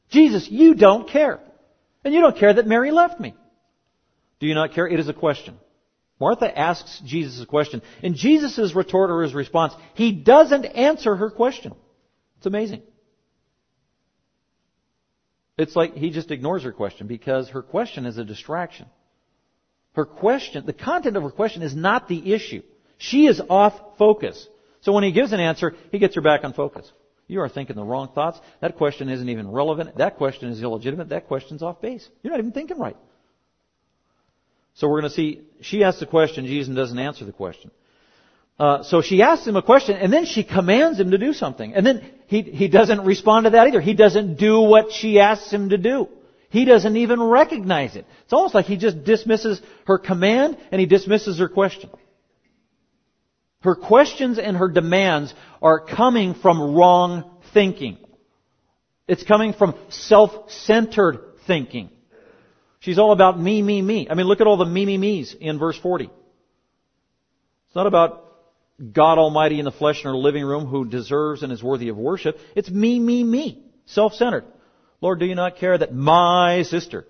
Jesus, 0.09 0.49
you 0.49 0.75
don't 0.75 1.09
care. 1.09 1.39
And 2.03 2.13
you 2.13 2.21
don't 2.21 2.37
care 2.37 2.53
that 2.53 2.67
Mary 2.67 2.91
left 2.91 3.19
me. 3.19 3.35
Do 4.39 4.47
you 4.47 4.55
not 4.55 4.73
care? 4.73 4.87
It 4.87 4.99
is 4.99 5.07
a 5.07 5.13
question. 5.13 5.57
Martha 6.19 6.57
asks 6.57 7.01
Jesus 7.05 7.41
a 7.41 7.45
question. 7.45 7.81
And 8.01 8.15
Jesus' 8.15 8.73
retort 8.75 9.11
or 9.11 9.21
his 9.21 9.33
response, 9.33 9.73
he 9.93 10.11
doesn't 10.11 10.65
answer 10.65 11.15
her 11.15 11.29
question. 11.29 11.73
It's 12.37 12.45
amazing. 12.45 12.81
It's 15.57 15.75
like 15.75 15.95
he 15.95 16.11
just 16.11 16.31
ignores 16.31 16.63
her 16.63 16.71
question 16.71 17.07
because 17.07 17.49
her 17.49 17.61
question 17.61 18.05
is 18.05 18.17
a 18.17 18.23
distraction. 18.23 18.87
Her 19.97 20.05
question, 20.05 20.63
the 20.63 20.73
content 20.73 21.17
of 21.17 21.23
her 21.23 21.31
question 21.31 21.63
is 21.63 21.75
not 21.75 22.07
the 22.07 22.31
issue. 22.31 22.61
She 22.99 23.25
is 23.25 23.41
off 23.49 23.73
focus. 23.97 24.47
So 24.81 24.91
when 24.91 25.03
he 25.03 25.11
gives 25.11 25.33
an 25.33 25.39
answer, 25.39 25.73
he 25.91 25.97
gets 25.97 26.13
her 26.13 26.21
back 26.21 26.43
on 26.43 26.53
focus. 26.53 26.91
You 27.25 27.41
are 27.41 27.49
thinking 27.49 27.75
the 27.75 27.83
wrong 27.83 28.09
thoughts. 28.13 28.39
That 28.61 28.77
question 28.77 29.09
isn't 29.09 29.27
even 29.27 29.49
relevant. 29.49 29.97
That 29.97 30.17
question 30.17 30.49
is 30.49 30.61
illegitimate. 30.61 31.09
That 31.09 31.25
question's 31.27 31.63
off 31.63 31.81
base. 31.81 32.07
You're 32.21 32.31
not 32.31 32.39
even 32.39 32.51
thinking 32.51 32.77
right. 32.77 32.95
So 34.75 34.87
we're 34.87 35.01
going 35.01 35.09
to 35.09 35.15
see, 35.15 35.41
she 35.61 35.83
asks 35.83 35.99
the 35.99 36.05
question, 36.05 36.45
Jesus 36.45 36.75
doesn't 36.75 36.99
answer 36.99 37.25
the 37.25 37.33
question. 37.33 37.71
Uh, 38.59 38.83
so 38.83 39.01
she 39.01 39.23
asks 39.23 39.47
him 39.47 39.55
a 39.55 39.63
question, 39.63 39.97
and 39.97 40.13
then 40.13 40.25
she 40.25 40.43
commands 40.43 40.99
him 40.99 41.09
to 41.09 41.17
do 41.17 41.33
something. 41.33 41.73
And 41.73 41.83
then 41.83 42.07
he, 42.27 42.43
he 42.43 42.67
doesn't 42.67 43.03
respond 43.03 43.45
to 43.45 43.49
that 43.49 43.65
either. 43.65 43.81
He 43.81 43.95
doesn't 43.95 44.35
do 44.35 44.61
what 44.61 44.91
she 44.91 45.19
asks 45.19 45.51
him 45.51 45.69
to 45.69 45.77
do. 45.79 46.07
He 46.49 46.65
doesn't 46.65 46.95
even 46.95 47.21
recognize 47.21 47.95
it. 47.95 48.05
It's 48.23 48.33
almost 48.33 48.55
like 48.55 48.65
he 48.65 48.77
just 48.77 49.03
dismisses 49.03 49.61
her 49.85 49.97
command 49.97 50.57
and 50.71 50.79
he 50.79 50.85
dismisses 50.87 51.39
her 51.39 51.49
question. 51.49 51.89
Her 53.61 53.75
questions 53.75 54.39
and 54.39 54.55
her 54.55 54.69
demands 54.69 55.33
are 55.61 55.79
coming 55.79 56.35
from 56.35 56.75
wrong 56.75 57.39
thinking. 57.53 57.97
It's 59.07 59.23
coming 59.23 59.53
from 59.53 59.75
self-centered 59.89 61.19
thinking. 61.47 61.89
She's 62.79 62.99
all 62.99 63.11
about 63.11 63.39
me, 63.39 63.61
me, 63.61 63.81
me. 63.81 64.07
I 64.09 64.13
mean, 64.13 64.27
look 64.27 64.41
at 64.41 64.47
all 64.47 64.57
the 64.57 64.65
me, 64.65 64.85
me, 64.85 64.97
me's 64.97 65.33
in 65.33 65.59
verse 65.59 65.77
40. 65.77 66.05
It's 66.05 67.75
not 67.75 67.87
about 67.87 68.23
God 68.93 69.17
Almighty 69.17 69.59
in 69.59 69.65
the 69.65 69.71
flesh 69.71 70.03
in 70.03 70.09
her 70.09 70.15
living 70.15 70.45
room 70.45 70.65
who 70.67 70.85
deserves 70.85 71.41
and 71.41 71.51
is 71.51 71.63
worthy 71.63 71.89
of 71.89 71.97
worship. 71.97 72.37
It's 72.55 72.69
me, 72.69 72.99
me, 72.99 73.23
me. 73.23 73.63
Self-centered. 73.87 74.45
Lord, 75.01 75.19
do 75.19 75.25
you 75.25 75.35
not 75.35 75.57
care 75.57 75.77
that 75.77 75.93
my 75.93 76.63
sister 76.63 77.05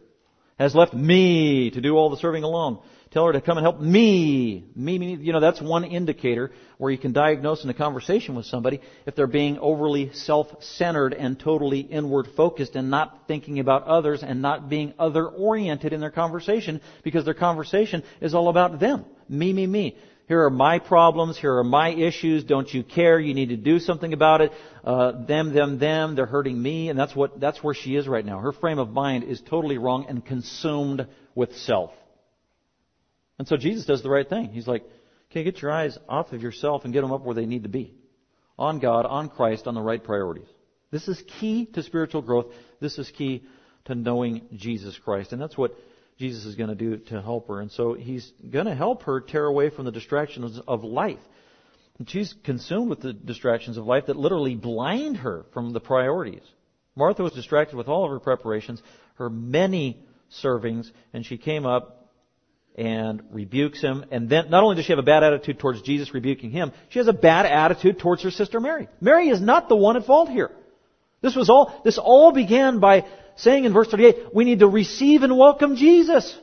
has 0.59 0.75
left 0.75 0.93
me 0.93 1.71
to 1.71 1.81
do 1.81 1.95
all 1.95 2.09
the 2.09 2.17
serving 2.17 2.43
alone? 2.43 2.79
Tell 3.11 3.25
her 3.25 3.31
to 3.31 3.39
come 3.39 3.57
and 3.57 3.63
help 3.63 3.79
me. 3.79 4.65
Me, 4.75 4.99
me, 4.99 5.15
you 5.15 5.31
know, 5.31 5.39
that's 5.39 5.61
one 5.61 5.85
indicator 5.85 6.51
where 6.77 6.91
you 6.91 6.97
can 6.97 7.13
diagnose 7.13 7.63
in 7.63 7.69
a 7.69 7.73
conversation 7.73 8.35
with 8.35 8.45
somebody 8.45 8.81
if 9.05 9.15
they're 9.15 9.27
being 9.27 9.57
overly 9.59 10.11
self-centered 10.11 11.13
and 11.13 11.39
totally 11.39 11.79
inward 11.79 12.27
focused 12.35 12.75
and 12.75 12.91
not 12.91 13.23
thinking 13.27 13.59
about 13.59 13.83
others 13.83 14.23
and 14.23 14.41
not 14.41 14.67
being 14.67 14.93
other 14.99 15.25
oriented 15.25 15.93
in 15.93 16.01
their 16.01 16.11
conversation 16.11 16.81
because 17.03 17.23
their 17.23 17.33
conversation 17.33 18.03
is 18.19 18.35
all 18.35 18.49
about 18.49 18.79
them. 18.79 19.05
Me, 19.29 19.53
me, 19.53 19.65
me. 19.65 19.97
Here 20.27 20.43
are 20.43 20.49
my 20.49 20.79
problems. 20.79 21.37
Here 21.37 21.55
are 21.57 21.63
my 21.63 21.89
issues. 21.89 22.43
Don't 22.43 22.71
you 22.73 22.83
care? 22.83 23.17
You 23.17 23.33
need 23.33 23.49
to 23.49 23.57
do 23.57 23.79
something 23.79 24.11
about 24.11 24.41
it. 24.41 24.51
Uh, 24.83 25.23
them, 25.25 25.53
them, 25.53 25.79
them. 25.79 26.15
They're 26.15 26.25
hurting 26.25 26.61
me, 26.61 26.89
and 26.89 26.99
that's 26.99 27.15
what 27.15 27.39
that's 27.39 27.63
where 27.63 27.73
she 27.73 27.95
is 27.95 28.07
right 28.09 28.25
now. 28.25 28.39
Her 28.39 28.51
frame 28.51 28.77
of 28.77 28.89
mind 28.89 29.23
is 29.23 29.41
totally 29.41 29.77
wrong 29.77 30.05
and 30.09 30.25
consumed 30.25 31.07
with 31.33 31.55
self. 31.55 31.91
And 33.39 33.47
so 33.47 33.55
Jesus 33.55 33.85
does 33.85 34.03
the 34.03 34.09
right 34.09 34.27
thing. 34.27 34.49
He's 34.49 34.67
like, 34.67 34.83
okay, 35.31 35.43
get 35.43 35.61
your 35.61 35.71
eyes 35.71 35.97
off 36.09 36.33
of 36.33 36.41
yourself 36.41 36.83
and 36.83 36.93
get 36.93 37.01
them 37.01 37.13
up 37.13 37.23
where 37.23 37.35
they 37.35 37.45
need 37.45 37.63
to 37.63 37.69
be. 37.69 37.93
On 38.59 38.79
God, 38.79 39.05
on 39.05 39.29
Christ, 39.29 39.67
on 39.67 39.75
the 39.75 39.81
right 39.81 40.03
priorities. 40.03 40.47
This 40.91 41.07
is 41.07 41.21
key 41.39 41.65
to 41.73 41.83
spiritual 41.83 42.21
growth. 42.21 42.47
This 42.81 42.97
is 42.97 43.09
key 43.11 43.43
to 43.85 43.95
knowing 43.95 44.41
Jesus 44.55 44.97
Christ. 44.97 45.31
And 45.31 45.41
that's 45.41 45.57
what 45.57 45.75
Jesus 46.17 46.45
is 46.45 46.55
going 46.55 46.69
to 46.69 46.75
do 46.75 46.97
to 46.97 47.21
help 47.21 47.47
her. 47.47 47.61
And 47.61 47.71
so 47.71 47.93
he's 47.93 48.31
going 48.49 48.65
to 48.65 48.75
help 48.75 49.03
her 49.03 49.21
tear 49.21 49.45
away 49.45 49.69
from 49.69 49.85
the 49.85 49.91
distractions 49.91 50.59
of 50.67 50.83
life. 50.83 51.19
And 51.99 52.09
she's 52.09 52.33
consumed 52.43 52.89
with 52.89 53.01
the 53.01 53.13
distractions 53.13 53.77
of 53.77 53.85
life 53.85 54.07
that 54.07 54.15
literally 54.15 54.55
blind 54.55 55.17
her 55.17 55.45
from 55.53 55.73
the 55.73 55.79
priorities. 55.79 56.43
Martha 56.95 57.23
was 57.23 57.33
distracted 57.33 57.75
with 57.75 57.87
all 57.87 58.05
of 58.05 58.11
her 58.11 58.19
preparations, 58.19 58.81
her 59.15 59.29
many 59.29 59.99
servings, 60.43 60.89
and 61.13 61.25
she 61.25 61.37
came 61.37 61.65
up 61.65 62.11
and 62.75 63.23
rebukes 63.31 63.81
him. 63.81 64.05
And 64.11 64.29
then 64.29 64.49
not 64.49 64.63
only 64.63 64.75
does 64.75 64.85
she 64.85 64.91
have 64.91 64.99
a 64.99 65.03
bad 65.03 65.23
attitude 65.23 65.59
towards 65.59 65.81
Jesus 65.81 66.13
rebuking 66.13 66.51
him, 66.51 66.71
she 66.89 66.99
has 66.99 67.07
a 67.07 67.13
bad 67.13 67.45
attitude 67.45 67.99
towards 67.99 68.23
her 68.23 68.31
sister 68.31 68.59
Mary. 68.59 68.87
Mary 69.01 69.29
is 69.29 69.41
not 69.41 69.69
the 69.69 69.75
one 69.75 69.97
at 69.97 70.05
fault 70.05 70.29
here. 70.29 70.51
This 71.21 71.35
was 71.35 71.49
all, 71.49 71.81
this 71.83 71.97
all 71.97 72.31
began 72.31 72.79
by 72.79 73.05
saying 73.37 73.65
in 73.65 73.73
verse 73.73 73.87
38, 73.87 74.33
we 74.33 74.43
need 74.43 74.59
to 74.59 74.67
receive 74.67 75.23
and 75.23 75.37
welcome 75.37 75.75
Jesus. 75.75 76.37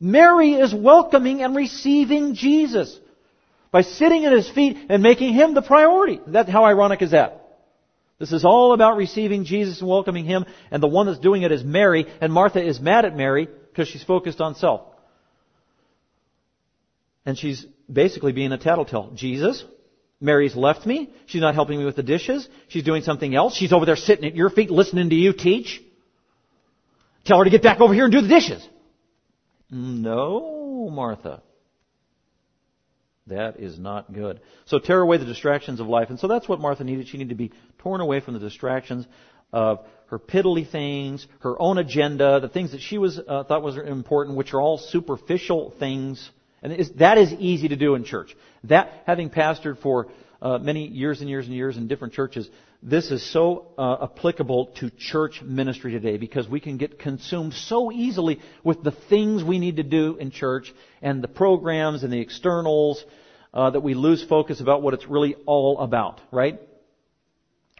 Mary 0.00 0.54
is 0.54 0.74
welcoming 0.74 1.42
and 1.42 1.54
receiving 1.54 2.34
Jesus 2.34 2.98
by 3.70 3.82
sitting 3.82 4.24
at 4.24 4.32
his 4.32 4.48
feet 4.48 4.78
and 4.88 5.02
making 5.02 5.34
him 5.34 5.54
the 5.54 5.62
priority. 5.62 6.20
That, 6.28 6.48
how 6.48 6.64
ironic 6.64 7.02
is 7.02 7.10
that? 7.10 7.36
This 8.18 8.32
is 8.32 8.44
all 8.44 8.72
about 8.72 8.96
receiving 8.96 9.44
Jesus 9.44 9.80
and 9.80 9.88
welcoming 9.88 10.24
him, 10.24 10.44
and 10.70 10.82
the 10.82 10.88
one 10.88 11.06
that's 11.06 11.18
doing 11.18 11.42
it 11.42 11.52
is 11.52 11.64
Mary, 11.64 12.06
and 12.20 12.32
Martha 12.32 12.62
is 12.62 12.78
mad 12.80 13.04
at 13.04 13.16
Mary 13.16 13.48
because 13.70 13.88
she's 13.88 14.04
focused 14.04 14.40
on 14.40 14.54
self. 14.54 14.82
And 17.24 17.38
she's 17.38 17.64
basically 17.90 18.32
being 18.32 18.52
a 18.52 18.58
tattletale. 18.58 19.12
Jesus, 19.14 19.64
Mary's 20.20 20.54
left 20.54 20.86
me. 20.86 21.10
She's 21.26 21.40
not 21.40 21.54
helping 21.54 21.78
me 21.78 21.84
with 21.84 21.96
the 21.96 22.02
dishes. 22.02 22.48
She's 22.68 22.84
doing 22.84 23.02
something 23.02 23.34
else. 23.34 23.54
She's 23.54 23.72
over 23.72 23.86
there 23.86 23.96
sitting 23.96 24.26
at 24.26 24.36
your 24.36 24.50
feet 24.50 24.70
listening 24.70 25.08
to 25.10 25.16
you 25.16 25.32
teach. 25.32 25.82
Tell 27.24 27.38
her 27.38 27.44
to 27.44 27.50
get 27.50 27.62
back 27.62 27.80
over 27.80 27.94
here 27.94 28.04
and 28.04 28.12
do 28.12 28.20
the 28.20 28.28
dishes. 28.28 28.66
No, 29.70 30.88
Martha. 30.90 31.42
That 33.26 33.60
is 33.60 33.78
not 33.78 34.12
good. 34.12 34.40
So 34.64 34.78
tear 34.78 35.00
away 35.00 35.18
the 35.18 35.24
distractions 35.24 35.78
of 35.78 35.86
life. 35.86 36.10
And 36.10 36.18
so 36.18 36.26
that's 36.26 36.48
what 36.48 36.60
Martha 36.60 36.82
needed. 36.82 37.08
She 37.08 37.18
needed 37.18 37.30
to 37.30 37.36
be 37.36 37.52
torn 37.78 38.00
away 38.00 38.20
from 38.20 38.34
the 38.34 38.40
distractions 38.40 39.06
of 39.52 39.80
her 40.06 40.18
piddly 40.18 40.68
things, 40.68 41.26
her 41.40 41.60
own 41.60 41.78
agenda, 41.78 42.40
the 42.40 42.48
things 42.48 42.72
that 42.72 42.80
she 42.80 42.98
was 42.98 43.18
uh, 43.18 43.44
thought 43.44 43.62
was 43.62 43.76
important, 43.76 44.36
which 44.36 44.52
are 44.52 44.60
all 44.60 44.78
superficial 44.78 45.72
things. 45.78 46.30
And 46.62 46.84
that 46.98 47.18
is 47.18 47.32
easy 47.32 47.68
to 47.68 47.76
do 47.76 47.94
in 47.94 48.04
church. 48.04 48.36
That, 48.64 48.90
having 49.06 49.30
pastored 49.30 49.80
for 49.80 50.08
uh, 50.42 50.58
many 50.58 50.86
years 50.86 51.20
and 51.20 51.28
years 51.28 51.46
and 51.46 51.54
years 51.54 51.76
in 51.76 51.88
different 51.88 52.14
churches, 52.14 52.48
this 52.82 53.10
is 53.10 53.22
so 53.32 53.72
uh, 53.76 54.04
applicable 54.04 54.66
to 54.80 54.90
church 54.90 55.42
ministry 55.42 55.92
today 55.92 56.16
because 56.16 56.48
we 56.48 56.60
can 56.60 56.78
get 56.78 56.98
consumed 56.98 57.52
so 57.52 57.92
easily 57.92 58.40
with 58.64 58.82
the 58.82 58.92
things 59.10 59.44
we 59.44 59.58
need 59.58 59.76
to 59.76 59.82
do 59.82 60.16
in 60.16 60.30
church 60.30 60.72
and 61.02 61.22
the 61.22 61.28
programs 61.28 62.02
and 62.02 62.12
the 62.12 62.20
externals 62.20 63.04
uh, 63.52 63.70
that 63.70 63.80
we 63.80 63.94
lose 63.94 64.24
focus 64.24 64.60
about 64.60 64.80
what 64.80 64.94
it's 64.94 65.06
really 65.06 65.34
all 65.46 65.78
about, 65.80 66.20
right? 66.30 66.58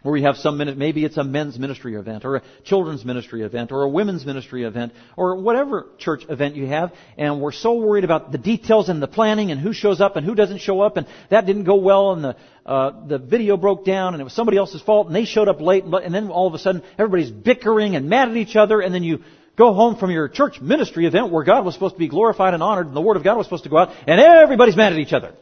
Where 0.03 0.11
we 0.11 0.23
have 0.23 0.37
some 0.37 0.57
minute, 0.57 0.77
maybe 0.77 1.05
it's 1.05 1.17
a 1.17 1.23
men's 1.23 1.59
ministry 1.59 1.93
event 1.93 2.25
or 2.25 2.37
a 2.37 2.41
children's 2.63 3.05
ministry 3.05 3.43
event 3.43 3.71
or 3.71 3.83
a 3.83 3.89
women's 3.89 4.25
ministry 4.25 4.63
event 4.63 4.93
or 5.15 5.35
whatever 5.35 5.85
church 5.99 6.23
event 6.27 6.55
you 6.55 6.65
have 6.65 6.91
and 7.19 7.39
we're 7.39 7.51
so 7.51 7.75
worried 7.75 8.03
about 8.03 8.31
the 8.31 8.39
details 8.39 8.89
and 8.89 8.99
the 8.99 9.07
planning 9.07 9.51
and 9.51 9.61
who 9.61 9.73
shows 9.73 10.01
up 10.01 10.15
and 10.15 10.25
who 10.25 10.33
doesn't 10.33 10.57
show 10.57 10.81
up 10.81 10.97
and 10.97 11.05
that 11.29 11.45
didn't 11.45 11.65
go 11.65 11.75
well 11.75 12.13
and 12.13 12.23
the, 12.23 12.35
uh, 12.65 13.05
the 13.05 13.19
video 13.19 13.57
broke 13.57 13.85
down 13.85 14.15
and 14.15 14.21
it 14.21 14.23
was 14.23 14.33
somebody 14.33 14.57
else's 14.57 14.81
fault 14.81 15.05
and 15.05 15.15
they 15.15 15.25
showed 15.25 15.47
up 15.47 15.61
late 15.61 15.83
and 15.83 16.15
then 16.15 16.29
all 16.29 16.47
of 16.47 16.55
a 16.55 16.59
sudden 16.59 16.81
everybody's 16.97 17.29
bickering 17.29 17.95
and 17.95 18.09
mad 18.09 18.27
at 18.27 18.37
each 18.37 18.55
other 18.55 18.81
and 18.81 18.95
then 18.95 19.03
you 19.03 19.19
go 19.55 19.71
home 19.71 19.97
from 19.97 20.09
your 20.09 20.27
church 20.27 20.59
ministry 20.59 21.05
event 21.05 21.31
where 21.31 21.43
God 21.43 21.63
was 21.63 21.75
supposed 21.75 21.93
to 21.93 21.99
be 21.99 22.07
glorified 22.07 22.55
and 22.55 22.63
honored 22.63 22.87
and 22.87 22.95
the 22.95 23.01
Word 23.01 23.17
of 23.17 23.23
God 23.23 23.37
was 23.37 23.45
supposed 23.45 23.65
to 23.65 23.69
go 23.69 23.77
out 23.77 23.91
and 24.07 24.19
everybody's 24.19 24.75
mad 24.75 24.93
at 24.93 24.99
each 24.99 25.13
other. 25.13 25.35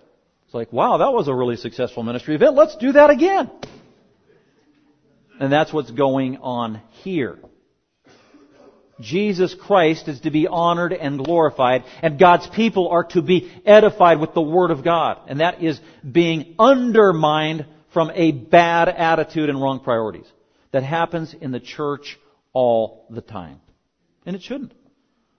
It's 0.47 0.53
like, 0.53 0.74
wow, 0.74 0.97
that 0.97 1.14
was 1.14 1.30
a 1.30 1.34
really 1.34 1.55
successful 1.55 2.03
ministry 2.03 2.36
event. 2.36 2.55
Let's 2.55 2.76
do 2.76 2.91
that 2.91 3.10
again. 3.10 3.51
And 5.40 5.52
that's 5.52 5.72
what's 5.72 5.92
going 5.92 6.38
on 6.38 6.82
here. 7.04 7.40
Jesus 9.00 9.56
Christ 9.56 10.10
is 10.10 10.20
to 10.22 10.32
be 10.32 10.46
honored 10.46 10.92
and 10.92 11.24
glorified, 11.24 11.86
and 12.04 12.20
God's 12.20 12.48
people 12.48 12.90
are 12.90 13.06
to 13.06 13.22
be 13.22 13.50
edified 13.66 14.20
with 14.20 14.34
the 14.34 14.42
Word 14.42 14.72
of 14.72 14.84
God. 14.84 15.20
And 15.28 15.40
that 15.40 15.64
is 15.64 15.80
being 16.10 16.56
undermined 16.60 17.66
from 17.94 18.12
a 18.14 18.32
bad 18.32 18.90
attitude 18.90 19.50
and 19.50 19.62
wrong 19.62 19.80
priorities. 19.80 20.28
That 20.72 20.84
happens 20.84 21.34
in 21.34 21.52
the 21.52 21.62
church 21.62 22.20
all 22.52 23.08
the 23.10 23.22
time. 23.22 23.62
And 24.26 24.36
it 24.36 24.42
shouldn't. 24.42 24.74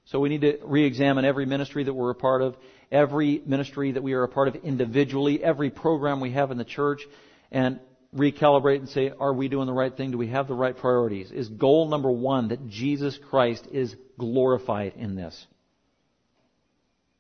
So 0.07 0.19
we 0.19 0.31
need 0.31 0.41
to 0.41 0.59
re-examine 0.65 1.25
every 1.27 1.45
ministry 1.45 1.85
that 1.85 1.93
we're 1.93 2.11
a 2.11 2.15
part 2.15 2.41
of, 2.41 2.57
every 2.91 3.43
ministry 3.45 3.93
that 3.93 4.03
we 4.03 4.15
are 4.15 4.25
a 4.25 4.29
part 4.29 4.49
of 4.49 4.57
individually, 4.57 5.45
every 5.45 5.71
program 5.71 6.21
we 6.21 6.33
have 6.33 6.51
in 6.51 6.59
the 6.59 6.65
church, 6.65 7.03
and 7.53 7.79
recalibrate 8.15 8.79
and 8.79 8.89
say, 8.89 9.13
are 9.19 9.33
we 9.33 9.49
doing 9.49 9.67
the 9.67 9.73
right 9.73 9.97
thing? 9.97 10.11
Do 10.11 10.19
we 10.19 10.29
have 10.29 10.49
the 10.49 10.55
right 10.55 10.77
priorities? 10.77 11.31
Is 11.31 11.49
goal 11.49 11.89
number 11.89 12.11
one 12.11 12.49
that 12.49 12.69
Jesus 12.69 13.19
Christ 13.31 13.69
is 13.71 13.95
glorified 14.19 14.95
in 14.97 15.15
this? 15.15 15.47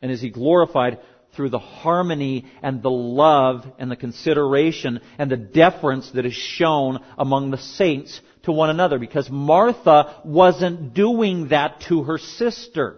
And 0.03 0.11
is 0.11 0.21
He 0.21 0.31
glorified 0.31 0.99
through 1.35 1.51
the 1.51 1.61
harmony 1.61 2.47
and 2.63 2.83
the 2.83 2.91
love 2.91 3.65
and 3.79 3.91
the 3.91 3.97
consideration 3.97 5.01
and 5.19 5.31
the 5.31 5.37
deference 5.37 6.11
that 6.13 6.27
is 6.27 6.35
shown 6.35 6.99
among 7.17 7.51
the 7.51 7.59
saints 7.59 8.21
to 8.43 8.53
one 8.53 8.71
another? 8.71 8.99
Because 8.99 9.31
Martha 9.31 10.21
wasn't 10.25 10.95
doing 10.95 11.49
that 11.49 11.83
to 11.83 12.03
her 12.03 12.19
sister. 12.19 12.97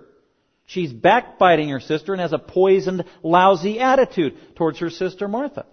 She's 0.65 0.93
backbiting 0.93 1.69
her 1.69 1.81
sister 1.81 2.13
and 2.15 2.23
has 2.23 2.33
a 2.33 2.39
poisoned, 2.39 3.05
lousy 3.23 3.81
attitude 3.81 4.39
towards 4.57 4.79
her 4.79 4.89
sister 4.89 5.29
Martha. 5.29 5.67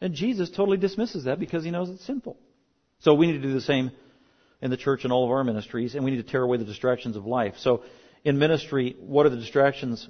And 0.00 0.14
Jesus 0.14 0.50
totally 0.50 0.76
dismisses 0.76 1.24
that 1.24 1.38
because 1.38 1.64
he 1.64 1.70
knows 1.70 1.88
it's 1.88 2.04
sinful. 2.04 2.38
So 3.00 3.14
we 3.14 3.26
need 3.26 3.40
to 3.40 3.48
do 3.48 3.54
the 3.54 3.60
same 3.60 3.90
in 4.60 4.70
the 4.70 4.76
church 4.76 5.04
and 5.04 5.12
all 5.12 5.24
of 5.24 5.30
our 5.30 5.44
ministries, 5.44 5.94
and 5.94 6.04
we 6.04 6.10
need 6.10 6.24
to 6.24 6.30
tear 6.30 6.42
away 6.42 6.56
the 6.56 6.64
distractions 6.64 7.16
of 7.16 7.26
life. 7.26 7.54
So 7.58 7.84
in 8.24 8.38
ministry, 8.38 8.96
what 8.98 9.26
are 9.26 9.30
the 9.30 9.36
distractions 9.36 10.08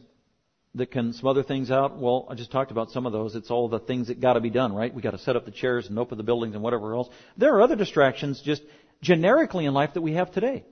that 0.74 0.90
can 0.90 1.12
smother 1.12 1.42
things 1.42 1.70
out? 1.70 1.98
Well, 1.98 2.26
I 2.30 2.34
just 2.34 2.52
talked 2.52 2.70
about 2.70 2.90
some 2.90 3.06
of 3.06 3.12
those. 3.12 3.34
It's 3.34 3.50
all 3.50 3.68
the 3.68 3.80
things 3.80 4.08
that 4.08 4.20
got 4.20 4.34
to 4.34 4.40
be 4.40 4.50
done, 4.50 4.72
right? 4.72 4.94
We 4.94 5.02
got 5.02 5.12
to 5.12 5.18
set 5.18 5.36
up 5.36 5.44
the 5.44 5.50
chairs 5.50 5.88
and 5.88 5.98
open 5.98 6.18
the 6.18 6.24
buildings 6.24 6.54
and 6.54 6.62
whatever 6.62 6.94
else. 6.94 7.08
There 7.36 7.54
are 7.54 7.62
other 7.62 7.76
distractions 7.76 8.40
just 8.40 8.62
generically 9.02 9.66
in 9.66 9.74
life 9.74 9.94
that 9.94 10.02
we 10.02 10.14
have 10.14 10.32
today 10.32 10.64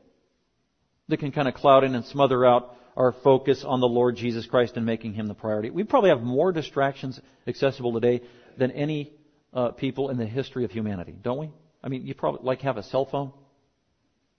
that 1.08 1.18
can 1.18 1.32
kind 1.32 1.48
of 1.48 1.54
cloud 1.54 1.84
in 1.84 1.94
and 1.94 2.04
smother 2.04 2.44
out 2.46 2.76
our 2.96 3.12
focus 3.12 3.64
on 3.66 3.80
the 3.80 3.88
Lord 3.88 4.16
Jesus 4.16 4.46
Christ 4.46 4.76
and 4.76 4.86
making 4.86 5.14
Him 5.14 5.26
the 5.26 5.34
priority. 5.34 5.70
We 5.70 5.84
probably 5.84 6.10
have 6.10 6.22
more 6.22 6.52
distractions 6.52 7.20
accessible 7.46 7.92
today 7.92 8.22
than 8.58 8.70
any 8.70 9.12
uh, 9.52 9.70
people 9.70 10.10
in 10.10 10.16
the 10.16 10.26
history 10.26 10.64
of 10.64 10.70
humanity, 10.70 11.14
don't 11.20 11.38
we? 11.38 11.50
I 11.82 11.88
mean, 11.88 12.06
you 12.06 12.14
probably 12.14 12.40
like 12.42 12.62
have 12.62 12.76
a 12.76 12.82
cell 12.82 13.04
phone. 13.04 13.32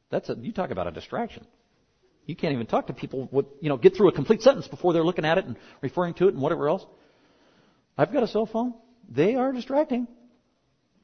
That's 0.09 0.29
a 0.29 0.35
you 0.35 0.51
talk 0.51 0.71
about 0.71 0.87
a 0.87 0.91
distraction. 0.91 1.45
You 2.25 2.35
can't 2.35 2.53
even 2.53 2.65
talk 2.65 2.87
to 2.87 2.93
people 2.93 3.29
with 3.31 3.45
you 3.61 3.69
know 3.69 3.77
get 3.77 3.95
through 3.95 4.09
a 4.09 4.11
complete 4.11 4.41
sentence 4.41 4.67
before 4.67 4.93
they're 4.93 5.03
looking 5.03 5.25
at 5.25 5.37
it 5.37 5.45
and 5.45 5.57
referring 5.81 6.15
to 6.15 6.27
it 6.27 6.33
and 6.33 6.41
whatever 6.41 6.67
else. 6.69 6.85
I've 7.97 8.11
got 8.11 8.23
a 8.23 8.27
cell 8.27 8.45
phone. 8.45 8.73
They 9.09 9.35
are 9.35 9.51
distracting. 9.51 10.07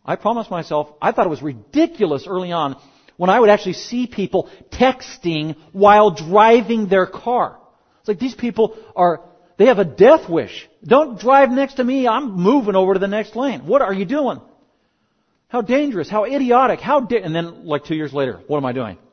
I 0.03 0.15
promised 0.15 0.49
myself. 0.49 0.89
I 1.01 1.11
thought 1.11 1.27
it 1.27 1.29
was 1.29 1.41
ridiculous 1.41 2.25
early 2.27 2.51
on 2.51 2.75
when 3.17 3.29
I 3.29 3.39
would 3.39 3.49
actually 3.49 3.73
see 3.73 4.07
people 4.07 4.49
texting 4.71 5.55
while 5.73 6.09
driving 6.11 6.87
their 6.87 7.05
car. 7.05 7.59
It's 7.99 8.07
like 8.07 8.19
these 8.19 8.33
people 8.33 8.75
are 8.95 9.21
they 9.57 9.65
have 9.65 9.79
a 9.79 9.85
death 9.85 10.29
wish. 10.29 10.67
Don't 10.83 11.19
drive 11.19 11.49
next 11.51 11.75
to 11.75 11.83
me. 11.83 12.07
I'm 12.07 12.31
moving 12.31 12.75
over 12.75 12.93
to 12.93 12.99
the 12.99 13.07
next 13.07 13.35
lane. 13.35 13.65
What 13.67 13.81
are 13.81 13.93
you 13.93 14.05
doing? 14.05 14.41
How 15.47 15.61
dangerous. 15.61 16.09
How 16.09 16.23
idiotic. 16.25 16.79
How? 16.79 17.05
And 17.05 17.35
then, 17.35 17.65
like 17.65 17.83
two 17.85 17.95
years 17.95 18.13
later, 18.13 18.39
what 18.47 18.57
am 18.57 18.65
I 18.65 18.71
doing? 18.71 18.97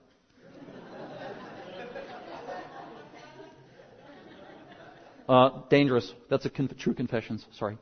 Uh, 5.29 5.61
dangerous. 5.69 6.11
That's 6.31 6.47
a 6.47 6.49
con- 6.49 6.71
true 6.79 6.95
confession. 6.95 7.39
Sorry. 7.59 7.77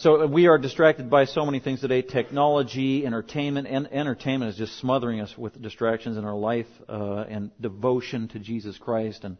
So 0.00 0.26
we 0.26 0.46
are 0.46 0.56
distracted 0.56 1.10
by 1.10 1.26
so 1.26 1.44
many 1.44 1.60
things 1.60 1.82
today: 1.82 2.00
technology, 2.00 3.04
entertainment, 3.04 3.68
and 3.68 3.86
entertainment 3.92 4.50
is 4.50 4.56
just 4.56 4.78
smothering 4.78 5.20
us 5.20 5.36
with 5.36 5.60
distractions 5.60 6.16
in 6.16 6.24
our 6.24 6.34
life 6.34 6.64
uh, 6.88 7.26
and 7.28 7.50
devotion 7.60 8.26
to 8.28 8.38
Jesus 8.38 8.78
Christ. 8.78 9.24
And 9.24 9.36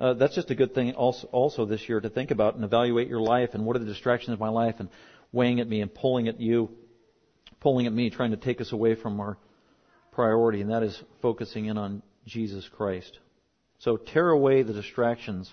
uh, 0.00 0.14
that's 0.14 0.34
just 0.34 0.50
a 0.50 0.54
good 0.54 0.74
thing 0.74 0.94
also, 0.94 1.26
also 1.26 1.66
this 1.66 1.86
year 1.90 2.00
to 2.00 2.08
think 2.08 2.30
about 2.30 2.54
and 2.54 2.64
evaluate 2.64 3.08
your 3.08 3.20
life 3.20 3.50
and 3.52 3.66
what 3.66 3.76
are 3.76 3.80
the 3.80 3.84
distractions 3.84 4.32
of 4.32 4.40
my 4.40 4.48
life 4.48 4.76
and 4.78 4.88
weighing 5.30 5.60
at 5.60 5.68
me 5.68 5.82
and 5.82 5.94
pulling 5.94 6.26
at 6.26 6.40
you, 6.40 6.70
pulling 7.60 7.86
at 7.86 7.92
me, 7.92 8.08
trying 8.08 8.30
to 8.30 8.38
take 8.38 8.62
us 8.62 8.72
away 8.72 8.94
from 8.94 9.20
our 9.20 9.36
priority, 10.10 10.62
and 10.62 10.70
that 10.70 10.82
is 10.82 10.98
focusing 11.20 11.66
in 11.66 11.76
on 11.76 12.02
Jesus 12.24 12.66
Christ. 12.66 13.18
So 13.80 13.98
tear 13.98 14.30
away 14.30 14.62
the 14.62 14.72
distractions 14.72 15.52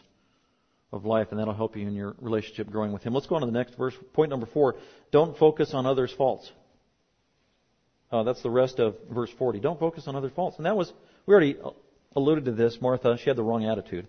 of 0.92 1.06
life, 1.06 1.28
and 1.32 1.40
that'll 1.40 1.54
help 1.54 1.76
you 1.76 1.88
in 1.88 1.94
your 1.94 2.16
relationship 2.20 2.70
growing 2.70 2.92
with 2.92 3.04
Him. 3.04 3.14
Let's 3.14 3.28
go 3.28 3.36
on 3.36 3.42
to 3.42 3.48
the 3.48 3.54
next 3.54 3.76
verse. 3.76 3.94
Point 4.14 4.30
number 4.30 4.48
four. 4.48 4.76
Don't 5.12 5.38
focus 5.38 5.74
on 5.74 5.86
others' 5.86 6.14
faults. 6.18 6.52
Uh, 8.12 8.24
that's 8.24 8.42
the 8.42 8.50
rest 8.50 8.80
of 8.80 8.96
verse 9.12 9.30
40. 9.38 9.60
Don't 9.60 9.80
focus 9.80 10.08
on 10.08 10.16
others' 10.16 10.32
faults. 10.36 10.58
And 10.58 10.66
that 10.66 10.76
was, 10.76 10.92
we 11.26 11.34
already 11.34 11.58
alluded 12.16 12.46
to 12.46 12.52
this. 12.52 12.78
Martha, 12.82 13.18
she 13.18 13.30
had 13.30 13.38
the 13.38 13.44
wrong 13.44 13.66
attitude. 13.66 14.08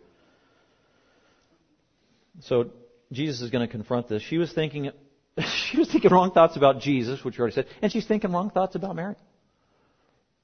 So 2.43 2.71
Jesus 3.13 3.43
is 3.43 3.51
going 3.51 3.67
to 3.67 3.71
confront 3.71 4.09
this. 4.09 4.23
She 4.23 4.39
was 4.39 4.53
thinking, 4.53 4.91
she 5.39 5.79
was 5.79 5.91
thinking 5.91 6.11
wrong 6.11 6.31
thoughts 6.31 6.57
about 6.57 6.81
Jesus, 6.81 7.23
which 7.23 7.37
we 7.37 7.41
already 7.41 7.55
said, 7.55 7.67
and 7.83 7.93
she's 7.93 8.07
thinking 8.07 8.33
wrong 8.33 8.51
thoughts 8.51 8.75
about 8.75 8.97
Mary. 8.97 9.17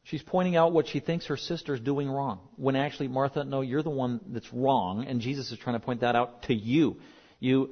She's 0.07 0.22
pointing 0.22 0.54
out 0.54 0.72
what 0.72 0.86
she 0.86 1.00
thinks 1.00 1.26
her 1.26 1.36
sister's 1.36 1.80
doing 1.80 2.09
wrong. 2.09 2.38
When 2.54 2.76
actually, 2.76 3.09
Martha, 3.09 3.42
no, 3.42 3.61
you're 3.61 3.82
the 3.82 3.90
one 3.90 4.20
that's 4.28 4.52
wrong, 4.52 5.04
and 5.04 5.20
Jesus 5.20 5.50
is 5.50 5.59
trying 5.59 5.74
to 5.74 5.84
point 5.84 6.02
that 6.02 6.14
out 6.14 6.44
to 6.44 6.54
you. 6.54 6.98
You, 7.40 7.70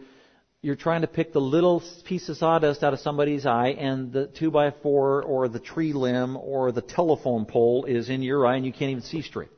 you're 0.61 0.74
trying 0.74 1.03
to 1.03 1.07
pick 1.07 1.32
the 1.32 1.41
little 1.41 1.80
piece 2.07 2.28
of 2.28 2.37
sawdust 2.37 2.82
out 2.82 2.93
of 2.93 2.99
somebody's 2.99 3.47
eye, 3.47 3.68
and 3.78 4.12
the 4.12 4.26
two 4.26 4.51
by 4.51 4.72
four, 4.82 5.22
or 5.22 5.47
the 5.47 5.61
tree 5.61 5.93
limb, 5.93 6.37
or 6.37 6.72
the 6.72 6.82
telephone 6.82 7.45
pole 7.45 7.85
is 7.85 8.09
in 8.09 8.20
your 8.20 8.45
eye, 8.45 8.57
and 8.57 8.66
you 8.66 8.72
can't 8.72 8.91
even 8.91 9.05
see 9.05 9.22
straight. 9.22 9.51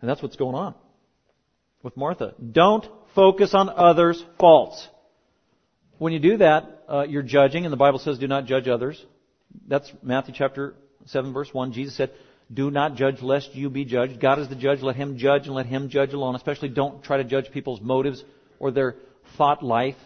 And 0.00 0.08
that's 0.08 0.22
what's 0.22 0.36
going 0.36 0.54
on 0.54 0.76
with 1.82 1.96
Martha. 1.96 2.34
Don't 2.52 2.86
focus 3.16 3.54
on 3.54 3.68
others' 3.68 4.24
faults. 4.38 4.86
When 5.98 6.12
you 6.12 6.20
do 6.20 6.36
that, 6.36 6.84
uh, 6.88 7.06
you're 7.08 7.24
judging, 7.24 7.64
and 7.64 7.72
the 7.72 7.76
Bible 7.76 7.98
says, 7.98 8.20
"Do 8.20 8.28
not 8.28 8.44
judge 8.44 8.68
others." 8.68 9.04
That's 9.66 9.92
Matthew 10.00 10.32
chapter 10.36 10.76
7 11.08 11.32
verse 11.32 11.52
1, 11.52 11.72
Jesus 11.72 11.96
said, 11.96 12.10
do 12.52 12.70
not 12.70 12.94
judge 12.94 13.20
lest 13.20 13.54
you 13.54 13.68
be 13.68 13.84
judged. 13.84 14.20
God 14.20 14.38
is 14.38 14.48
the 14.48 14.54
judge. 14.54 14.80
Let 14.80 14.96
Him 14.96 15.18
judge 15.18 15.46
and 15.46 15.54
let 15.54 15.66
Him 15.66 15.90
judge 15.90 16.12
alone. 16.14 16.34
Especially 16.34 16.70
don't 16.70 17.02
try 17.02 17.18
to 17.18 17.24
judge 17.24 17.50
people's 17.50 17.80
motives 17.80 18.24
or 18.58 18.70
their 18.70 18.96
thought 19.36 19.62
life 19.62 19.96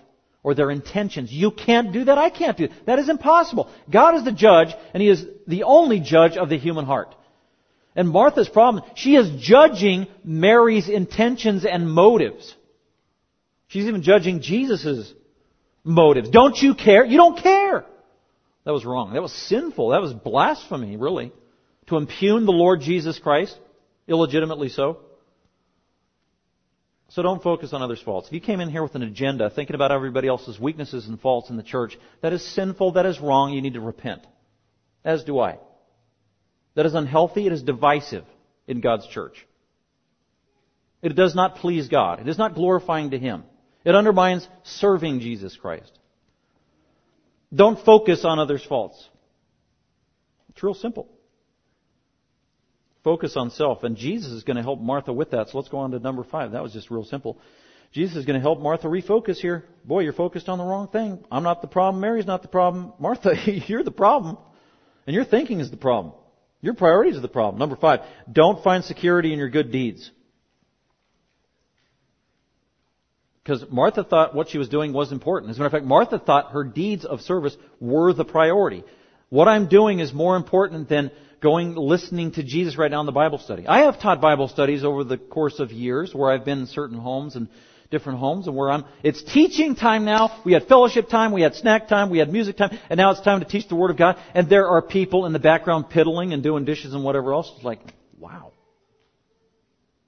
or 0.42 0.55
their 0.55 0.70
intentions. 0.70 1.30
You 1.30 1.53
can't 1.53 1.92
do 1.92 2.05
that. 2.05 2.18
I 2.18 2.30
can't 2.30 2.57
do 2.57 2.66
that. 2.66 2.86
That 2.86 2.98
is 2.98 3.09
impossible. 3.09 3.70
God 3.88 4.16
is 4.16 4.24
the 4.24 4.32
judge 4.32 4.74
and 4.92 5.00
He 5.00 5.09
is 5.09 5.24
the 5.46 5.62
only 5.62 6.00
judge 6.00 6.36
of 6.36 6.48
the 6.48 6.59
human 6.59 6.84
heart. 6.84 7.14
And 7.94 8.09
Martha's 8.09 8.48
problem, 8.48 8.84
she 8.94 9.14
is 9.14 9.40
judging 9.40 10.09
Mary's 10.24 10.88
intentions 10.88 11.64
and 11.64 11.88
motives. 11.92 12.57
She's 13.68 13.84
even 13.84 14.03
judging 14.03 14.40
Jesus' 14.40 15.12
motives. 15.84 16.30
Don't 16.30 16.57
you 16.57 16.74
care? 16.74 17.05
You 17.05 17.18
don't 17.18 17.38
care. 17.40 17.84
That 18.64 18.72
was 18.72 18.84
wrong. 18.84 19.12
That 19.12 19.22
was 19.22 19.32
sinful. 19.32 19.90
That 19.90 20.00
was 20.00 20.12
blasphemy, 20.12 20.96
really. 20.96 21.32
To 21.88 21.96
impugn 21.96 22.46
the 22.46 22.52
Lord 22.52 22.80
Jesus 22.80 23.18
Christ, 23.18 23.58
illegitimately 24.06 24.68
so. 24.68 24.98
So 27.08 27.22
don't 27.22 27.42
focus 27.42 27.74
on 27.74 27.82
others' 27.82 28.00
faults. 28.00 28.28
If 28.28 28.32
you 28.32 28.40
came 28.40 28.60
in 28.60 28.70
here 28.70 28.82
with 28.82 28.94
an 28.94 29.02
agenda, 29.02 29.50
thinking 29.50 29.74
about 29.74 29.92
everybody 29.92 30.28
else's 30.28 30.58
weaknesses 30.58 31.06
and 31.06 31.20
faults 31.20 31.50
in 31.50 31.56
the 31.56 31.62
church, 31.62 31.98
that 32.22 32.32
is 32.32 32.42
sinful, 32.54 32.92
that 32.92 33.04
is 33.04 33.20
wrong, 33.20 33.52
you 33.52 33.60
need 33.60 33.74
to 33.74 33.80
repent. 33.80 34.26
As 35.04 35.22
do 35.24 35.38
I. 35.38 35.58
That 36.74 36.86
is 36.86 36.94
unhealthy, 36.94 37.46
it 37.46 37.52
is 37.52 37.62
divisive 37.62 38.24
in 38.66 38.80
God's 38.80 39.06
church. 39.08 39.46
It 41.02 41.14
does 41.16 41.34
not 41.34 41.56
please 41.56 41.88
God. 41.88 42.20
It 42.20 42.28
is 42.28 42.38
not 42.38 42.54
glorifying 42.54 43.10
to 43.10 43.18
Him. 43.18 43.42
It 43.84 43.94
undermines 43.94 44.48
serving 44.62 45.20
Jesus 45.20 45.56
Christ. 45.56 45.98
Don't 47.55 47.84
focus 47.84 48.24
on 48.24 48.38
others' 48.38 48.64
faults. 48.64 49.09
It's 50.50 50.62
real 50.62 50.74
simple. 50.74 51.09
Focus 53.05 53.36
on 53.36 53.50
self. 53.50 53.82
And 53.82 53.96
Jesus 53.96 54.32
is 54.32 54.44
going 54.44 54.57
to 54.57 54.62
help 54.62 54.80
Martha 54.80 55.12
with 55.12 55.32
that. 55.32 55.48
So 55.48 55.59
let's 55.59 55.68
go 55.68 55.78
on 55.78 55.90
to 55.90 55.98
number 55.98 56.24
five. 56.24 56.53
That 56.53 56.62
was 56.62 56.72
just 56.72 56.90
real 56.90 57.05
simple. 57.05 57.38
Jesus 57.92 58.16
is 58.16 58.24
going 58.24 58.38
to 58.38 58.42
help 58.42 58.61
Martha 58.61 58.86
refocus 58.86 59.36
here. 59.36 59.64
Boy, 59.84 60.00
you're 60.00 60.12
focused 60.12 60.48
on 60.48 60.59
the 60.59 60.64
wrong 60.64 60.88
thing. 60.88 61.22
I'm 61.30 61.42
not 61.42 61.61
the 61.61 61.68
problem. 61.68 62.00
Mary's 62.00 62.26
not 62.26 62.42
the 62.42 62.48
problem. 62.48 62.92
Martha, 62.98 63.34
you're 63.66 63.84
the 63.84 63.90
problem. 63.90 64.38
And 65.07 65.14
your 65.14 65.24
thinking 65.24 65.61
is 65.61 65.70
the 65.70 65.76
problem. 65.76 66.14
Your 66.61 66.74
priorities 66.74 67.16
are 67.16 67.20
the 67.20 67.28
problem. 67.28 67.59
Number 67.59 67.76
five, 67.76 68.00
don't 68.30 68.62
find 68.62 68.84
security 68.84 69.32
in 69.32 69.38
your 69.38 69.50
good 69.50 69.72
deeds. 69.72 70.11
Because 73.43 73.64
Martha 73.70 74.05
thought 74.05 74.34
what 74.34 74.49
she 74.49 74.59
was 74.59 74.68
doing 74.68 74.93
was 74.93 75.11
important. 75.11 75.51
As 75.51 75.57
a 75.57 75.61
matter 75.61 75.66
of 75.66 75.72
fact, 75.72 75.84
Martha 75.84 76.18
thought 76.18 76.53
her 76.53 76.62
deeds 76.62 77.05
of 77.05 77.20
service 77.20 77.57
were 77.80 78.12
the 78.12 78.24
priority. 78.24 78.84
What 79.30 79.49
I'm 79.49 79.68
doing 79.68 79.99
is 79.99 80.12
more 80.12 80.36
important 80.36 80.88
than 80.88 81.11
going 81.40 81.74
listening 81.74 82.32
to 82.32 82.45
Jesus 82.45 82.78
right 82.78 82.90
now 82.90 83.01
in 83.01 83.07
the 83.07 83.12
Bible 83.12 83.38
study. 83.38 83.66
I 83.66 83.80
have 83.80 84.01
taught 84.01 84.20
Bible 84.20 84.47
studies 84.47 84.84
over 84.84 85.03
the 85.03 85.18
course 85.18 85.59
of 85.59 85.72
years 85.72 86.14
where 86.14 86.30
I've 86.30 86.45
been 86.45 86.61
in 86.61 86.66
certain 86.66 86.99
homes 86.99 87.34
and 87.34 87.49
different 87.90 88.20
homes 88.20 88.47
and 88.47 88.57
where 88.57 88.70
I'm, 88.70 88.84
it's 89.03 89.22
teaching 89.22 89.74
time 89.74 90.05
now. 90.05 90.40
We 90.45 90.53
had 90.53 90.68
fellowship 90.68 91.09
time, 91.09 91.32
we 91.32 91.43
had 91.43 91.55
snack 91.57 91.88
time, 91.88 92.11
we 92.11 92.18
had 92.18 92.32
music 92.32 92.57
time, 92.57 92.78
and 92.88 92.97
now 92.97 93.11
it's 93.11 93.20
time 93.20 93.40
to 93.40 93.47
teach 93.47 93.68
the 93.68 93.74
Word 93.74 93.90
of 93.90 93.97
God. 93.97 94.18
And 94.34 94.49
there 94.49 94.68
are 94.68 94.80
people 94.80 95.26
in 95.26 95.32
the 95.32 95.40
background 95.40 95.90
piddling 95.90 96.32
and 96.32 96.43
doing 96.45 96.64
dishes 96.64 96.95
and 96.95 97.03
whatever 97.03 97.32
else. 97.32 97.53
It's 97.57 97.64
like, 97.64 97.80
wow. 98.18 98.51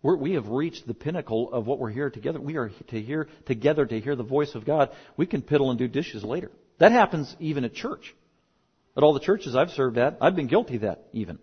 We're, 0.04 0.16
we 0.16 0.32
have 0.34 0.48
reached 0.48 0.86
the 0.86 0.92
pinnacle 0.92 1.50
of 1.50 1.66
what 1.66 1.78
we're 1.78 1.90
here 1.90 2.10
together. 2.10 2.38
We 2.38 2.56
are 2.56 2.70
to 2.88 3.00
hear 3.00 3.26
together 3.46 3.86
to 3.86 3.98
hear 3.98 4.14
the 4.14 4.22
voice 4.22 4.54
of 4.54 4.66
God. 4.66 4.90
We 5.16 5.24
can 5.24 5.40
piddle 5.40 5.70
and 5.70 5.78
do 5.78 5.88
dishes 5.88 6.22
later. 6.22 6.50
That 6.78 6.92
happens 6.92 7.34
even 7.40 7.64
at 7.64 7.72
church. 7.72 8.14
At 8.98 9.02
all 9.02 9.14
the 9.14 9.20
churches 9.20 9.56
I've 9.56 9.70
served 9.70 9.96
at, 9.96 10.18
I've 10.20 10.36
been 10.36 10.46
guilty 10.46 10.76
of 10.76 10.82
that 10.82 11.06
even. 11.14 11.38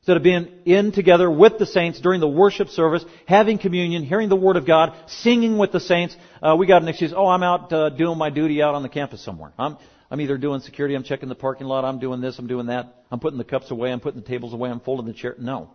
Instead 0.00 0.18
of 0.18 0.22
being 0.22 0.46
in 0.66 0.92
together 0.92 1.30
with 1.30 1.58
the 1.58 1.64
saints 1.64 2.02
during 2.02 2.20
the 2.20 2.28
worship 2.28 2.68
service, 2.68 3.02
having 3.26 3.56
communion, 3.56 4.02
hearing 4.02 4.28
the 4.28 4.36
Word 4.36 4.56
of 4.56 4.66
God, 4.66 4.94
singing 5.06 5.56
with 5.56 5.72
the 5.72 5.80
saints, 5.80 6.14
uh, 6.42 6.54
we 6.58 6.66
got 6.66 6.82
an 6.82 6.88
excuse, 6.88 7.14
oh, 7.16 7.28
I'm 7.28 7.42
out 7.42 7.72
uh, 7.72 7.88
doing 7.88 8.18
my 8.18 8.28
duty 8.28 8.60
out 8.60 8.74
on 8.74 8.82
the 8.82 8.90
campus 8.90 9.24
somewhere. 9.24 9.54
I'm, 9.58 9.78
I'm 10.10 10.20
either 10.20 10.36
doing 10.36 10.60
security, 10.60 10.94
I'm 10.96 11.04
checking 11.04 11.30
the 11.30 11.34
parking 11.34 11.66
lot, 11.66 11.86
I'm 11.86 11.98
doing 11.98 12.20
this, 12.20 12.38
I'm 12.38 12.46
doing 12.46 12.66
that, 12.66 12.94
I'm 13.10 13.20
putting 13.20 13.38
the 13.38 13.44
cups 13.44 13.70
away, 13.70 13.90
I'm 13.90 14.00
putting 14.00 14.20
the 14.20 14.28
tables 14.28 14.52
away, 14.52 14.68
I'm 14.68 14.80
folding 14.80 15.06
the 15.06 15.14
chair. 15.14 15.34
No. 15.38 15.70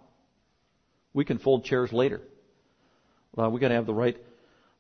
We 1.14 1.26
can 1.26 1.40
fold 1.40 1.66
chairs 1.66 1.92
later. 1.92 2.22
Uh, 3.38 3.50
we 3.50 3.60
got 3.60 3.70
to 3.70 3.76
have 3.76 3.86
the 3.86 3.94
right 3.94 4.18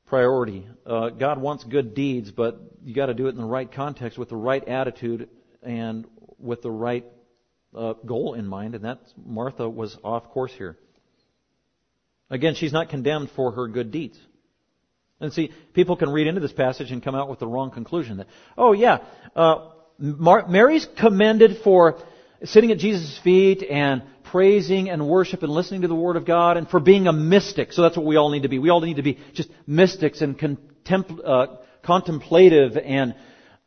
priority. 0.05 0.67
Uh, 0.85 1.09
God 1.09 1.39
wants 1.39 1.63
good 1.63 1.93
deeds, 1.93 2.31
but 2.31 2.59
you 2.83 2.93
got 2.93 3.07
to 3.07 3.13
do 3.13 3.27
it 3.27 3.29
in 3.29 3.37
the 3.37 3.45
right 3.45 3.71
context 3.71 4.17
with 4.17 4.29
the 4.29 4.35
right 4.35 4.67
attitude 4.67 5.29
and 5.61 6.05
with 6.39 6.61
the 6.61 6.71
right 6.71 7.05
uh, 7.75 7.93
goal 8.05 8.33
in 8.33 8.47
mind. 8.47 8.75
And 8.75 8.85
that 8.85 8.99
Martha 9.23 9.69
was 9.69 9.97
off 10.03 10.29
course 10.29 10.51
here. 10.57 10.77
Again, 12.29 12.55
she's 12.55 12.73
not 12.73 12.89
condemned 12.89 13.31
for 13.35 13.51
her 13.51 13.67
good 13.67 13.91
deeds. 13.91 14.17
And 15.19 15.33
see, 15.33 15.51
people 15.73 15.95
can 15.95 16.09
read 16.09 16.27
into 16.27 16.41
this 16.41 16.53
passage 16.53 16.91
and 16.91 17.03
come 17.03 17.15
out 17.15 17.29
with 17.29 17.39
the 17.39 17.47
wrong 17.47 17.71
conclusion 17.71 18.17
that, 18.17 18.27
oh 18.57 18.71
yeah, 18.71 18.99
uh, 19.35 19.71
Mar- 19.97 20.47
Mary's 20.47 20.87
commended 20.97 21.57
for 21.63 21.99
sitting 22.43 22.71
at 22.71 22.77
Jesus' 22.77 23.17
feet 23.23 23.63
and 23.63 24.03
praising 24.23 24.89
and 24.89 25.07
worship 25.07 25.43
and 25.43 25.51
listening 25.51 25.81
to 25.81 25.87
the 25.87 25.95
Word 25.95 26.15
of 26.15 26.25
God 26.25 26.57
and 26.57 26.69
for 26.69 26.79
being 26.79 27.07
a 27.07 27.13
mystic. 27.13 27.73
So 27.73 27.81
that's 27.81 27.97
what 27.97 28.05
we 28.05 28.15
all 28.15 28.29
need 28.29 28.43
to 28.43 28.49
be. 28.49 28.59
We 28.59 28.69
all 28.69 28.81
need 28.81 28.97
to 28.97 29.03
be 29.03 29.17
just 29.33 29.49
mystics 29.65 30.21
and 30.21 30.37
contempl- 30.37 31.21
uh, 31.25 31.47
contemplative 31.83 32.77
and 32.77 33.15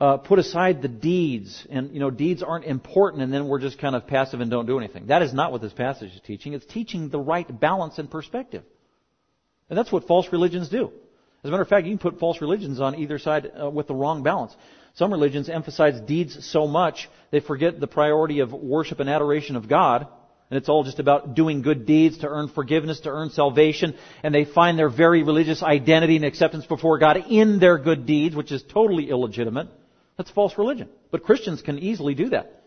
uh, 0.00 0.16
put 0.16 0.38
aside 0.38 0.82
the 0.82 0.88
deeds. 0.88 1.66
And, 1.70 1.92
you 1.92 2.00
know, 2.00 2.10
deeds 2.10 2.42
aren't 2.42 2.64
important 2.64 3.22
and 3.22 3.32
then 3.32 3.48
we're 3.48 3.60
just 3.60 3.78
kind 3.78 3.94
of 3.94 4.06
passive 4.06 4.40
and 4.40 4.50
don't 4.50 4.66
do 4.66 4.78
anything. 4.78 5.06
That 5.06 5.22
is 5.22 5.32
not 5.32 5.52
what 5.52 5.60
this 5.60 5.72
passage 5.72 6.12
is 6.12 6.20
teaching. 6.24 6.54
It's 6.54 6.66
teaching 6.66 7.08
the 7.08 7.20
right 7.20 7.60
balance 7.60 7.98
and 7.98 8.10
perspective. 8.10 8.64
And 9.68 9.78
that's 9.78 9.92
what 9.92 10.06
false 10.06 10.26
religions 10.32 10.68
do. 10.68 10.92
As 11.44 11.48
a 11.48 11.50
matter 11.50 11.62
of 11.62 11.68
fact, 11.68 11.86
you 11.86 11.92
can 11.92 11.98
put 11.98 12.20
false 12.20 12.40
religions 12.40 12.80
on 12.80 12.94
either 12.94 13.18
side 13.18 13.50
uh, 13.60 13.68
with 13.68 13.88
the 13.88 13.94
wrong 13.94 14.22
balance. 14.22 14.54
Some 14.94 15.12
religions 15.12 15.48
emphasize 15.48 16.00
deeds 16.00 16.46
so 16.46 16.66
much 16.66 17.08
they 17.30 17.40
forget 17.40 17.80
the 17.80 17.86
priority 17.86 18.40
of 18.40 18.52
worship 18.52 19.00
and 19.00 19.08
adoration 19.08 19.56
of 19.56 19.68
God 19.68 20.06
and 20.52 20.58
it's 20.58 20.68
all 20.68 20.84
just 20.84 20.98
about 20.98 21.34
doing 21.34 21.62
good 21.62 21.86
deeds 21.86 22.18
to 22.18 22.28
earn 22.28 22.50
forgiveness, 22.50 23.00
to 23.00 23.08
earn 23.08 23.30
salvation. 23.30 23.94
And 24.22 24.34
they 24.34 24.44
find 24.44 24.78
their 24.78 24.90
very 24.90 25.22
religious 25.22 25.62
identity 25.62 26.16
and 26.16 26.26
acceptance 26.26 26.66
before 26.66 26.98
God 26.98 27.16
in 27.30 27.58
their 27.58 27.78
good 27.78 28.04
deeds, 28.04 28.36
which 28.36 28.52
is 28.52 28.62
totally 28.62 29.08
illegitimate. 29.08 29.68
That's 30.18 30.30
false 30.30 30.58
religion. 30.58 30.90
But 31.10 31.22
Christians 31.22 31.62
can 31.62 31.78
easily 31.78 32.14
do 32.14 32.28
that. 32.28 32.64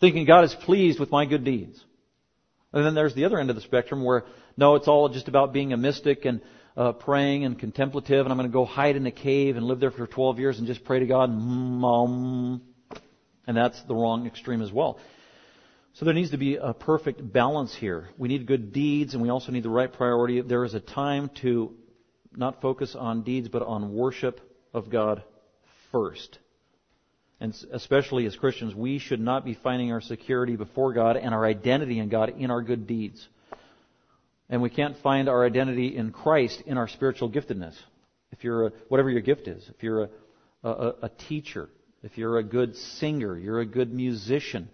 Thinking 0.00 0.26
God 0.26 0.42
is 0.42 0.56
pleased 0.56 0.98
with 0.98 1.12
my 1.12 1.24
good 1.24 1.44
deeds. 1.44 1.80
And 2.72 2.84
then 2.84 2.96
there's 2.96 3.14
the 3.14 3.26
other 3.26 3.38
end 3.38 3.48
of 3.48 3.54
the 3.54 3.62
spectrum 3.62 4.02
where, 4.02 4.24
no, 4.56 4.74
it's 4.74 4.88
all 4.88 5.08
just 5.08 5.28
about 5.28 5.52
being 5.52 5.72
a 5.72 5.76
mystic 5.76 6.24
and 6.24 6.40
uh, 6.76 6.92
praying 6.92 7.44
and 7.44 7.58
contemplative, 7.58 8.24
and 8.24 8.32
I'm 8.32 8.38
going 8.38 8.48
to 8.48 8.52
go 8.52 8.64
hide 8.64 8.96
in 8.96 9.06
a 9.06 9.10
cave 9.10 9.56
and 9.56 9.66
live 9.66 9.80
there 9.80 9.90
for 9.90 10.06
12 10.06 10.38
years 10.38 10.58
and 10.58 10.66
just 10.66 10.84
pray 10.84 11.00
to 11.00 11.06
God. 11.06 11.30
And 11.30 12.60
that's 13.56 13.82
the 13.82 13.94
wrong 13.94 14.26
extreme 14.26 14.62
as 14.62 14.72
well. 14.72 14.98
So 15.94 16.06
there 16.06 16.14
needs 16.14 16.30
to 16.30 16.38
be 16.38 16.56
a 16.56 16.72
perfect 16.72 17.32
balance 17.32 17.74
here. 17.74 18.08
We 18.16 18.28
need 18.28 18.46
good 18.46 18.72
deeds 18.72 19.12
and 19.12 19.22
we 19.22 19.28
also 19.28 19.52
need 19.52 19.62
the 19.62 19.70
right 19.70 19.92
priority. 19.92 20.40
There 20.40 20.64
is 20.64 20.72
a 20.72 20.80
time 20.80 21.30
to 21.42 21.74
not 22.34 22.62
focus 22.62 22.94
on 22.94 23.22
deeds 23.22 23.48
but 23.48 23.62
on 23.62 23.92
worship 23.92 24.40
of 24.72 24.88
God 24.88 25.22
first. 25.90 26.38
And 27.40 27.54
especially 27.72 28.24
as 28.24 28.36
Christians, 28.36 28.74
we 28.74 28.98
should 28.98 29.20
not 29.20 29.44
be 29.44 29.52
finding 29.52 29.92
our 29.92 30.00
security 30.00 30.56
before 30.56 30.94
God 30.94 31.16
and 31.18 31.34
our 31.34 31.44
identity 31.44 31.98
in 31.98 32.08
God 32.08 32.38
in 32.38 32.50
our 32.50 32.62
good 32.62 32.86
deeds. 32.86 33.28
And 34.52 34.60
we 34.60 34.68
can't 34.68 34.98
find 34.98 35.30
our 35.30 35.46
identity 35.46 35.96
in 35.96 36.12
Christ 36.12 36.62
in 36.66 36.76
our 36.76 36.86
spiritual 36.86 37.30
giftedness. 37.30 37.74
If 38.32 38.44
you're 38.44 38.66
a, 38.66 38.72
whatever 38.88 39.08
your 39.08 39.22
gift 39.22 39.48
is, 39.48 39.66
if 39.66 39.82
you're 39.82 40.02
a, 40.02 40.08
a, 40.62 40.94
a 41.04 41.08
teacher, 41.08 41.70
if 42.02 42.18
you're 42.18 42.36
a 42.36 42.42
good 42.42 42.76
singer, 42.76 43.38
you're 43.38 43.60
a 43.60 43.66
good 43.66 43.94
musician, 43.94 44.68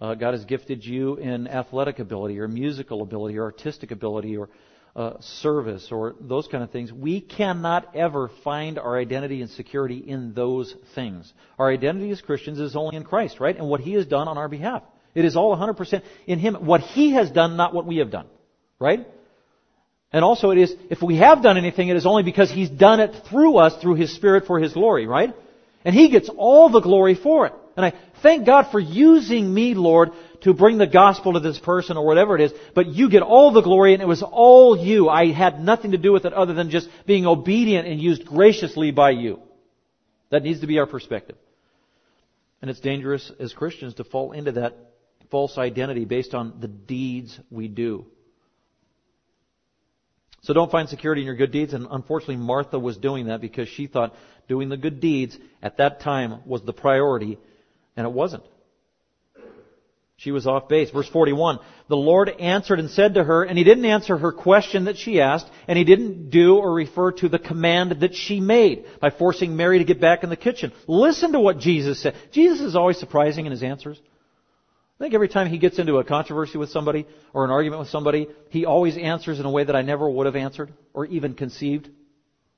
uh, 0.00 0.14
God 0.14 0.32
has 0.32 0.46
gifted 0.46 0.82
you 0.82 1.16
in 1.16 1.46
athletic 1.46 1.98
ability 1.98 2.40
or 2.40 2.48
musical 2.48 3.02
ability 3.02 3.36
or 3.36 3.44
artistic 3.44 3.90
ability 3.90 4.38
or 4.38 4.48
uh, 4.96 5.20
service 5.20 5.88
or 5.92 6.14
those 6.18 6.48
kind 6.48 6.64
of 6.64 6.70
things. 6.70 6.90
We 6.90 7.20
cannot 7.20 7.94
ever 7.94 8.30
find 8.44 8.78
our 8.78 8.98
identity 8.98 9.42
and 9.42 9.50
security 9.50 9.98
in 9.98 10.32
those 10.32 10.74
things. 10.94 11.30
Our 11.58 11.70
identity 11.70 12.08
as 12.12 12.22
Christians 12.22 12.60
is 12.60 12.74
only 12.74 12.96
in 12.96 13.04
Christ, 13.04 13.40
right? 13.40 13.54
And 13.54 13.68
what 13.68 13.82
He 13.82 13.92
has 13.92 14.06
done 14.06 14.26
on 14.26 14.38
our 14.38 14.48
behalf. 14.48 14.84
It 15.14 15.26
is 15.26 15.36
all 15.36 15.54
100% 15.54 16.02
in 16.26 16.38
Him. 16.38 16.54
What 16.54 16.80
He 16.80 17.12
has 17.12 17.30
done, 17.30 17.58
not 17.58 17.74
what 17.74 17.84
we 17.84 17.98
have 17.98 18.10
done. 18.10 18.26
Right? 18.80 19.06
And 20.12 20.24
also 20.24 20.50
it 20.50 20.58
is, 20.58 20.74
if 20.90 21.02
we 21.02 21.16
have 21.16 21.42
done 21.42 21.58
anything, 21.58 21.88
it 21.88 21.96
is 21.96 22.06
only 22.06 22.22
because 22.22 22.50
He's 22.50 22.70
done 22.70 23.00
it 23.00 23.14
through 23.28 23.58
us, 23.58 23.80
through 23.80 23.94
His 23.94 24.14
Spirit 24.14 24.46
for 24.46 24.58
His 24.58 24.72
glory, 24.72 25.06
right? 25.06 25.34
And 25.84 25.94
He 25.94 26.08
gets 26.08 26.28
all 26.28 26.70
the 26.70 26.80
glory 26.80 27.14
for 27.14 27.46
it. 27.46 27.52
And 27.76 27.84
I 27.84 27.92
thank 28.22 28.46
God 28.46 28.72
for 28.72 28.80
using 28.80 29.52
me, 29.52 29.74
Lord, 29.74 30.10
to 30.40 30.54
bring 30.54 30.78
the 30.78 30.86
gospel 30.86 31.34
to 31.34 31.40
this 31.40 31.58
person 31.58 31.96
or 31.96 32.06
whatever 32.06 32.34
it 32.36 32.40
is, 32.40 32.52
but 32.74 32.86
you 32.86 33.10
get 33.10 33.22
all 33.22 33.52
the 33.52 33.60
glory 33.60 33.92
and 33.92 34.02
it 34.02 34.08
was 34.08 34.22
all 34.22 34.76
you. 34.76 35.08
I 35.08 35.32
had 35.32 35.60
nothing 35.60 35.92
to 35.92 35.98
do 35.98 36.12
with 36.12 36.24
it 36.24 36.32
other 36.32 36.54
than 36.54 36.70
just 36.70 36.88
being 37.06 37.26
obedient 37.26 37.86
and 37.86 38.00
used 38.00 38.24
graciously 38.24 38.90
by 38.90 39.10
you. 39.10 39.40
That 40.30 40.42
needs 40.42 40.60
to 40.60 40.66
be 40.66 40.78
our 40.78 40.86
perspective. 40.86 41.36
And 42.60 42.70
it's 42.70 42.80
dangerous 42.80 43.30
as 43.38 43.52
Christians 43.52 43.94
to 43.94 44.04
fall 44.04 44.32
into 44.32 44.52
that 44.52 44.76
false 45.30 45.58
identity 45.58 46.04
based 46.04 46.34
on 46.34 46.60
the 46.60 46.68
deeds 46.68 47.38
we 47.50 47.68
do. 47.68 48.06
So 50.48 50.54
don't 50.54 50.72
find 50.72 50.88
security 50.88 51.20
in 51.20 51.26
your 51.26 51.36
good 51.36 51.52
deeds. 51.52 51.74
And 51.74 51.86
unfortunately, 51.90 52.36
Martha 52.36 52.78
was 52.78 52.96
doing 52.96 53.26
that 53.26 53.42
because 53.42 53.68
she 53.68 53.86
thought 53.86 54.14
doing 54.48 54.70
the 54.70 54.78
good 54.78 54.98
deeds 54.98 55.36
at 55.62 55.76
that 55.76 56.00
time 56.00 56.40
was 56.46 56.62
the 56.62 56.72
priority, 56.72 57.36
and 57.98 58.06
it 58.06 58.10
wasn't. 58.10 58.44
She 60.16 60.30
was 60.30 60.46
off 60.46 60.66
base. 60.66 60.88
Verse 60.88 61.06
41. 61.06 61.58
The 61.88 61.98
Lord 61.98 62.30
answered 62.30 62.78
and 62.78 62.88
said 62.88 63.14
to 63.14 63.24
her, 63.24 63.44
and 63.44 63.58
He 63.58 63.64
didn't 63.64 63.84
answer 63.84 64.16
her 64.16 64.32
question 64.32 64.86
that 64.86 64.96
she 64.96 65.20
asked, 65.20 65.46
and 65.66 65.76
He 65.76 65.84
didn't 65.84 66.30
do 66.30 66.56
or 66.56 66.72
refer 66.72 67.12
to 67.12 67.28
the 67.28 67.38
command 67.38 68.00
that 68.00 68.14
she 68.14 68.40
made 68.40 68.86
by 69.02 69.10
forcing 69.10 69.54
Mary 69.54 69.80
to 69.80 69.84
get 69.84 70.00
back 70.00 70.24
in 70.24 70.30
the 70.30 70.36
kitchen. 70.36 70.72
Listen 70.86 71.32
to 71.32 71.40
what 71.40 71.58
Jesus 71.58 72.00
said. 72.00 72.14
Jesus 72.32 72.62
is 72.62 72.74
always 72.74 72.96
surprising 72.96 73.44
in 73.44 73.52
His 73.52 73.62
answers. 73.62 74.00
I 74.98 75.04
think 75.04 75.14
every 75.14 75.28
time 75.28 75.48
he 75.48 75.58
gets 75.58 75.78
into 75.78 75.98
a 75.98 76.04
controversy 76.04 76.58
with 76.58 76.70
somebody 76.70 77.06
or 77.32 77.44
an 77.44 77.50
argument 77.50 77.80
with 77.80 77.88
somebody, 77.88 78.28
he 78.50 78.64
always 78.64 78.96
answers 78.96 79.38
in 79.38 79.46
a 79.46 79.50
way 79.50 79.62
that 79.62 79.76
I 79.76 79.82
never 79.82 80.10
would 80.10 80.26
have 80.26 80.34
answered 80.34 80.72
or 80.92 81.06
even 81.06 81.34
conceived 81.34 81.88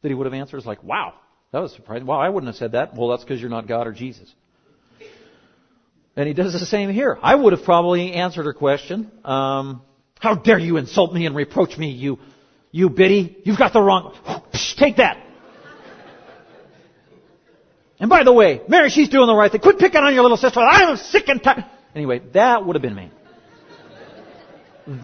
that 0.01 0.09
he 0.09 0.15
would 0.15 0.25
have 0.25 0.33
answered. 0.33 0.57
It's 0.57 0.67
like, 0.67 0.83
wow, 0.83 1.13
that 1.53 1.61
was 1.61 1.75
surprising. 1.75 2.07
Wow, 2.07 2.19
I 2.19 2.31
wouldn't 2.31 2.49
have 2.49 2.57
said 2.57 2.73
that. 2.73 2.97
Well, 2.97 3.09
that's 3.09 3.23
because 3.23 3.43
you're 3.43 3.51
not 3.51 3.69
God 3.69 3.87
or 3.87 3.93
Jesus. 3.93 4.33
And 6.17 6.27
he 6.27 6.33
does 6.33 6.55
the 6.55 6.61
same 6.61 6.91
here. 6.91 7.19
I 7.23 7.35
would 7.35 7.53
have 7.53 7.65
probably 7.65 8.15
answered 8.15 8.47
her 8.47 8.55
question. 8.55 9.11
Um, 9.23 9.83
how 10.19 10.35
dare 10.35 10.59
you 10.59 10.79
insult 10.79 11.13
me 11.13 11.27
and 11.27 11.37
reproach 11.37 11.77
me, 11.77 11.91
you, 11.91 12.19
you 12.71 12.89
biddy? 12.89 13.37
You've 13.45 13.59
got 13.59 13.75
the 13.75 13.83
wrong. 13.83 14.15
Take 14.79 14.97
that. 14.97 15.19
And 17.99 18.09
by 18.09 18.25
the 18.25 18.33
way, 18.33 18.63
Mary, 18.67 18.89
she's 18.89 19.11
doing 19.11 19.27
the 19.27 19.35
right 19.35 19.53
thing. 19.53 19.61
Quit 19.61 19.79
picking 19.79 20.01
on 20.01 20.15
your 20.15 20.23
little 20.23 20.39
sister. 20.39 20.59
I'm 20.59 20.97
sick 20.97 21.29
and 21.29 21.43
tired. 21.43 21.67
Anyway, 21.95 22.21
that 22.33 22.65
would 22.65 22.77
have 22.77 22.83
been 22.83 22.95
me. 22.95 23.11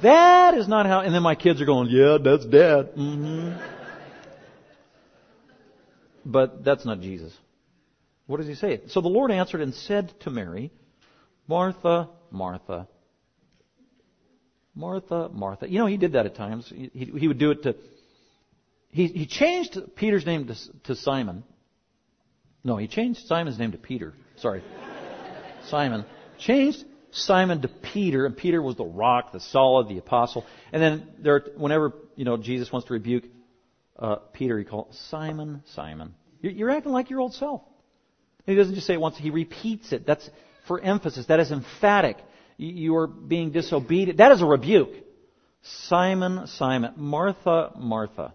That 0.03 0.55
is 0.55 0.69
not 0.69 0.87
how. 0.87 1.01
And 1.01 1.15
then 1.15 1.23
my 1.23 1.35
kids 1.35 1.61
are 1.61 1.65
going, 1.65 1.89
"Yeah, 1.91 2.19
that's 2.23 2.45
dad." 2.45 2.95
Mm-hmm. 2.97 3.57
But 6.25 6.65
that's 6.65 6.85
not 6.85 7.01
Jesus. 7.01 7.33
What 8.27 8.39
does 8.39 8.49
he 8.49 8.55
say? 8.55 8.81
So 8.89 9.01
the 9.01 9.09
Lord 9.09 9.31
answered 9.31 9.61
and 9.61 9.73
said 9.73 10.13
to 10.21 10.31
Mary, 10.31 10.73
Martha, 11.47 12.09
Martha. 12.33 12.89
Martha, 14.75 15.31
Martha. 15.33 15.71
You 15.71 15.79
know, 15.79 15.87
he 15.87 15.97
did 15.97 16.15
that 16.15 16.27
at 16.27 16.35
times. 16.35 16.69
He, 16.69 16.91
he 16.93 17.29
would 17.29 17.39
do 17.39 17.53
it 17.53 17.63
to. 17.63 17.77
He, 18.89 19.07
he 19.07 19.27
changed 19.27 19.79
Peter's 19.95 20.27
name 20.27 20.49
to, 20.49 20.57
to 20.85 20.97
Simon. 20.97 21.45
No, 22.65 22.77
he 22.77 22.89
changed 22.89 23.27
Simon's 23.27 23.59
name 23.59 23.73
to 23.73 23.79
Peter. 23.79 24.13
Sorry. 24.37 24.65
Simon 25.69 26.05
changed 26.39 26.85
Simon 27.11 27.63
to 27.63 27.69
Peter, 27.69 28.27
and 28.27 28.37
Peter 28.37 28.61
was 28.61 28.77
the 28.77 28.85
rock, 28.85 29.33
the 29.33 29.41
solid, 29.41 29.89
the 29.89 29.99
apostle. 29.99 30.45
And 30.73 30.83
then 30.83 31.09
there, 31.19 31.45
whenever 31.57 31.95
you 32.15 32.25
know 32.25 32.37
Jesus 32.37 32.71
wants 32.71 32.89
to 32.89 32.95
rebuke 32.95 33.25
uh, 33.99 34.17
Peter, 34.33 34.59
he 34.59 34.65
calls 34.65 34.97
Simon, 35.09 35.63
Simon. 35.75 36.15
You're, 36.43 36.53
you're 36.53 36.71
acting 36.71 36.93
like 36.93 37.11
your 37.11 37.21
old 37.21 37.35
self. 37.35 37.63
And 38.47 38.55
he 38.55 38.61
doesn't 38.61 38.75
just 38.75 38.87
say 38.87 38.95
it 38.95 39.01
once; 39.01 39.17
he 39.17 39.31
repeats 39.31 39.93
it. 39.93 40.07
That's 40.07 40.29
for 40.67 40.81
emphasis. 40.81 41.27
That 41.27 41.41
is 41.41 41.51
emphatic. 41.51 42.19
You 42.59 42.97
are 42.97 43.07
being 43.07 43.51
disobedient. 43.51 44.19
That 44.19 44.33
is 44.33 44.43
a 44.43 44.47
rebuke. 44.47 44.93
Simon, 45.63 46.47
Simon, 46.47 46.93
Martha, 46.97 47.73
Martha. 47.77 48.35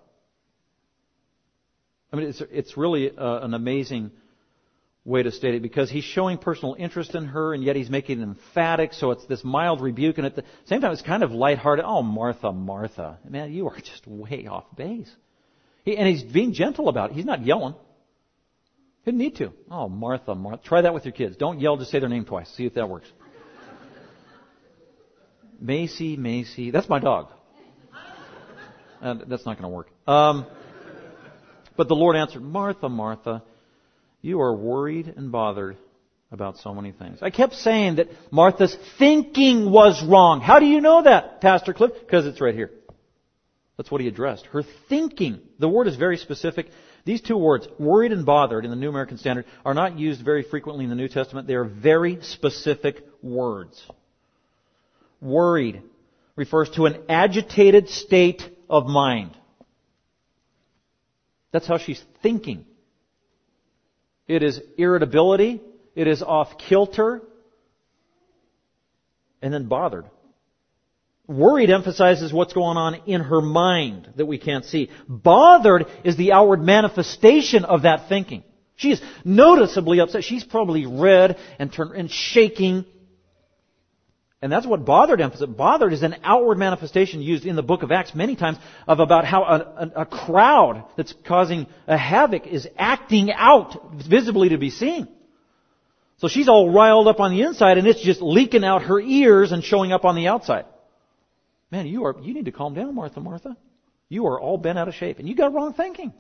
I 2.12 2.16
mean, 2.16 2.28
it's 2.28 2.42
it's 2.52 2.78
really 2.78 3.16
uh, 3.16 3.40
an 3.46 3.54
amazing 3.54 4.12
way 5.04 5.24
to 5.24 5.32
state 5.32 5.56
it 5.56 5.62
because 5.64 5.90
he's 5.90 6.04
showing 6.04 6.38
personal 6.38 6.76
interest 6.78 7.16
in 7.16 7.26
her 7.26 7.56
and 7.56 7.64
yet 7.64 7.76
he's 7.76 7.90
making 7.90 8.20
it 8.20 8.24
emphatic 8.24 8.94
so 8.94 9.10
it's 9.10 9.26
this 9.26 9.44
mild 9.44 9.82
rebuke 9.82 10.18
and 10.20 10.28
at 10.28 10.36
the 10.36 10.44
same 10.66 10.80
time 10.80 10.92
it's 10.92 11.02
kind 11.02 11.24
of 11.24 11.32
lighthearted 11.32 11.84
oh 11.84 12.04
martha 12.04 12.52
martha 12.52 13.18
man 13.28 13.52
you 13.52 13.68
are 13.68 13.76
just 13.78 14.06
way 14.06 14.46
off 14.48 14.66
base. 14.76 15.10
He, 15.84 15.98
and 15.98 16.08
he's 16.08 16.22
being 16.22 16.54
gentle 16.54 16.88
about 16.88 17.10
it. 17.10 17.16
He's 17.16 17.26
not 17.26 17.44
yelling. 17.44 17.74
He 19.04 19.12
didn't 19.12 19.18
need 19.18 19.38
to. 19.38 19.52
Oh 19.72 19.90
martha 19.90 20.36
martha 20.36 20.64
try 20.64 20.82
that 20.82 20.94
with 20.94 21.06
your 21.06 21.14
kids. 21.14 21.36
Don't 21.36 21.60
yell 21.60 21.78
just 21.78 21.90
say 21.90 22.00
their 22.00 22.10
name 22.10 22.26
twice. 22.26 22.48
See 22.56 22.68
if 22.68 22.76
that 22.76 22.88
works. 22.88 23.08
Macy 25.60 26.16
macy 26.16 26.70
that's 26.70 26.88
my 26.88 27.00
dog. 27.00 27.30
Uh, 29.02 29.16
that's 29.28 29.48
not 29.48 29.58
going 29.58 29.64
to 29.64 29.76
work. 29.76 29.90
Um, 30.06 30.46
but 31.76 31.88
the 31.88 31.96
lord 31.96 32.16
answered 32.16 32.44
martha 32.44 32.88
martha 32.88 33.42
you 34.22 34.42
are 34.42 34.56
worried 34.56 35.14
and 35.16 35.32
bothered 35.32 35.78
about 36.32 36.58
so 36.58 36.74
many 36.74 36.92
things. 36.92 37.20
I 37.22 37.30
kept 37.30 37.54
saying 37.56 37.96
that 37.96 38.08
Martha's 38.32 38.76
thinking 38.98 39.70
was 39.70 40.04
wrong. 40.04 40.40
How 40.40 40.60
do 40.60 40.66
you 40.66 40.80
know 40.80 41.04
that, 41.04 41.42
Pastor 41.42 41.74
Cliff? 41.74 41.92
Because 42.00 42.26
it's 42.26 42.40
right 42.40 42.56
here. 42.56 42.72
That's 43.78 43.92
what 43.92 44.02
he 44.02 44.08
addressed. 44.08 44.46
Her 44.48 44.64
thinking. 44.90 45.40
The 45.60 45.68
word 45.68 45.88
is 45.88 45.96
very 45.96 46.18
specific. 46.18 46.68
These 47.04 47.22
two 47.22 47.38
words, 47.38 47.68
worried 47.80 48.12
and 48.12 48.26
bothered 48.26 48.64
in 48.64 48.70
the 48.70 48.78
New 48.78 48.90
American 48.90 49.18
Standard, 49.18 49.46
are 49.66 49.74
not 49.74 49.98
used 49.98 50.24
very 50.24 50.44
frequently 50.44 50.84
in 50.84 50.90
the 50.90 50.96
New 50.96 51.08
Testament. 51.08 51.48
They 51.48 51.56
are 51.56 51.66
very 51.66 52.22
specific 52.22 53.04
words. 53.22 53.84
Worried 55.20 55.82
refers 56.36 56.70
to 56.72 56.86
an 56.86 57.04
agitated 57.10 57.90
state 57.90 58.42
of 58.70 58.86
mind. 58.86 59.36
That's 61.52 61.68
how 61.68 61.78
she's 61.78 62.02
thinking. 62.22 62.66
It 64.28 64.44
is 64.44 64.60
irritability. 64.78 65.62
It 65.96 66.08
is 66.08 66.22
off 66.22 66.58
kilter. 66.58 67.22
And 69.42 69.54
then 69.54 69.68
bothered. 69.68 70.06
Worried 71.28 71.70
emphasizes 71.70 72.34
what's 72.34 72.54
going 72.54 72.78
on 72.78 72.96
in 73.06 73.22
her 73.22 73.42
mind 73.42 74.14
that 74.18 74.26
we 74.26 74.38
can't 74.38 74.66
see. 74.66 74.90
Bothered 75.08 75.86
is 76.04 76.18
the 76.18 76.34
outward 76.34 76.62
manifestation 76.62 77.64
of 77.64 77.84
that 77.84 78.10
thinking. 78.10 78.44
She 78.76 78.92
is 78.92 79.02
noticeably 79.24 80.00
upset. 80.00 80.24
She's 80.24 80.44
probably 80.44 80.86
red 80.86 81.38
and, 81.60 81.72
turn, 81.72 81.94
and 81.96 82.10
shaking 82.12 82.86
and 84.42 84.52
that's 84.52 84.66
what 84.66 84.86
bothered 84.86 85.22
emphasizes. 85.22 85.56
Bothered 85.56 85.94
is 85.94 86.02
an 86.02 86.16
outward 86.24 86.58
manifestation 86.58 87.22
used 87.22 87.46
in 87.46 87.56
the 87.56 87.62
book 87.62 87.84
of 87.84 87.92
Acts 87.92 88.16
many 88.16 88.36
times 88.36 88.58
of 88.88 89.00
about 89.00 89.24
how 89.24 89.44
a, 89.44 89.58
a, 89.58 90.02
a, 90.02 90.06
crowd 90.06 90.84
that's 90.98 91.14
causing 91.26 91.68
a 91.88 91.96
havoc 91.96 92.48
is 92.48 92.68
acting 92.76 93.32
out 93.32 93.94
visibly 94.08 94.50
to 94.50 94.58
be 94.58 94.72
seen. 94.72 95.08
So 96.18 96.28
she's 96.28 96.50
all 96.50 96.72
riled 96.72 97.08
up 97.08 97.20
on 97.20 97.32
the 97.32 97.44
inside 97.44 97.78
and 97.78 97.86
it's 97.86 98.02
just 98.02 98.22
leaking 98.22 98.64
out 98.64 98.84
her 98.84 99.00
ears 99.00 99.52
and 99.52 99.64
showing 99.64 99.92
up 99.92 100.06
on 100.06 100.16
the 100.16 100.28
outside. 100.28 100.66
Man, 101.70 101.86
you 101.86 102.06
are, 102.06 102.16
you 102.20 102.34
need 102.34 102.46
to 102.46 102.52
calm 102.52 102.74
down, 102.74 102.96
Martha, 102.96 103.20
Martha. 103.20 103.56
You 104.10 104.26
are 104.28 104.40
all 104.40 104.58
bent 104.58 104.78
out 104.78 104.88
of 104.88 104.96
shape 104.96 105.20
and 105.20 105.30
you 105.30 105.36
got 105.36 105.54
wrong 105.54 105.74
thinking. 105.74 106.14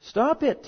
Stop 0.00 0.42
it. 0.42 0.58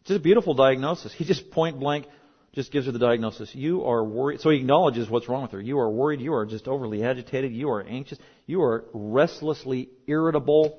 It's 0.00 0.08
just 0.08 0.20
a 0.20 0.22
beautiful 0.22 0.54
diagnosis. 0.54 1.12
He 1.12 1.24
just 1.24 1.50
point 1.50 1.78
blank 1.78 2.06
just 2.52 2.72
gives 2.72 2.86
her 2.86 2.92
the 2.92 2.98
diagnosis. 2.98 3.54
You 3.54 3.84
are 3.84 4.02
worried. 4.02 4.40
So 4.40 4.50
he 4.50 4.58
acknowledges 4.58 5.08
what's 5.08 5.28
wrong 5.28 5.42
with 5.42 5.52
her. 5.52 5.60
You 5.60 5.78
are 5.78 5.90
worried. 5.90 6.20
You 6.20 6.34
are 6.34 6.46
just 6.46 6.66
overly 6.66 7.04
agitated. 7.04 7.52
You 7.52 7.70
are 7.70 7.82
anxious. 7.82 8.18
You 8.46 8.62
are 8.62 8.86
restlessly 8.92 9.90
irritable. 10.06 10.78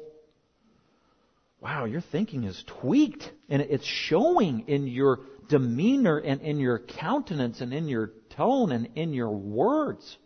Wow, 1.61 1.85
your 1.85 2.01
thinking 2.01 2.43
is 2.43 2.61
tweaked. 2.81 3.31
And 3.47 3.61
it's 3.61 3.85
showing 3.85 4.67
in 4.67 4.87
your 4.87 5.19
demeanor 5.49 6.17
and 6.17 6.41
in 6.41 6.59
your 6.59 6.79
countenance 6.79 7.61
and 7.61 7.73
in 7.73 7.87
your 7.87 8.11
tone 8.35 8.71
and 8.71 8.89
in 8.95 9.13
your 9.13 9.31
words. 9.31 10.17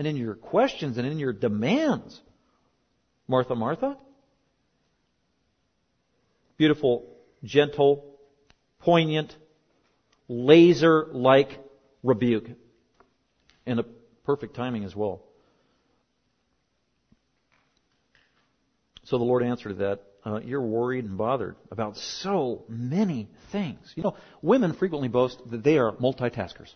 and 0.00 0.06
in 0.06 0.16
your 0.16 0.34
questions 0.34 0.96
and 0.96 1.06
in 1.06 1.18
your 1.18 1.34
demands. 1.34 2.18
Martha, 3.28 3.54
Martha? 3.54 3.98
Beautiful, 6.56 7.06
gentle, 7.44 8.16
poignant, 8.80 9.36
laser 10.30 11.08
like 11.10 11.58
rebuke. 12.04 12.48
And 13.66 13.80
a 13.80 13.84
perfect 14.24 14.54
timing 14.54 14.84
as 14.84 14.94
well. 14.94 15.22
So 19.04 19.18
the 19.18 19.24
Lord 19.24 19.42
answered 19.42 19.78
that. 19.78 20.04
Uh, 20.24 20.38
you're 20.44 20.60
worried 20.60 21.06
and 21.06 21.16
bothered 21.16 21.56
about 21.70 21.96
so 21.96 22.64
many 22.68 23.26
things. 23.52 23.90
You 23.96 24.02
know, 24.02 24.16
women 24.42 24.74
frequently 24.74 25.08
boast 25.08 25.40
that 25.50 25.64
they 25.64 25.78
are 25.78 25.92
multitaskers. 25.92 26.74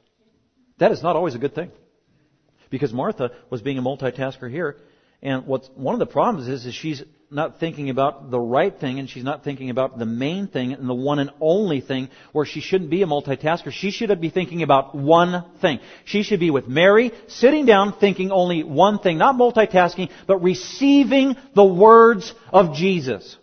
That 0.79 0.93
is 0.93 1.03
not 1.03 1.15
always 1.15 1.35
a 1.35 1.39
good 1.39 1.55
thing. 1.55 1.71
Because 2.71 2.93
Martha 2.93 3.33
was 3.51 3.61
being 3.61 3.77
a 3.77 3.83
multitasker 3.83 4.51
here, 4.51 4.79
and 5.25 5.47
what's, 5.47 5.69
one 5.75 5.95
of 5.95 5.99
the 5.99 6.07
problems 6.07 6.49
is, 6.49 6.67
is 6.67 6.75
she's 6.75 7.03
not 7.31 7.59
thinking 7.59 7.89
about 7.89 8.31
the 8.31 8.39
right 8.39 8.79
thing 8.79 8.99
and 8.99 9.09
she's 9.09 9.25
not 9.25 9.43
thinking 9.43 9.71
about 9.71 9.99
the 9.99 10.05
main 10.05 10.47
thing 10.47 10.75
and 10.75 10.89
the 10.89 10.95
one 10.95 11.19
and 11.19 11.31
only 11.41 11.81
thing 11.81 12.11
where 12.33 12.45
she 12.45 12.61
shouldn't 12.61 12.91
be 12.91 13.03
a 13.03 13.07
multitasker. 13.07 13.73
She 13.73 13.91
should 13.91 14.21
be 14.21 14.29
thinking 14.29 14.63
about 14.63 14.95
one 14.95 15.45
thing. 15.63 15.81
She 16.05 16.23
should 16.23 16.41
be 16.41 16.51
with 16.51 16.69
Mary, 16.69 17.11
sitting 17.27 17.65
down 17.65 17.99
thinking 17.99 18.31
only 18.31 18.63
one 18.63 18.99
thing, 18.99 19.17
not 19.17 19.35
multitasking, 19.35 20.11
but 20.27 20.43
receiving 20.43 21.37
the 21.55 21.65
words 21.65 22.33
of 22.53 22.75
Jesus. 22.75 23.37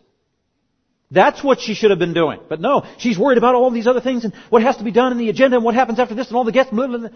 That's 1.09 1.43
what 1.43 1.59
she 1.59 1.73
should 1.73 1.89
have 1.89 1.99
been 1.99 2.13
doing. 2.13 2.39
But 2.47 2.61
no, 2.61 2.85
she's 2.99 3.17
worried 3.17 3.39
about 3.39 3.55
all 3.55 3.71
these 3.71 3.87
other 3.87 4.01
things 4.01 4.23
and 4.23 4.33
what 4.49 4.61
has 4.61 4.77
to 4.77 4.83
be 4.83 4.91
done 4.91 5.11
in 5.11 5.17
the 5.17 5.29
agenda 5.29 5.57
and 5.57 5.65
what 5.65 5.73
happens 5.73 5.99
after 5.99 6.15
this 6.15 6.27
and 6.27 6.37
all 6.37 6.45
the 6.45 6.53
guests. 6.53 6.71
Blah, 6.71 6.87
blah, 6.87 6.97
blah. 6.97 7.09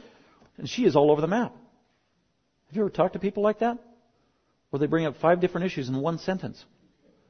And 0.57 0.67
she 0.67 0.85
is 0.85 0.95
all 0.95 1.11
over 1.11 1.21
the 1.21 1.27
map. 1.27 1.53
Have 2.67 2.75
you 2.75 2.81
ever 2.81 2.89
talked 2.89 3.13
to 3.13 3.19
people 3.19 3.43
like 3.43 3.59
that? 3.59 3.77
Where 4.75 4.79
they 4.81 4.87
bring 4.87 5.05
up 5.05 5.15
five 5.21 5.39
different 5.39 5.67
issues 5.67 5.87
in 5.87 5.95
one 6.01 6.19
sentence. 6.19 6.61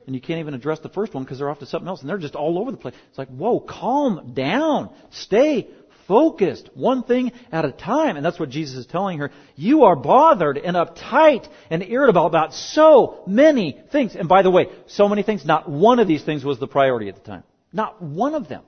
And 0.08 0.16
you 0.16 0.20
can't 0.20 0.40
even 0.40 0.56
address 0.56 0.80
the 0.80 0.90
first 0.90 1.14
one 1.14 1.24
because 1.24 1.38
they're 1.38 1.50
off 1.52 1.60
to 1.60 1.68
something 1.68 1.88
else 1.88 2.02
and 2.02 2.10
they're 2.10 2.18
just 2.18 2.34
all 2.34 2.58
over 2.58 2.72
the 2.72 2.78
place. 2.78 2.96
It's 3.10 3.20
like, 3.20 3.28
whoa, 3.28 3.60
calm 3.60 4.32
down. 4.34 4.90
Stay 5.12 5.70
focused. 6.08 6.72
One 6.74 7.04
thing 7.04 7.34
at 7.52 7.64
a 7.64 7.72
time. 7.72 8.18
And 8.18 8.26
that's 8.26 8.40
what 8.40 8.50
Jesus 8.50 8.78
is 8.78 8.88
telling 8.88 9.20
her. 9.20 9.30
You 9.56 9.84
are 9.84 9.96
bothered 9.96 10.58
and 10.58 10.76
uptight 10.76 11.48
and 11.70 11.84
irritable 11.84 12.26
about 12.26 12.56
so 12.56 13.22
many 13.28 13.80
things. 13.92 14.16
And 14.16 14.28
by 14.28 14.42
the 14.42 14.50
way, 14.50 14.66
so 14.88 15.08
many 15.08 15.22
things, 15.22 15.46
not 15.46 15.70
one 15.70 16.00
of 16.00 16.08
these 16.08 16.24
things 16.24 16.44
was 16.44 16.58
the 16.58 16.66
priority 16.66 17.10
at 17.10 17.16
the 17.16 17.22
time. 17.22 17.44
Not 17.72 18.02
one 18.02 18.34
of 18.34 18.50
them 18.50 18.64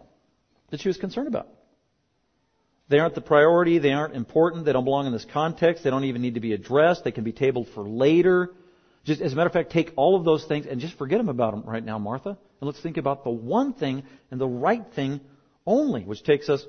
that 0.70 0.82
she 0.82 0.88
was 0.88 0.98
concerned 0.98 1.30
about. 1.30 1.48
They 2.90 3.00
aren't 3.00 3.16
the 3.16 3.22
priority. 3.22 3.80
They 3.80 3.94
aren't 3.94 4.14
important. 4.14 4.66
They 4.66 4.72
don't 4.72 4.86
belong 4.86 5.08
in 5.08 5.14
this 5.14 5.26
context. 5.34 5.84
They 5.84 5.90
don't 5.90 6.04
even 6.04 6.22
need 6.22 6.36
to 6.36 6.42
be 6.42 6.54
addressed. 6.54 7.04
They 7.04 7.12
can 7.12 7.24
be 7.24 7.32
tabled 7.32 7.70
for 7.74 7.82
later. 7.82 8.52
Just 9.08 9.22
as 9.22 9.32
a 9.32 9.36
matter 9.38 9.48
of 9.48 9.54
fact, 9.54 9.72
take 9.72 9.94
all 9.96 10.18
of 10.18 10.26
those 10.26 10.44
things 10.44 10.66
and 10.66 10.82
just 10.82 10.98
forget 10.98 11.18
them 11.18 11.30
about 11.30 11.52
them 11.52 11.64
right 11.66 11.84
now, 11.84 11.98
Martha. 11.98 12.32
And 12.32 12.68
let's 12.68 12.82
think 12.82 12.98
about 12.98 13.24
the 13.24 13.30
one 13.30 13.72
thing 13.72 14.04
and 14.32 14.42
the 14.42 14.48
right 14.48 14.84
thing 14.96 15.22
only, 15.66 16.04
which 16.04 16.24
takes 16.24 16.50
us 16.50 16.66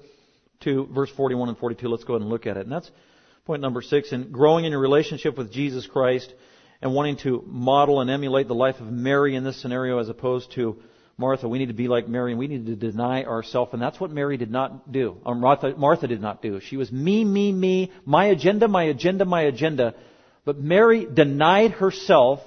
to 0.61 0.87
verse 0.87 1.11
41 1.11 1.49
and 1.49 1.59
42. 1.59 1.89
Let's 1.89 2.05
go 2.05 2.13
ahead 2.15 2.23
and 2.23 2.31
look 2.31 2.47
at 2.47 2.57
it. 2.57 2.61
And 2.61 2.71
that's 2.71 2.89
point 3.45 3.61
number 3.61 3.83
six. 3.83 4.13
In 4.13 4.31
growing 4.31 4.65
in 4.65 4.71
your 4.71 4.81
relationship 4.81 5.37
with 5.37 5.51
Jesus 5.51 5.89
Christ 5.89 6.33
and 6.81 6.95
wanting 6.95 7.17
to 7.25 7.43
model 7.45 8.01
and 8.01 8.09
emulate 8.09 8.47
the 8.47 8.55
life 8.55 8.77
of 8.79 8.87
Mary 8.87 9.35
in 9.35 9.43
this 9.43 9.61
scenario 9.61 9.99
as 9.99 10.09
opposed 10.09 10.53
to 10.53 10.81
Martha, 11.17 11.49
we 11.49 11.59
need 11.59 11.67
to 11.67 11.75
be 11.75 11.89
like 11.89 12.07
Mary 12.07 12.31
and 12.31 12.39
we 12.39 12.47
need 12.47 12.67
to 12.67 12.77
deny 12.77 13.25
ourselves. 13.25 13.73
And 13.73 13.83
that's 13.83 13.99
what 13.99 14.13
Mary 14.13 14.37
did 14.37 14.53
not 14.53 14.93
do. 14.93 15.17
Or 15.27 15.35
Martha, 15.35 15.75
Martha 15.77 16.07
did 16.07 16.21
not 16.21 16.41
do. 16.41 16.61
She 16.61 16.77
was 16.77 16.93
me, 16.93 17.25
me, 17.25 17.51
me, 17.51 17.91
my 18.05 18.27
agenda, 18.27 18.69
my 18.69 18.85
agenda, 18.85 19.25
my 19.25 19.43
agenda. 19.43 19.97
But 20.49 20.59
Mary 20.59 21.05
denied 21.05 21.73
herself. 21.73 22.41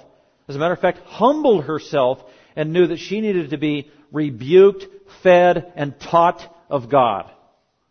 As 0.48 0.56
a 0.56 0.58
matter 0.58 0.74
of 0.74 0.80
fact, 0.80 0.98
humbled 1.06 1.66
herself 1.66 2.18
and 2.56 2.72
knew 2.72 2.88
that 2.88 2.98
she 2.98 3.20
needed 3.20 3.50
to 3.50 3.58
be 3.58 3.92
rebuked, 4.10 4.86
fed, 5.22 5.72
and 5.76 5.94
taught 6.00 6.42
of 6.68 6.90
God. 6.90 7.30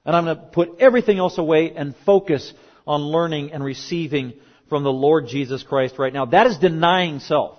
And 0.04 0.14
I'm 0.14 0.26
going 0.26 0.36
to 0.36 0.44
put 0.48 0.82
everything 0.82 1.18
else 1.18 1.38
away 1.38 1.72
and 1.74 1.96
focus 2.06 2.52
on 2.86 3.04
learning 3.04 3.54
and 3.54 3.64
receiving 3.64 4.34
from 4.68 4.84
the 4.84 4.92
Lord 4.92 5.30
Jesus 5.30 5.64
Christ 5.64 5.98
right 5.98 6.12
now. 6.12 6.26
That 6.26 6.46
is 6.46 6.58
denying 6.58 7.22
self. 7.22 7.58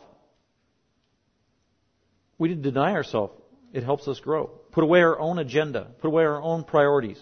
We 2.37 2.51
need 2.51 2.63
to 2.63 2.71
deny 2.71 2.93
ourselves. 2.93 3.33
It 3.73 3.83
helps 3.83 4.07
us 4.09 4.21
grow. 4.21 4.51
Put 4.73 4.85
away 4.85 5.01
our 5.01 5.19
own 5.19 5.39
agenda. 5.39 5.87
Put 6.03 6.09
away 6.09 6.25
our 6.25 6.43
own 6.43 6.65
priorities. 6.65 7.19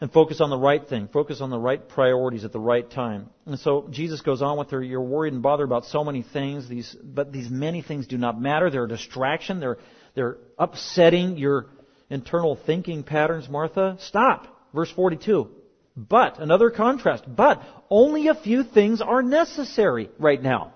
And 0.00 0.12
focus 0.12 0.40
on 0.40 0.50
the 0.50 0.58
right 0.58 0.86
thing. 0.86 1.08
Focus 1.08 1.40
on 1.40 1.50
the 1.50 1.58
right 1.58 1.88
priorities 1.88 2.44
at 2.44 2.52
the 2.52 2.60
right 2.60 2.88
time. 2.88 3.30
And 3.46 3.58
so 3.58 3.88
Jesus 3.90 4.20
goes 4.20 4.42
on 4.42 4.56
with 4.56 4.70
her, 4.70 4.80
you're 4.80 5.02
worried 5.02 5.32
and 5.32 5.42
bothered 5.42 5.66
about 5.66 5.86
so 5.86 6.04
many 6.04 6.22
things, 6.22 6.68
these, 6.68 6.94
but 7.02 7.32
these 7.32 7.50
many 7.50 7.82
things 7.82 8.06
do 8.06 8.16
not 8.16 8.40
matter. 8.40 8.70
They're 8.70 8.84
a 8.84 8.88
distraction. 8.88 9.58
They're, 9.58 9.78
they're 10.14 10.36
upsetting 10.56 11.36
your 11.36 11.66
internal 12.10 12.54
thinking 12.54 13.02
patterns, 13.02 13.48
Martha. 13.48 13.96
Stop. 14.00 14.46
Verse 14.72 14.90
42. 14.92 15.50
But, 15.96 16.38
another 16.38 16.70
contrast, 16.70 17.24
but 17.26 17.60
only 17.90 18.28
a 18.28 18.34
few 18.34 18.62
things 18.62 19.00
are 19.00 19.20
necessary 19.20 20.10
right 20.20 20.40
now. 20.40 20.72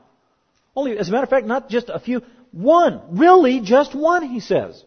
Only, 0.75 0.99
as 0.99 1.09
a 1.09 1.13
matter 1.13 1.23
of 1.23 1.31
fact, 1.31 1.47
not 1.47 1.69
just 1.69 1.89
a 1.89 2.01
few, 2.01 2.23
one. 2.51 3.01
Really, 3.11 3.61
just 3.61 3.95
one, 3.95 4.29
he 4.29 4.41
says. 4.41 4.83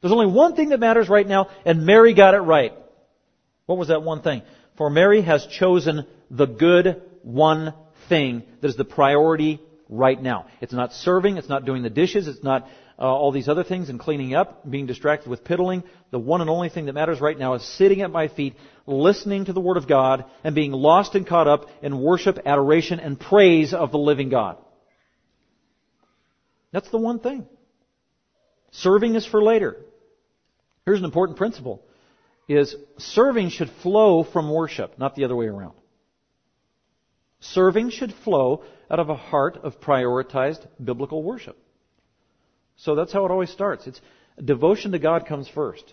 There's 0.00 0.12
only 0.12 0.26
one 0.26 0.54
thing 0.54 0.68
that 0.68 0.78
matters 0.78 1.08
right 1.08 1.26
now, 1.26 1.48
and 1.64 1.84
Mary 1.84 2.14
got 2.14 2.34
it 2.34 2.38
right. 2.38 2.72
What 3.66 3.78
was 3.78 3.88
that 3.88 4.02
one 4.02 4.22
thing? 4.22 4.42
For 4.76 4.90
Mary 4.90 5.22
has 5.22 5.46
chosen 5.46 6.06
the 6.30 6.46
good 6.46 7.02
one 7.22 7.74
thing 8.08 8.44
that 8.60 8.68
is 8.68 8.76
the 8.76 8.84
priority 8.84 9.60
right 9.88 10.20
now. 10.20 10.46
It's 10.60 10.72
not 10.72 10.92
serving, 10.92 11.36
it's 11.36 11.48
not 11.48 11.64
doing 11.64 11.82
the 11.82 11.90
dishes, 11.90 12.28
it's 12.28 12.42
not 12.42 12.68
uh, 12.98 13.02
all 13.02 13.32
these 13.32 13.48
other 13.48 13.64
things 13.64 13.88
and 13.88 14.00
cleaning 14.00 14.34
up, 14.34 14.68
being 14.68 14.86
distracted 14.86 15.28
with 15.28 15.44
piddling. 15.44 15.84
The 16.10 16.18
one 16.18 16.40
and 16.40 16.48
only 16.48 16.68
thing 16.68 16.86
that 16.86 16.94
matters 16.94 17.20
right 17.20 17.38
now 17.38 17.54
is 17.54 17.76
sitting 17.76 18.02
at 18.02 18.10
my 18.10 18.28
feet, 18.28 18.54
listening 18.86 19.46
to 19.46 19.52
the 19.52 19.60
Word 19.60 19.76
of 19.76 19.88
God, 19.88 20.24
and 20.44 20.54
being 20.54 20.72
lost 20.72 21.14
and 21.14 21.26
caught 21.26 21.48
up 21.48 21.68
in 21.82 22.00
worship, 22.00 22.38
adoration, 22.46 23.00
and 23.00 23.18
praise 23.18 23.74
of 23.74 23.92
the 23.92 23.98
living 23.98 24.28
God. 24.28 24.56
That's 26.72 26.90
the 26.90 26.98
one 26.98 27.20
thing. 27.20 27.46
Serving 28.70 29.14
is 29.14 29.26
for 29.26 29.42
later. 29.42 29.76
Here's 30.84 30.98
an 30.98 31.04
important 31.04 31.38
principle 31.38 31.85
is 32.48 32.76
serving 32.98 33.50
should 33.50 33.70
flow 33.82 34.22
from 34.22 34.52
worship, 34.52 34.98
not 34.98 35.14
the 35.14 35.24
other 35.24 35.36
way 35.36 35.46
around. 35.46 35.74
Serving 37.40 37.90
should 37.90 38.12
flow 38.24 38.62
out 38.90 39.00
of 39.00 39.08
a 39.08 39.16
heart 39.16 39.58
of 39.62 39.80
prioritized 39.80 40.66
biblical 40.82 41.22
worship. 41.22 41.56
So 42.76 42.94
that's 42.94 43.12
how 43.12 43.24
it 43.24 43.30
always 43.30 43.50
starts. 43.50 43.86
It's 43.86 44.00
devotion 44.42 44.92
to 44.92 44.98
God 44.98 45.26
comes 45.26 45.48
first. 45.48 45.92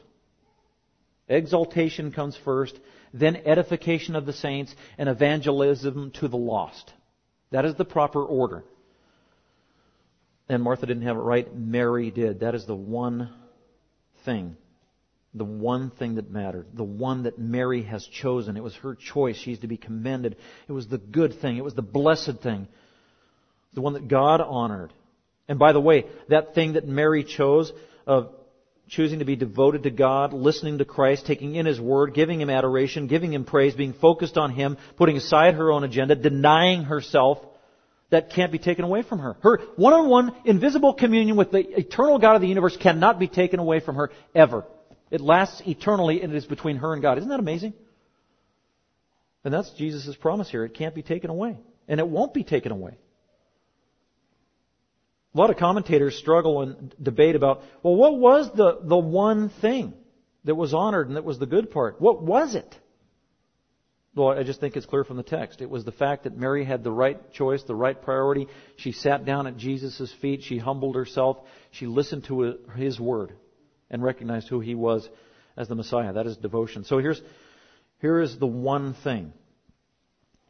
Exaltation 1.28 2.12
comes 2.12 2.38
first, 2.44 2.78
then 3.14 3.38
edification 3.38 4.16
of 4.16 4.26
the 4.26 4.34
saints 4.34 4.76
and 4.98 5.08
evangelism 5.08 6.12
to 6.20 6.28
the 6.28 6.38
lost. 6.38 6.92
That 7.52 7.66
is 7.66 7.76
the 7.76 7.86
proper 7.86 8.24
order. 8.24 8.64
And 10.50 10.62
Martha 10.62 10.86
didn't 10.86 11.04
have 11.04 11.16
it 11.16 11.22
right. 11.22 11.56
Mary 11.56 12.12
did. 12.12 12.42
That 12.42 12.56
is 12.56 12.66
the 12.66 12.76
one 12.76 13.34
thing. 14.26 14.58
The 15.36 15.46
one 15.46 15.90
thing 15.90 16.16
that 16.16 16.30
mattered. 16.30 16.68
The 16.74 16.84
one 16.84 17.24
that 17.24 17.40
Mary 17.40 17.84
has 17.84 18.06
chosen. 18.06 18.56
It 18.56 18.64
was 18.64 18.76
her 18.76 18.96
choice. 18.96 19.36
She's 19.36 19.60
to 19.60 19.68
be 19.68 19.78
commended. 19.78 20.38
It 20.68 20.72
was 20.72 20.88
the 20.88 21.00
good 21.00 21.42
thing. 21.42 21.58
It 21.58 21.64
was 21.64 21.74
the 21.74 21.82
blessed 21.82 22.42
thing. 22.44 22.68
The 23.74 23.82
one 23.82 23.94
that 23.94 24.08
God 24.08 24.42
honored. 24.42 24.94
And 25.48 25.58
by 25.58 25.74
the 25.74 25.82
way, 25.82 26.06
that 26.30 26.54
thing 26.54 26.74
that 26.74 26.88
Mary 26.88 27.24
chose 27.24 27.74
of 28.06 28.30
choosing 28.88 29.20
to 29.20 29.26
be 29.26 29.36
devoted 29.36 29.84
to 29.84 29.90
God, 29.90 30.34
listening 30.34 30.78
to 30.78 30.86
Christ, 30.86 31.26
taking 31.26 31.56
in 31.56 31.66
His 31.66 31.82
Word, 31.82 32.14
giving 32.14 32.40
Him 32.40 32.50
adoration, 32.50 33.08
giving 33.08 33.34
Him 33.34 33.44
praise, 33.44 33.74
being 33.74 33.94
focused 33.94 34.38
on 34.38 34.52
Him, 34.52 34.78
putting 34.98 35.18
aside 35.18 35.56
her 35.56 35.72
own 35.72 35.84
agenda, 35.84 36.16
denying 36.16 36.84
herself, 36.84 37.40
that 38.12 38.30
can't 38.30 38.52
be 38.52 38.60
taken 38.60 38.86
away 38.86 39.02
from 39.02 39.18
her. 39.18 39.36
Her 39.42 39.60
one-on-one 39.76 40.36
invisible 40.46 40.94
communion 40.94 41.36
with 41.36 41.50
the 41.50 41.80
eternal 41.80 42.20
God 42.20 42.36
of 42.36 42.42
the 42.42 42.48
universe 42.48 42.78
cannot 42.78 43.18
be 43.18 43.28
taken 43.28 43.60
away 43.60 43.80
from 43.80 43.96
her 43.96 44.12
ever. 44.36 44.66
It 45.14 45.22
lasts 45.22 45.62
eternally 45.68 46.24
and 46.24 46.34
it 46.34 46.36
is 46.36 46.46
between 46.46 46.78
her 46.78 46.92
and 46.92 47.00
God. 47.00 47.20
Isn't 47.20 47.30
that 47.30 47.40
amazing? 47.40 47.76
And 49.44 49.54
that's 49.54 49.70
Jesus' 49.74 50.16
promise 50.16 50.50
here. 50.50 50.66
It 50.66 50.74
can't 50.74 50.96
be 50.96 51.04
taken 51.04 51.30
away. 51.30 51.60
And 51.88 52.00
it 52.00 52.08
won't 52.08 52.34
be 52.34 52.44
taken 52.44 52.72
away. 52.72 52.98
A 55.36 55.38
lot 55.38 55.52
of 55.52 55.58
commentators 55.58 56.16
struggle 56.16 56.62
and 56.64 56.96
debate 57.00 57.36
about, 57.36 57.62
well, 57.84 57.96
what 57.96 58.18
was 58.18 58.50
the, 58.56 58.80
the 58.82 58.98
one 58.98 59.50
thing 59.62 59.94
that 60.46 60.56
was 60.56 60.74
honored 60.74 61.10
and 61.10 61.16
that 61.16 61.24
was 61.24 61.38
the 61.38 61.46
good 61.46 61.70
part? 61.70 62.02
What 62.02 62.24
was 62.24 62.56
it? 62.56 62.76
Well, 64.16 64.30
I 64.30 64.42
just 64.42 64.60
think 64.60 64.76
it's 64.76 64.88
clear 64.88 65.04
from 65.04 65.18
the 65.18 65.24
text. 65.24 65.62
It 65.62 65.70
was 65.70 65.86
the 65.86 65.92
fact 65.92 66.24
that 66.24 66.36
Mary 66.36 66.66
had 66.66 66.84
the 66.84 66.92
right 66.92 67.32
choice, 67.34 67.62
the 67.62 67.76
right 67.76 68.02
priority. 68.02 68.48
She 68.78 68.92
sat 68.92 69.26
down 69.26 69.46
at 69.46 69.58
Jesus' 69.58 70.12
feet. 70.22 70.42
She 70.42 70.58
humbled 70.58 70.96
herself. 70.96 71.38
She 71.70 71.86
listened 71.86 72.24
to 72.26 72.58
his 72.76 73.00
word 73.00 73.34
and 73.94 74.04
recognized 74.04 74.50
who 74.50 74.60
he 74.60 74.76
was 74.76 75.08
as 75.56 75.70
the 75.70 75.76
Messiah. 75.76 76.12
That 76.12 76.28
is 76.28 76.36
devotion. 76.36 76.84
So 76.84 76.98
here's, 76.98 77.22
here 78.02 78.20
is 78.20 78.38
the 78.38 78.48
one 78.48 78.96
thing. 79.06 79.32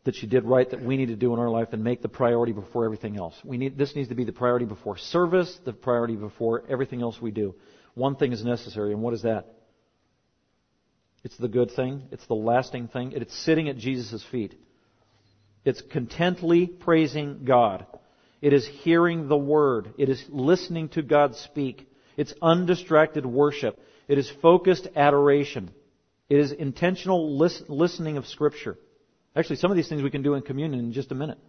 that 0.05 0.15
she 0.15 0.27
did 0.27 0.43
right 0.43 0.69
that 0.69 0.83
we 0.83 0.97
need 0.97 1.07
to 1.07 1.15
do 1.15 1.33
in 1.33 1.39
our 1.39 1.49
life 1.49 1.69
and 1.71 1.83
make 1.83 2.01
the 2.01 2.09
priority 2.09 2.51
before 2.51 2.83
everything 2.85 3.17
else. 3.17 3.35
We 3.43 3.57
need, 3.57 3.77
this 3.77 3.95
needs 3.95 4.09
to 4.09 4.15
be 4.15 4.25
the 4.25 4.33
priority 4.33 4.65
before 4.65 4.97
service, 4.97 5.57
the 5.63 5.73
priority 5.73 6.15
before 6.15 6.63
everything 6.69 7.01
else 7.01 7.21
we 7.21 7.31
do. 7.31 7.55
One 7.95 8.15
thing 8.15 8.33
is 8.33 8.43
necessary, 8.43 8.91
and 8.91 9.01
what 9.01 9.13
is 9.13 9.21
that? 9.21 9.53
It's 11.23 11.37
the 11.37 11.47
good 11.47 11.71
thing. 11.71 12.03
It's 12.11 12.25
the 12.27 12.33
lasting 12.33 12.89
thing. 12.89 13.13
It's 13.13 13.37
sitting 13.45 13.69
at 13.69 13.77
Jesus' 13.77 14.25
feet. 14.29 14.55
It's 15.63 15.81
contently 15.81 16.67
praising 16.67 17.45
God. 17.45 17.85
It 18.41 18.51
is 18.51 18.67
hearing 18.83 19.29
the 19.29 19.37
Word. 19.37 19.93
It 19.97 20.09
is 20.09 20.21
listening 20.27 20.89
to 20.89 21.01
God 21.01 21.35
speak. 21.35 21.87
It's 22.17 22.33
undistracted 22.41 23.25
worship. 23.25 23.79
It 24.07 24.17
is 24.17 24.31
focused 24.41 24.87
adoration. 24.95 25.71
It 26.29 26.39
is 26.39 26.51
intentional 26.51 27.37
listening 27.37 28.17
of 28.17 28.27
Scripture. 28.27 28.77
Actually, 29.35 29.57
some 29.57 29.71
of 29.71 29.77
these 29.77 29.89
things 29.89 30.01
we 30.01 30.11
can 30.11 30.21
do 30.21 30.35
in 30.35 30.43
communion 30.43 30.79
in 30.79 30.93
just 30.93 31.11
a 31.11 31.15
minute. 31.15 31.39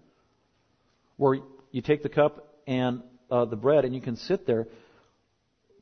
Where 1.17 1.39
you 1.71 1.83
take 1.83 2.03
the 2.03 2.09
cup 2.09 2.55
and 2.67 3.03
uh, 3.31 3.45
the 3.45 3.57
bread 3.57 3.85
and 3.85 3.95
you 3.95 4.01
can 4.01 4.17
sit 4.17 4.47
there 4.47 4.67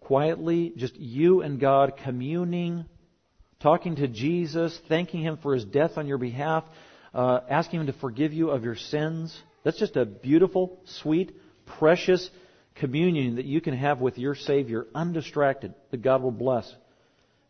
quietly, 0.01 0.73
just 0.77 0.97
you 0.97 1.43
and 1.43 1.61
God 1.61 1.95
communing, 2.03 2.85
talking 3.61 3.97
to 3.97 4.09
Jesus, 4.09 4.79
thanking 4.89 5.23
Him 5.23 5.39
for 5.43 5.55
His 5.55 5.65
death 5.65 5.93
on 5.97 6.07
your 6.07 6.19
behalf, 6.19 6.65
uh, 7.15 7.41
asking 7.49 7.81
Him 7.81 7.87
to 7.87 7.93
forgive 7.95 8.33
you 8.33 8.51
of 8.51 8.65
your 8.65 8.77
sins. 8.77 9.37
That's 9.65 9.79
just 9.79 9.97
a 9.97 10.05
beautiful, 10.05 10.81
sweet, 10.85 11.37
precious 11.79 12.29
communion 12.75 13.37
that 13.37 13.45
you 13.45 13.61
can 13.61 13.75
have 13.75 14.01
with 14.01 14.19
your 14.19 14.35
Savior, 14.35 14.87
undistracted, 14.95 15.75
that 15.91 16.03
God 16.03 16.23
will 16.23 16.31
bless. 16.31 16.73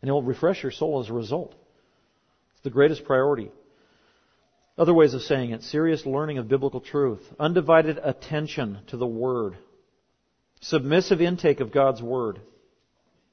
And 0.01 0.09
it 0.09 0.11
will 0.11 0.23
refresh 0.23 0.63
your 0.63 0.71
soul 0.71 0.99
as 0.99 1.09
a 1.09 1.13
result. 1.13 1.55
It's 2.53 2.63
the 2.63 2.69
greatest 2.69 3.05
priority. 3.05 3.51
Other 4.77 4.93
ways 4.93 5.13
of 5.13 5.21
saying 5.21 5.51
it 5.51 5.63
serious 5.63 6.05
learning 6.05 6.39
of 6.39 6.47
biblical 6.47 6.81
truth, 6.81 7.21
undivided 7.39 7.99
attention 8.03 8.79
to 8.87 8.97
the 8.97 9.07
Word, 9.07 9.55
submissive 10.61 11.21
intake 11.21 11.59
of 11.59 11.71
God's 11.71 12.01
Word, 12.01 12.39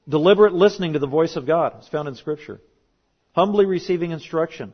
deliberate 0.07 0.53
listening 0.53 0.93
to 0.93 0.99
the 0.99 1.07
voice 1.07 1.35
of 1.35 1.47
God, 1.47 1.77
as 1.79 1.87
found 1.87 2.07
in 2.07 2.15
Scripture, 2.15 2.61
humbly 3.33 3.65
receiving 3.65 4.11
instruction, 4.11 4.73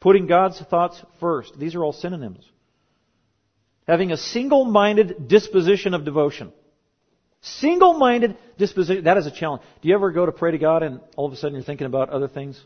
putting 0.00 0.26
God's 0.26 0.60
thoughts 0.60 1.00
first. 1.20 1.56
These 1.58 1.76
are 1.76 1.84
all 1.84 1.92
synonyms. 1.92 2.44
Having 3.86 4.12
a 4.12 4.16
single 4.16 4.64
minded 4.64 5.28
disposition 5.28 5.94
of 5.94 6.04
devotion. 6.04 6.52
Single 7.40 7.94
minded 7.94 8.36
disposition. 8.56 9.04
That 9.04 9.16
is 9.16 9.26
a 9.26 9.30
challenge. 9.30 9.62
Do 9.80 9.88
you 9.88 9.94
ever 9.94 10.12
go 10.12 10.24
to 10.24 10.32
pray 10.32 10.52
to 10.52 10.58
God 10.58 10.82
and 10.82 11.00
all 11.16 11.26
of 11.26 11.32
a 11.32 11.36
sudden 11.36 11.54
you're 11.54 11.64
thinking 11.64 11.86
about 11.86 12.10
other 12.10 12.28
things? 12.28 12.62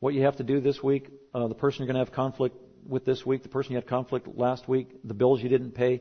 what 0.00 0.14
you 0.14 0.22
have 0.22 0.36
to 0.36 0.42
do 0.42 0.60
this 0.60 0.82
week, 0.82 1.08
uh, 1.34 1.46
the 1.46 1.54
person 1.54 1.80
you're 1.80 1.92
going 1.92 2.02
to 2.02 2.04
have 2.04 2.14
conflict 2.14 2.56
with 2.88 3.04
this 3.04 3.24
week, 3.24 3.42
the 3.42 3.48
person 3.48 3.72
you 3.72 3.76
had 3.76 3.86
conflict 3.86 4.26
last 4.34 4.66
week, 4.66 4.88
the 5.04 5.14
bills 5.14 5.42
you 5.42 5.48
didn't 5.48 5.72
pay. 5.72 6.00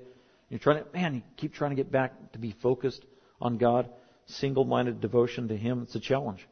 You're 0.50 0.60
trying 0.60 0.84
to, 0.84 0.90
man, 0.94 1.16
you 1.16 1.22
keep 1.38 1.54
trying 1.54 1.72
to 1.72 1.76
get 1.76 1.92
back 1.92 2.32
to 2.32 2.40
be 2.40 2.56
focused 2.64 3.06
on 3.42 3.58
God, 3.58 3.90
single-minded 4.26 5.02
devotion 5.02 5.50
to 5.50 5.58
Him. 5.58 5.84
It's 5.84 5.96
a 5.96 6.00
challenge. 6.00 6.48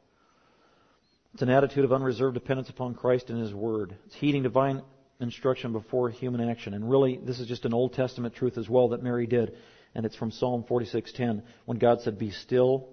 It's 1.33 1.41
an 1.41 1.49
attitude 1.49 1.85
of 1.85 1.93
unreserved 1.93 2.33
dependence 2.33 2.69
upon 2.69 2.95
Christ 2.95 3.29
and 3.29 3.41
His 3.41 3.53
Word. 3.53 3.95
It's 4.05 4.15
heeding 4.15 4.43
divine 4.43 4.83
instruction 5.19 5.71
before 5.71 6.09
human 6.09 6.47
action. 6.49 6.73
And 6.73 6.89
really, 6.89 7.17
this 7.17 7.39
is 7.39 7.47
just 7.47 7.65
an 7.65 7.73
Old 7.73 7.93
Testament 7.93 8.35
truth 8.35 8.57
as 8.57 8.69
well 8.69 8.89
that 8.89 9.03
Mary 9.03 9.27
did. 9.27 9.57
And 9.95 10.05
it's 10.05 10.15
from 10.15 10.31
Psalm 10.31 10.63
46:10 10.63 11.43
when 11.65 11.77
God 11.77 12.01
said, 12.01 12.17
"Be 12.17 12.29
still 12.29 12.89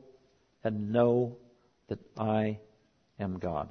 and 0.63 0.93
know 0.93 1.37
that 1.89 1.99
I 2.17 2.61
am 3.19 3.39
God." 3.39 3.69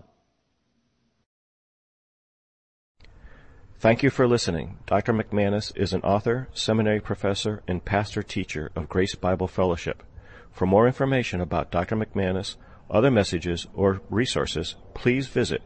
Thank 3.78 4.02
you 4.02 4.10
for 4.10 4.28
listening. 4.28 4.78
Dr. 4.86 5.12
McManus 5.12 5.76
is 5.76 5.92
an 5.92 6.04
author, 6.04 6.48
seminary 6.54 7.02
professor, 7.02 7.64
and 7.68 7.84
pastor 7.84 8.24
teacher 8.24 8.72
of 8.78 8.88
Grace 8.88 9.16
Bible 9.16 9.48
Fellowship. 9.48 10.04
For 10.52 10.66
more 10.66 10.88
information 10.88 11.42
about 11.42 11.70
Dr. 11.70 11.98
McManus, 11.98 12.56
other 12.90 13.12
messages, 13.12 13.68
or 13.74 14.02
resources, 14.10 14.76
please 14.94 15.28
visit 15.28 15.64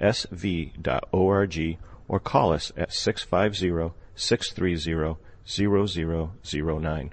gbfsv.org 0.00 1.78
or 2.08 2.20
call 2.20 2.52
us 2.52 2.72
at 2.76 2.92
650 2.92 3.94
630 4.14 5.16
0009. 5.46 7.12